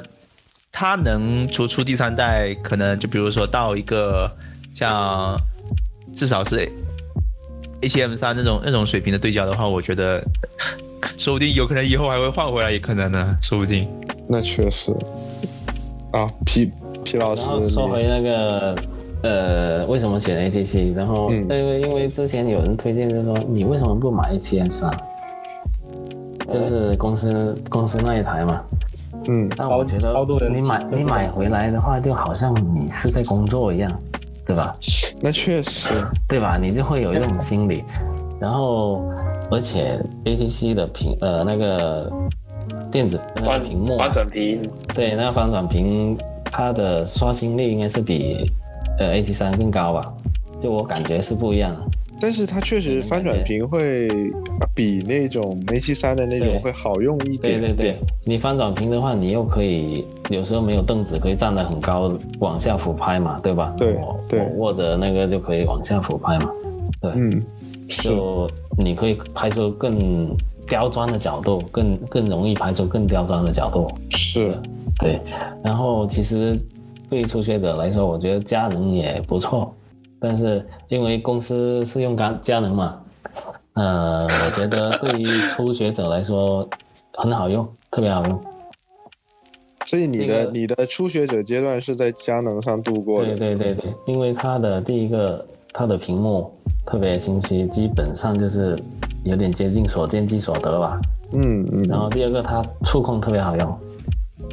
[0.72, 4.30] 它能出出第三代，可能就比如说到一个
[4.74, 5.36] 像
[6.14, 6.70] 至少是
[7.82, 10.22] A T M 三那种那种水平的对焦的话，我觉得
[11.18, 13.86] 说不定有可能以后还会换回来，也可能呢，说不定。
[14.28, 14.92] 那确实
[16.12, 16.70] 啊，皮
[17.04, 17.42] 皮老师。
[17.70, 18.76] 说回那个
[19.22, 20.92] 呃，为什么选 A T C？
[20.94, 24.90] 然后因为因为之前有人推荐，就说你为什么不买 A T M 三？
[26.48, 28.62] 就是公司公司那一台嘛。
[29.28, 33.90] 嗯，但我觉得你买你买回来的话，就好像你是在工作一样，
[34.46, 34.76] 对吧？
[35.20, 35.90] 那确实，
[36.26, 36.56] 对吧？
[36.60, 37.84] 你就会有一种心理。
[38.40, 39.02] 然后，
[39.50, 42.10] 而且 A C C 的屏呃那个
[42.90, 48.50] 电子那个屏幕翻转屏，对，那个翻转屏它的刷新率应该是比
[48.98, 50.12] 呃 A T 三更高吧？
[50.62, 51.82] 就我感觉是不一样的。
[52.20, 54.08] 但是它确实翻转屏会
[54.74, 57.58] 比那种 A 七三的那种会好用一点。
[57.58, 63.74] 对对对，你翻转屏的话，你又可以有时候没有凳子，可以站得很高往下俯拍嘛，对吧？
[63.78, 63.98] 对
[64.28, 66.50] 对，握着那个就可以往下俯拍嘛。
[67.00, 67.42] 对，嗯，
[67.88, 70.28] 就你可以拍出更
[70.68, 73.90] 刁钻的角度，更更容易拍出更刁钻的角度。
[74.10, 74.52] 是，
[74.98, 75.18] 对。
[75.64, 76.58] 然后其实
[77.08, 79.74] 对于初学者来说，我觉得佳能也不错。
[80.20, 83.00] 但是因为公司是用佳佳能嘛，
[83.72, 86.68] 呃，我觉得对于初学者来说
[87.14, 88.40] 很好用，特别好用。
[89.86, 93.34] 所以你的你的初学者阶段是在佳能上度过的。
[93.34, 96.52] 对对对对，因为它的第一个，它的屏幕
[96.84, 98.78] 特别清晰，基本上就是
[99.24, 101.00] 有点接近所见即所得吧。
[101.32, 101.88] 嗯嗯。
[101.88, 103.78] 然后第二个，它触控特别好用，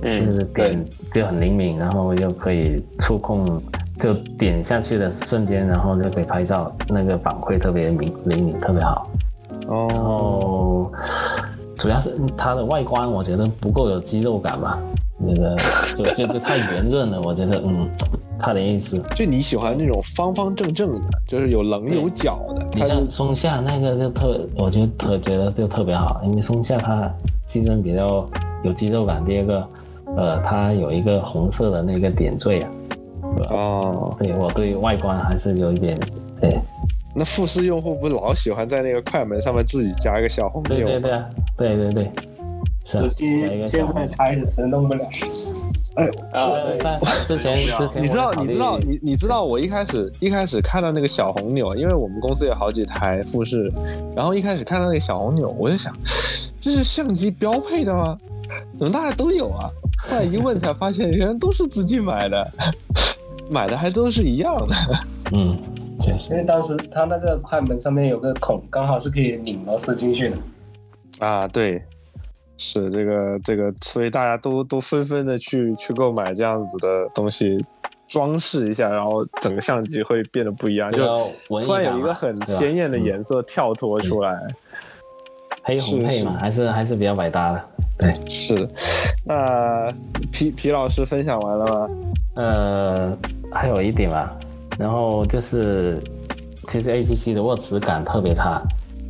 [0.02, 3.62] 就是点就很灵敏，然后又可以触控。
[4.00, 9.10] 就点下去的瞬间，然后就可以拍照，那个反馈特别明灵敏，特别好。
[9.68, 9.88] 哦。
[9.90, 10.92] 然后
[11.78, 14.78] 主要是它的外观，我觉得不够有肌肉感吧，
[15.18, 15.58] 那个
[15.96, 17.90] 就就就太圆润了，我觉得嗯，
[18.40, 19.00] 差点意思。
[19.16, 22.66] 就你喜欢那种方方正正的，就是有棱有角的。
[22.74, 27.12] 你像松下那个就特，我就特觉得就特别好，因为松下它
[27.46, 28.30] 机身比较
[28.64, 29.24] 有肌肉感。
[29.26, 29.68] 第二个，
[30.16, 32.70] 呃，它有一个红色的那个点缀啊。
[33.46, 35.98] 哦，对我对外观还是有一点，
[36.42, 36.60] 对，
[37.16, 42.12] 那富士用户不老喜欢在那个快门上面自己加一个小红对钮对对啊，对对对，
[42.86, 45.04] 是啊现小红在才是弄不了。
[46.32, 53.68] 啊，对，但 之前之前你知道，你知道，你你知道，我一开始一开始看到那个小红钮，因为我们公司有好几台富士，
[54.16, 55.92] 然后一开始看到那个小红钮，我就想，
[56.62, 58.16] 这是相机标配的吗？
[58.78, 59.70] 怎么大家都有啊？
[59.98, 62.48] 后来一问才发现，原来都是自己买的，
[63.50, 64.76] 买的还都是一样的。
[65.34, 65.54] 嗯，
[66.00, 70.38] 确实因为当时它那个快门上面有个孔，刚好是可以拧螺丝进去的。
[71.20, 71.82] 啊，对，
[72.58, 77.60] 是这个这个，所以大家都都纷纷的去去购买这样子的东西，
[78.08, 81.06] 装饰一下，然后整个相机会变得不一样，就
[81.62, 84.40] 突然有一个很鲜艳的嗯颜色跳脱出来。
[85.64, 87.62] 黑红配嘛，还是还是比较百搭的。
[88.00, 88.66] 对，是，
[89.26, 89.92] 那
[90.32, 91.90] 皮皮老师分享完了吗？
[92.36, 93.18] 呃，
[93.52, 94.38] 还有一点吧，
[94.78, 95.98] 然后就是，
[96.68, 98.62] 其实 A7C 的握持感特别差，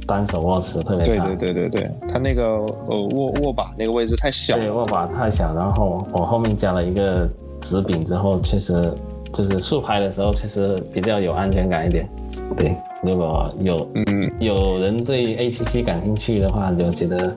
[0.07, 1.25] 单手握持特别差。
[1.25, 7.27] 对对对对对，它那个呃握握把那个位置太小对，握把太小，然后我后面加了一个
[7.61, 8.91] 直柄之后，确实
[9.33, 12.07] 就是竖拍的时候确实比较有安全感一点。
[12.55, 17.35] 对，如果有嗯，有人对 A7C 感兴趣的话，就觉得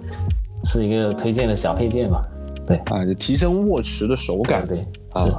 [0.64, 2.22] 是一个推荐的小配件吧。
[2.66, 4.64] 对啊，就提升握持的手感。
[4.66, 4.78] 对，
[5.12, 5.32] 啊是。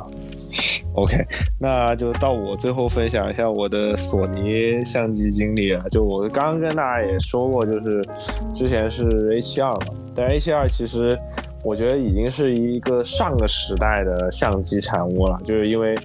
[0.94, 1.18] OK，
[1.60, 5.84] 那就到我最后分享一下我的索尼相机经历啊。
[5.90, 8.06] 就我刚刚跟大家也说过，就是
[8.54, 11.18] 之前是 A7 二嘛，但是 A72 其实
[11.64, 15.98] 我觉得已经是一个上个时代的相机产物了，就是因为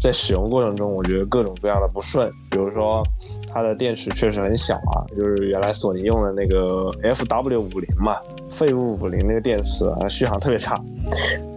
[0.00, 3.04] 在使用过程中，我觉得各种各样的不顺，比如说。
[3.52, 8.16] 它的电池确实很小啊，就是原来索尼用的那个 FW 五零嘛，
[8.50, 10.80] 废物五零那个电池啊，续航特别差。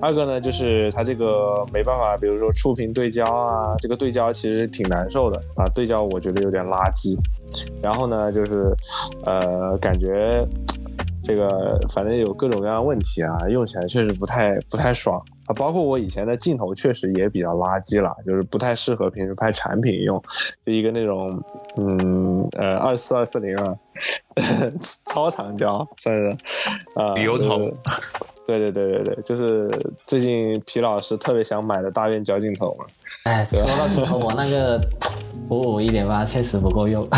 [0.01, 7.17] 二个呢，就是它这个没办法，比如说触屏对焦啊，这个对焦其实挺难受的啊，对焦我觉得有点垃圾。
[7.81, 8.75] 然后呢，就是
[9.23, 10.45] 呃，感觉
[11.23, 15.53] 这个反正有各种各样的问题啊，用起来确实不太不太爽啊。
[15.55, 20.21] 包括我以前的镜头确实也比较垃圾了，就是不太适合平时拍产品用，
[20.65, 21.43] 就一个那种
[21.77, 23.75] 嗯呃二四二四零啊，
[25.05, 26.29] 超长焦算是
[26.95, 27.73] 啊，旅游头就是
[28.47, 29.67] 对对对对对，就是
[30.05, 32.85] 最近皮老师特别想买的大变焦镜头嘛。
[33.23, 34.79] 哎，说到镜头，我那个
[35.49, 37.03] 五五一点八确实不够用。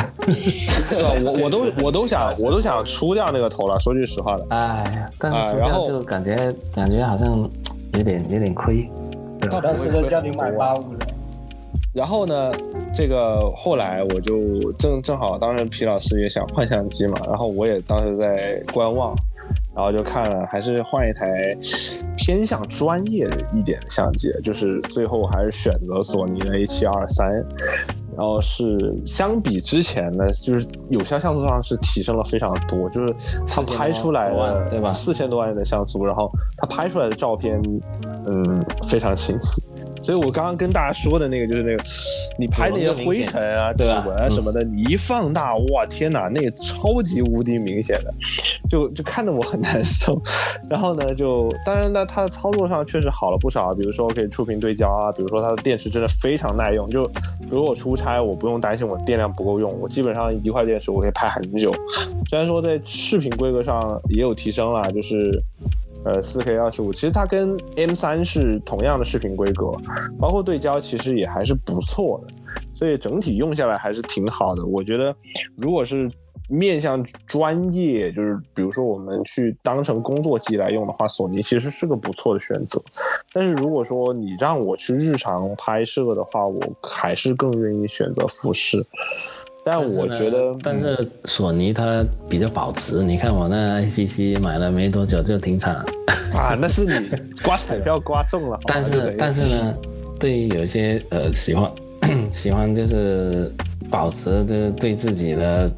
[0.90, 1.12] 是吧？
[1.26, 4.46] 我我都我都想我都想出掉那个头了，说句实话的。
[4.52, 7.50] 哎呀，但是出掉就感觉感觉好像
[7.94, 8.86] 有点有点亏。
[9.62, 11.08] 当时都叫你买八五的，
[11.94, 12.52] 然后呢，
[12.94, 19.16] 这个后来我就正正好当时皮老师也想换相机嘛，然后我也当时在观望，
[19.76, 21.56] 然后就看了，还是换一台
[22.18, 27.46] 偏向专业一点的相机，就是最后还是选择索尼的 A 7 2 3
[28.18, 33.14] 然后是相比之前呢，就是有效像素上是提升了非常多，就是
[33.48, 36.28] 它拍出来多的万对吧四千多万的像素，然后
[36.58, 37.62] 它拍出来的照片，
[38.26, 39.62] 嗯，非常清晰。
[40.02, 41.84] 所以我刚刚跟大家说的那个，就是那个
[42.40, 48.14] 你拍那些灰尘啊、指纹啊什么的，你一放大，哇，天哪，那个超级无敌明显的，
[48.70, 50.22] 就就看得我很难受。
[50.70, 61.74] 然后呢，就当然呢，它的操作上确实好了不少，比如说可以触屏对焦啊，比如说它的电池真的非常耐用，就比如我出差，我不用担心我电量不够用，我基本上一块电池我可以拍很久。
[62.30, 65.42] 虽然说在视频规格上也有提升了，就是。
[66.08, 69.74] 呃，四 K 二十五，其实它跟 M 三是同样的视频规格，
[70.18, 72.34] 包括对焦其实也还是不错的，
[72.74, 74.66] 所以整体用下来还是挺好的。
[74.66, 75.14] 我觉得，
[75.58, 76.10] 如果是
[76.48, 82.82] 面向专业，就是比如说我们去当成工作机来用的话，索尼其实是个不错的选择。
[83.34, 88.78] 但是如果说你让我去日常拍摄的话，我还是更愿意选择富士。
[89.68, 95.86] 但我觉得，但是索尼它比较保值，你看我那 ICC 买了没多久就停产了。
[96.34, 97.06] 啊， 那是你
[97.44, 98.58] 刮彩票 刮中了。
[98.66, 99.76] 但是但是呢，
[100.18, 101.70] 对于有些呃喜欢
[102.32, 103.52] 喜欢就是
[103.92, 105.70] 保值就是对自己的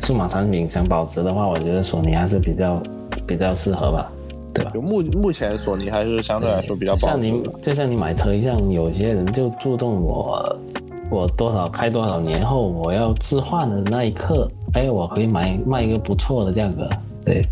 [0.00, 2.82] 数码产品想保值的话，我觉得索尼还是比较
[3.26, 4.10] 比较适合吧，
[4.54, 4.70] 对吧？
[4.72, 7.42] 就目目前索尼还是相对来说比较保值像你。
[7.62, 10.56] 就像你买车一样，有些人就注重我
[11.10, 16.88] 我多少开多少年后我要置换的那一刻，哎，我可以买卖一个不错的价格，
[17.24, 17.46] 对，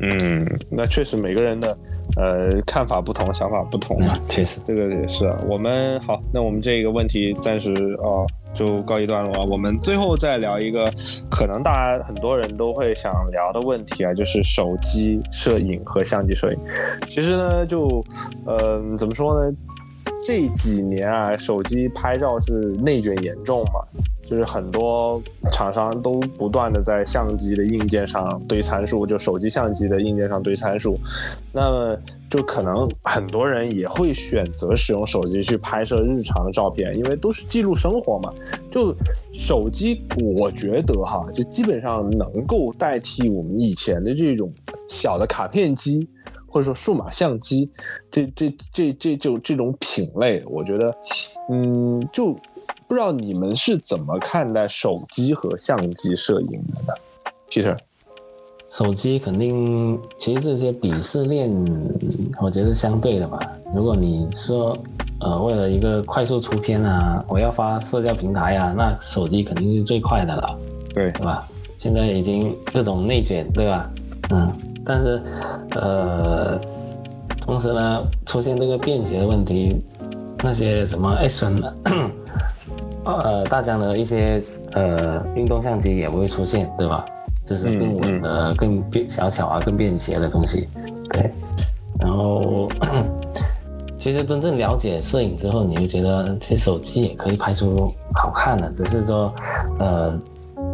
[0.00, 1.78] 嗯，那确实每个人的
[2.16, 4.18] 呃看法不同，想法不同嘛那。
[4.28, 4.60] 确实。
[4.66, 5.38] 这个也是啊。
[5.48, 7.72] 我们好，那我们这个问题暂时
[8.02, 9.46] 哦就告一段落啊。
[9.48, 10.92] 我们最后再聊一个，
[11.30, 16.58] 可能大家很多人都会想聊的问题啊，就是手机摄影和相机摄影。
[17.08, 18.04] 其实呢，就，
[18.46, 19.50] 呃，怎么说呢？
[20.24, 22.52] 这几年啊，手机拍照是
[22.82, 23.80] 内卷严重嘛，
[24.28, 25.22] 就是很多
[25.52, 30.98] 厂商都不断的在相机的硬件上堆参数，就手机相机的硬件上堆参数，
[31.52, 31.96] 那么
[32.28, 38.32] 就可能很多人也会选择使用手机去拍摄日常的照片，因为都是记录生活嘛。
[38.72, 38.92] 就
[39.32, 40.00] 手机，
[40.36, 44.52] 我觉得哈，就基本上能够代替我们以前的这种
[44.88, 46.08] 小的卡片机。
[46.56, 47.70] 或者说数码相机，
[48.10, 50.90] 这这这这就这种品类，我觉得，
[51.50, 52.32] 嗯，就
[52.88, 56.94] 不知道你们是怎么看待手机和相机摄影的呢？
[57.50, 57.76] 其实，
[58.70, 61.50] 手机肯定，其实这些鄙视链，
[62.40, 63.38] 我觉得是相对的吧。
[63.74, 64.74] 如果你说，
[65.20, 70.58] 呃，为了一个快速出片啊，我要发社交平台啊，那手机肯定是最快的了，
[70.94, 71.46] 对对吧？
[71.78, 73.92] 现在已经各种内卷，对吧？
[74.30, 74.52] 嗯，
[74.84, 75.20] 但是。
[75.78, 76.58] 呃，
[77.40, 79.76] 同时呢，出现这个便携的问题，
[80.42, 81.62] 那些什么 action，
[83.04, 84.42] 呃，大疆的一些
[84.72, 87.04] 呃运动相机也不会出现，对吧？
[87.44, 90.66] 就是更稳的、更便小巧啊、更便携的东西。
[91.10, 91.30] 对，
[91.98, 92.70] 然后
[93.98, 99.30] 其实真正了解摄影之后，你就觉得其实手机也可以拍出好看的，只是说
[99.78, 100.18] 呃。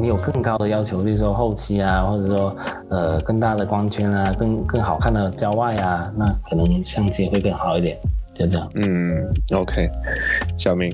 [0.00, 2.56] 你有更高的要求，比如说后期啊，或者说
[2.88, 7.96] 呃更大的光圈啊，更更好看的郊外啊，那可能相机会更好一点，
[8.34, 8.68] 就这样。
[8.74, 9.24] 嗯
[9.54, 9.88] ，OK，
[10.58, 10.92] 小明，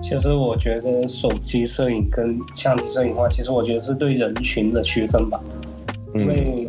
[0.00, 5.40] 其实我觉得手机摄影跟相机摄影的话，其实我觉得是对人群的区分吧。
[6.14, 6.68] 因为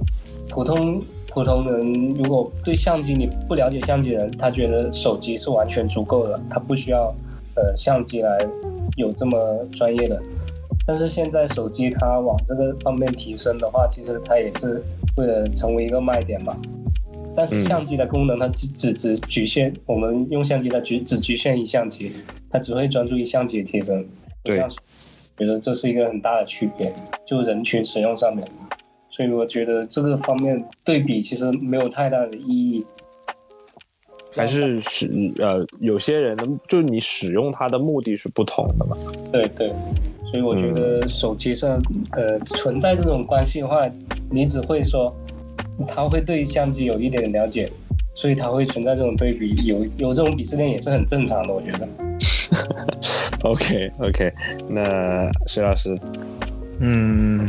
[0.49, 0.99] 普通
[1.29, 7.13] 普通人如果对相机你不了解相机人，他觉得手机是完全足够的，他不需要
[7.55, 8.47] 呃相机来
[8.95, 9.37] 有这么
[9.73, 10.19] 专业的。
[10.85, 14.83] 但是现在手机它往这个方面提升的话，其实它也是
[15.17, 16.57] 为了成为一个卖点嘛。
[17.35, 22.11] 但是相机的功能它只只只局限，我们用相机它局只局限于相机，
[22.49, 24.05] 它只会专注于相机的提升。
[24.43, 24.59] 对，
[25.37, 26.93] 觉得这是一个很大的区别，
[27.25, 28.47] 就人群使用上面。
[29.09, 32.85] 所以我觉得这个方面对比其实没有太大的意义。
[34.35, 35.07] 还是是
[35.37, 38.97] 呃，有些人的就你使用它的目的是不同的嘛。
[39.31, 39.71] 对对。
[40.33, 41.79] 所以我觉得手机上，
[42.13, 43.87] 呃，存在这种关系的话，
[44.31, 45.15] 你只会说，
[45.87, 47.71] 他会对相机有一点了解，
[48.15, 51.87] 所以他会存在这种对比，有有这种鄙视链也是很正常的，我觉得。
[53.47, 54.33] OK OK，
[54.71, 55.95] 那徐老师，
[56.79, 57.47] 嗯，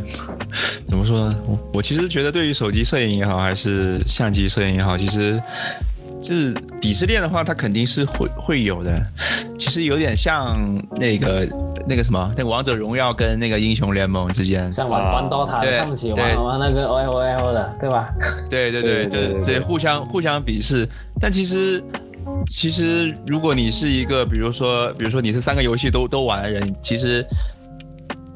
[0.86, 1.34] 怎么说呢？
[1.48, 5.40] 我我其实觉得，对于手机摄影也好，还是相机摄影也好，其实。
[6.22, 8.98] 就是鄙视链的话，它肯定是会会有的。
[9.58, 10.56] 其实有点像
[10.96, 11.46] 那个
[11.86, 18.08] 那个什么，那个王者荣耀跟那个英雄联盟之间，像玩玩刀塔他们喜欢玩那个 O L O L 的，对吧？
[18.48, 20.88] 对对对，就这互相互相鄙视。
[21.20, 21.82] 但其实
[22.50, 27.24] 其实，如果你是一个，比如说比如说你是三个游戏都都玩的人，其实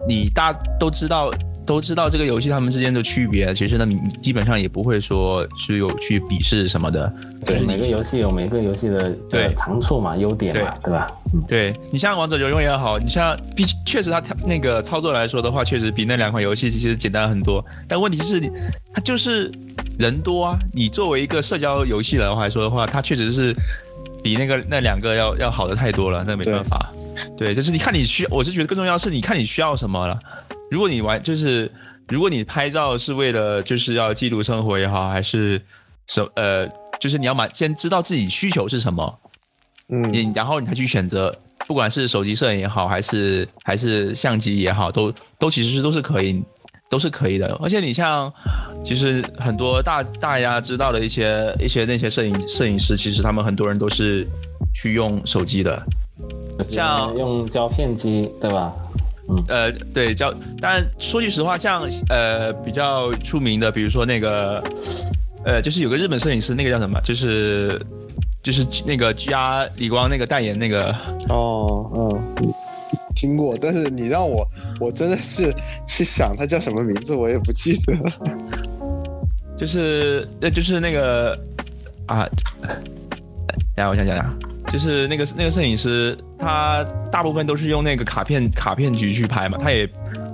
[0.07, 1.31] 你大都知道。
[1.69, 7.13] 都知道这个游戏他们之间的区别，其实呢，你基本上也不会说是有去鄙视什么的。
[7.45, 11.11] 对，每个游戏有每个游戏的对长处嘛、优点嘛，对吧？
[11.47, 17.63] 对你像王者荣耀也好，你像比确实它那个操作来说的话，确实比那两款游戏其实简单很多。
[17.87, 18.41] 但问题是，
[18.95, 19.53] 它就是
[19.99, 20.59] 人多啊。
[20.73, 23.55] 你作为一个社交游戏的话来说的话，它确实是
[24.25, 26.25] 比那个那两个要要好的太多了。
[26.27, 26.91] 那没办法，
[27.37, 30.19] 对，就是你看你需，我是觉得更重要是你看你需要什么了。
[30.71, 31.71] 如果你玩就是，
[32.09, 35.61] 如果你拍照是为了就是要记录生活也好，还是
[36.07, 36.69] 什呃，
[37.01, 39.19] 就是你要买先知道自己需求是什么，
[39.89, 41.35] 嗯，你然后你才去选择，
[41.67, 46.43] 不管是手机摄影也好，还是还是相机也好，都都其实是都是可以，
[46.91, 47.47] 都是可以的。
[47.63, 48.33] 而且你像，
[48.85, 54.27] 其实很多大大家知道的一些一些那些摄影摄影师，其实他们很多人都是
[54.75, 55.83] 去用手机的，
[56.71, 58.73] 像用胶片机，对吧？
[59.49, 64.63] 呃，对，叫，但说句实话，像呃比较出名的，比如说那个，
[65.45, 67.81] 呃，就是有个日本摄影师，那个叫什么，就是
[68.43, 70.95] 就是那个 G R 李光那个代言那个。
[71.29, 71.91] 哦，
[72.41, 72.53] 嗯，
[73.15, 74.47] 听过，但是你让我，
[74.81, 75.53] 我真的是
[75.87, 78.13] 去想他叫什么名字，我也不记得了。
[79.59, 81.39] 就是呃，就是那个
[82.07, 82.29] 啊，
[83.79, 84.35] 来，我想想啊。
[84.71, 89.89] 就是那个那个摄影师，他大部分都是用那个卡片卡片局去拍嘛，他也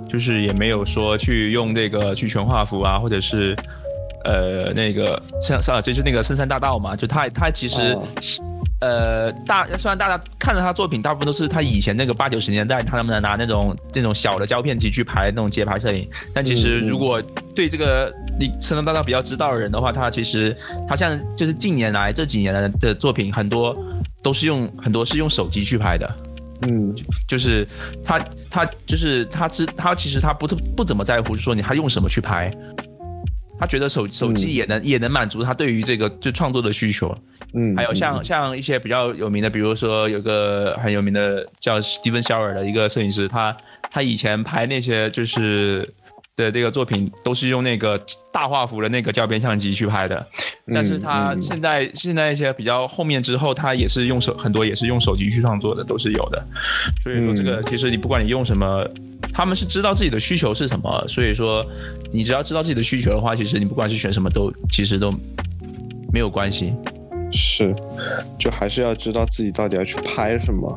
[0.09, 3.55] 就是也没有说去用那个去全画幅啊，或者是
[4.25, 7.97] 呃那个像像就是那个深山大道嘛，就他他其实
[8.81, 17.21] 呃，大虽然大家看了他作品，大部分都是他以前那个八九十年代他们拿那种这种小的胶片机去拍那种街拍摄影，但其实如果
[17.55, 20.55] 对这个你深圳大道比较知道的人的话，他其实
[20.87, 23.75] 他像就是近年来这几年来的作品，很多
[24.21, 26.15] 都是用很多是用手机去拍的。
[26.61, 26.95] 嗯
[27.27, 27.67] 就是
[28.03, 28.17] 他
[28.49, 32.49] 他就是他知他其实他不不怎么在乎说你他用什么去拍，
[33.59, 37.15] 他觉得手手机也能、也能满足他对于这个就创作的需求。
[37.53, 43.55] 嗯，还有像像一些比较有名的，比如说有个很有名的叫 Steven s h o w e r 的一个摄影师，他
[43.89, 45.89] 他以前拍那些就是
[46.35, 47.97] 的这个作品都是用那个
[48.33, 50.27] 大画幅的那个胶片相机去拍的，
[50.73, 51.41] 但是他嗯。
[51.41, 56.45] 现在现在一些比较后面之后，他也是用手很多也是用手机去创作的，都是有的。
[57.03, 58.85] 所以说这个其实你不管你用什么，
[59.31, 61.65] 他们是知道自己的需求是什么，所以说
[62.15, 65.13] 你只要知道自己的需求的话，其实你不管是选什么都其实都
[66.13, 66.73] 没有关系。
[67.31, 67.75] 是，
[68.39, 70.73] 就还是要知道自己到底要去拍什么。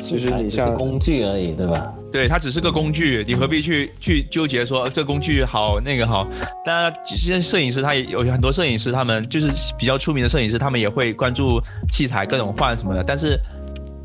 [0.00, 1.94] 其实你只是像工具而已，对吧？
[2.10, 6.26] 对，它只是个工具，你何必去去纠结说呃这工具好那个好？
[6.64, 9.48] 当然，其实摄影师他也有很多摄影师，他们就是
[9.78, 11.60] 比较出名的摄影师，他们也会关注
[11.90, 13.04] 器材各种换什么的。
[13.04, 13.38] 但是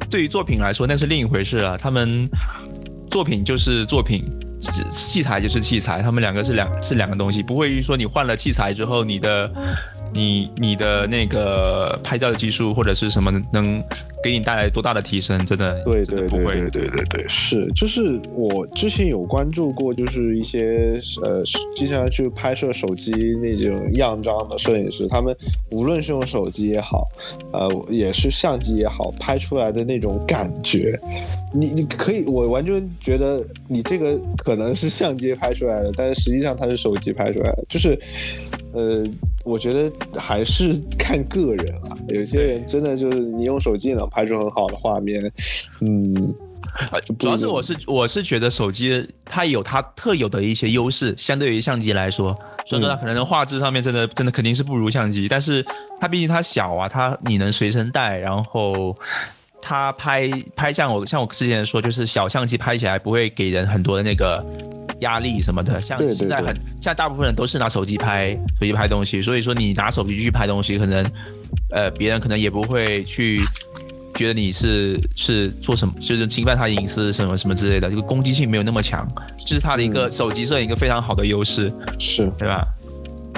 [0.10, 1.78] 对于作品来说，那是另一回事了。
[1.78, 2.28] 他们
[3.10, 4.26] 作品就是作品，
[4.90, 9.52] 器材就是器材，他们两个是两是两个东西，不会说你换了器材之后，你的
[10.14, 13.84] 你你的那个拍照的技术或者是什么能
[14.24, 15.44] 给你带来多大的提升？
[15.46, 16.54] 真的对对不会。
[16.54, 21.44] 对对对对对，是，就是我之前有关注过，就是一些呃
[21.76, 23.12] 经常去拍摄手机
[23.42, 25.36] 那种样张的摄影师，他们
[25.72, 27.08] 无论是用手机也好，
[27.52, 30.98] 呃也是相机也好，拍出来的那种感觉，
[31.54, 38.00] 你你可以，我完全觉得你这个可能是相机拍出来的，但是实际上它是手机拍出来的，就是
[38.74, 39.06] 呃。
[39.44, 45.22] 我觉得还是看个人啊，有些人真的就是你用手机也能拍出很好的画面，
[45.82, 46.34] 嗯，
[47.20, 52.34] 主要是我是我是觉得手机它有它特有的一些优势，相对于相机来说，
[52.66, 55.66] 所以说它可能画质上面真的真的肯定是不如相机，但是
[56.00, 58.96] 它毕竟它小啊，它你能随身带，然后
[59.62, 64.44] 它拍拍像我像我之前说，就是小相机拍起来不会给人很多的那个
[65.00, 71.06] 压力什么的，像现在很现在大部分人都是拿手机拍手机拍东西，所以说你拿手机去拍东西，可能
[71.72, 73.40] 呃别人可能也不会去。
[74.16, 79.12] 觉得你是是做什么，就是侵犯他隐私什么什么之类的，这个攻击性没有那么强，
[79.44, 82.64] 这是他的一个手机摄影一个非常好的优势，是，对吧？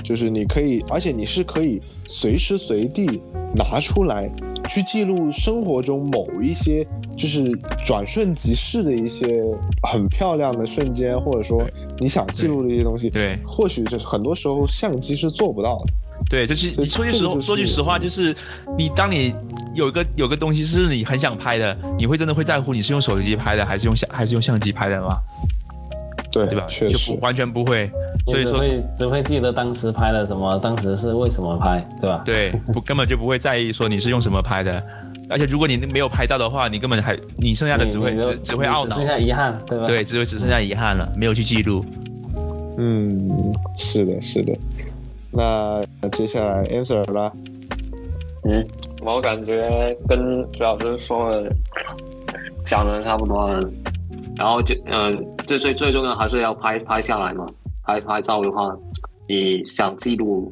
[0.04, 1.80] 就是你可以，而且你是可以
[2.18, 3.22] 随时随地
[3.54, 4.30] 拿出来
[4.70, 6.88] 去记录生活中某一些
[7.18, 7.52] 就是
[7.86, 9.44] 转瞬即逝的一些
[9.84, 11.62] 很漂亮的瞬间，或者说
[12.00, 13.10] 你想记录的一些东西。
[13.10, 15.94] 对或许是很多时候相机是做不到的。
[16.30, 18.34] 对，就是你说句实说句实话，就是
[18.78, 19.34] 你当你
[19.74, 25.18] 有一个有个东西是你很想拍的，你会真的会在乎你是用手机拍的还是用相还是用相机拍的吗？
[26.36, 26.68] 对，对吧？
[26.90, 27.90] 就不，完全不会，
[28.26, 32.22] 所以说你只会只会记得当时拍了什么，当时是为什么拍，对吧？
[32.26, 34.84] 对，不根本就不会在意说你是用什么拍的，
[35.30, 39.88] 而且如果你没有拍到的话，你根本还你剩下的只会只只会懊恼只剩，下遗憾，对吧？
[39.88, 41.84] 对，只会只剩下遗憾了，没有去记录。
[42.78, 43.32] 嗯，
[43.78, 44.54] 是的，是的。
[45.32, 47.32] 那接下来 answer 啦，
[48.44, 48.68] 嗯，
[49.02, 51.50] 我感觉跟徐老师说的
[52.68, 53.70] 讲的差不多了。
[54.38, 55.18] 然后就嗯，
[55.48, 57.48] 最最最重要还是要拍拍下来嘛。
[57.84, 58.76] 拍拍照的话，
[59.28, 60.52] 你想记录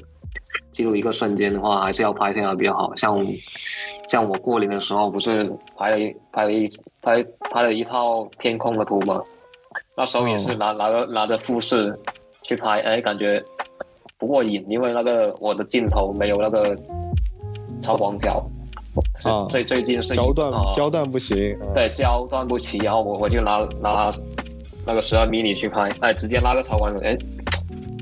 [0.72, 2.96] 记录一个瞬间的话，还是要拍下来比较好。
[2.96, 3.18] 像
[4.08, 6.70] 像我过年的时候，不是拍了一拍了一
[7.02, 9.20] 拍拍了一套天空的图嘛？
[9.98, 11.92] 那时候也是拿、拿着拿着富士
[12.44, 13.44] 去拍，哎，感觉
[14.20, 16.76] 不过瘾，因为那个我的镜头没有那个
[17.82, 18.46] 超广角。
[19.50, 21.54] 最最近是焦段啊焦段不行。
[21.56, 24.14] 啊对，焦段不齐，然后我我就拿拿
[24.86, 27.16] 那个十二 mini 去拍，哎，直接拉个超广角，哎，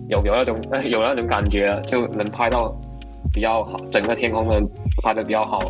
[0.10, 2.74] 有有那种哎 有那种感觉，就能拍到
[3.34, 4.60] 比较好，整个天空都
[5.04, 5.62] 拍的比较好。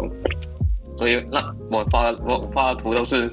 [0.98, 3.30] 所以那我发我发的图都是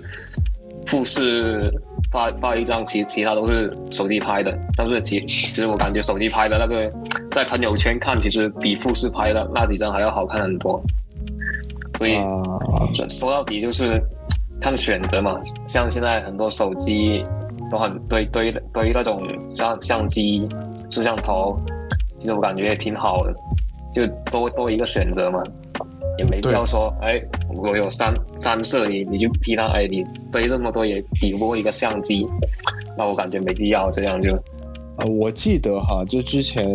[0.87, 1.71] 富士
[2.11, 6.91] 发发一张，其其他都是手机拍的，但是其其实我感觉手机拍的那个
[7.31, 10.83] 在朋友圈看，其实比富士拍的那几张还要好看很多。
[11.99, 12.19] 所以。
[13.11, 14.01] 说到底就是
[14.61, 15.39] 看选择嘛，
[15.69, 17.23] 像现在很多手机
[17.71, 19.21] 都很堆堆堆那种
[19.53, 20.49] 像相机、
[20.91, 21.57] 摄像头，
[22.19, 23.35] 其实我感觉也挺好的，
[23.95, 25.43] 就多多一个选择嘛，
[26.19, 27.21] 也没必要说，哎，
[27.55, 30.03] 我有三三摄，你你就批他，哎，你
[30.33, 32.27] 堆这么多也比不过一个相机，
[32.97, 34.31] 那我感觉没必要这样就，
[34.99, 36.69] 呃，我记得哈，就之前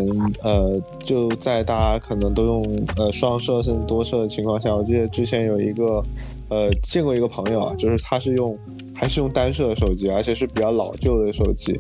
[0.44, 2.64] 呃，就在大家可能都用
[2.96, 6.02] 呃双摄甚至多摄的情况下，我记得之前有一个
[6.50, 8.58] 呃见过一个朋友啊，就是他是用
[8.96, 11.78] 还是用单摄的手机，而且是比较老旧的手机，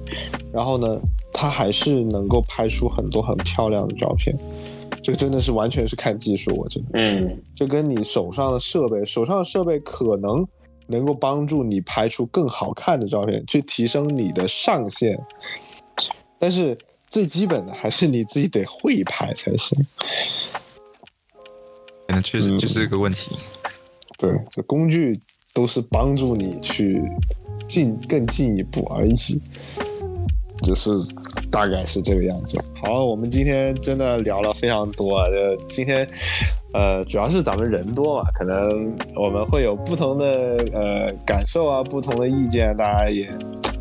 [0.53, 0.99] 然后呢，
[1.31, 4.37] 他还是能够拍出很多很漂亮的照片。
[5.01, 6.85] 这个真的是完全是看技术，我觉得。
[6.93, 10.45] 嗯，这跟你手上的设备，手上的设备可能
[10.87, 15.17] 能够帮助你拍出更好看的照片，去提升你的上限。
[16.43, 16.77] 但是
[17.09, 19.79] 最基本的还是你自己得会拍才行。
[22.07, 23.33] 嗯，确实就是个问题。
[24.17, 25.17] 对，这工具
[25.53, 27.01] 都是帮助你去
[27.69, 29.41] 进更进一步而已，
[30.63, 30.91] 就是
[31.49, 32.61] 大概是这个样子。
[32.83, 36.05] 好，我们今天真的聊了非常多啊，就今天。
[36.73, 40.25] 呃，主要是咱们人多嘛，可能我们会有不同的
[40.73, 43.31] 呃感受啊，不同的意见，大家也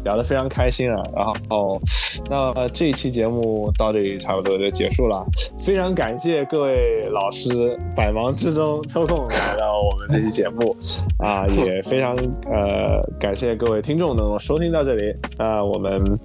[0.04, 1.02] 聊得非常开心啊。
[1.14, 1.80] 然后，
[2.28, 5.24] 那这一期节目到这里差不多就结束了，
[5.58, 10.76] 非常感谢各位老师百忙之中抽空来到我们这期节目
[11.18, 12.14] 啊，也非常
[12.50, 16.18] 呃感谢各位听众能够收听到这里，那我们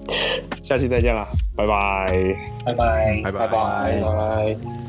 [0.62, 2.36] 下期再见了，拜拜，
[2.66, 4.02] 拜拜，拜拜拜拜。
[4.02, 4.87] 拜。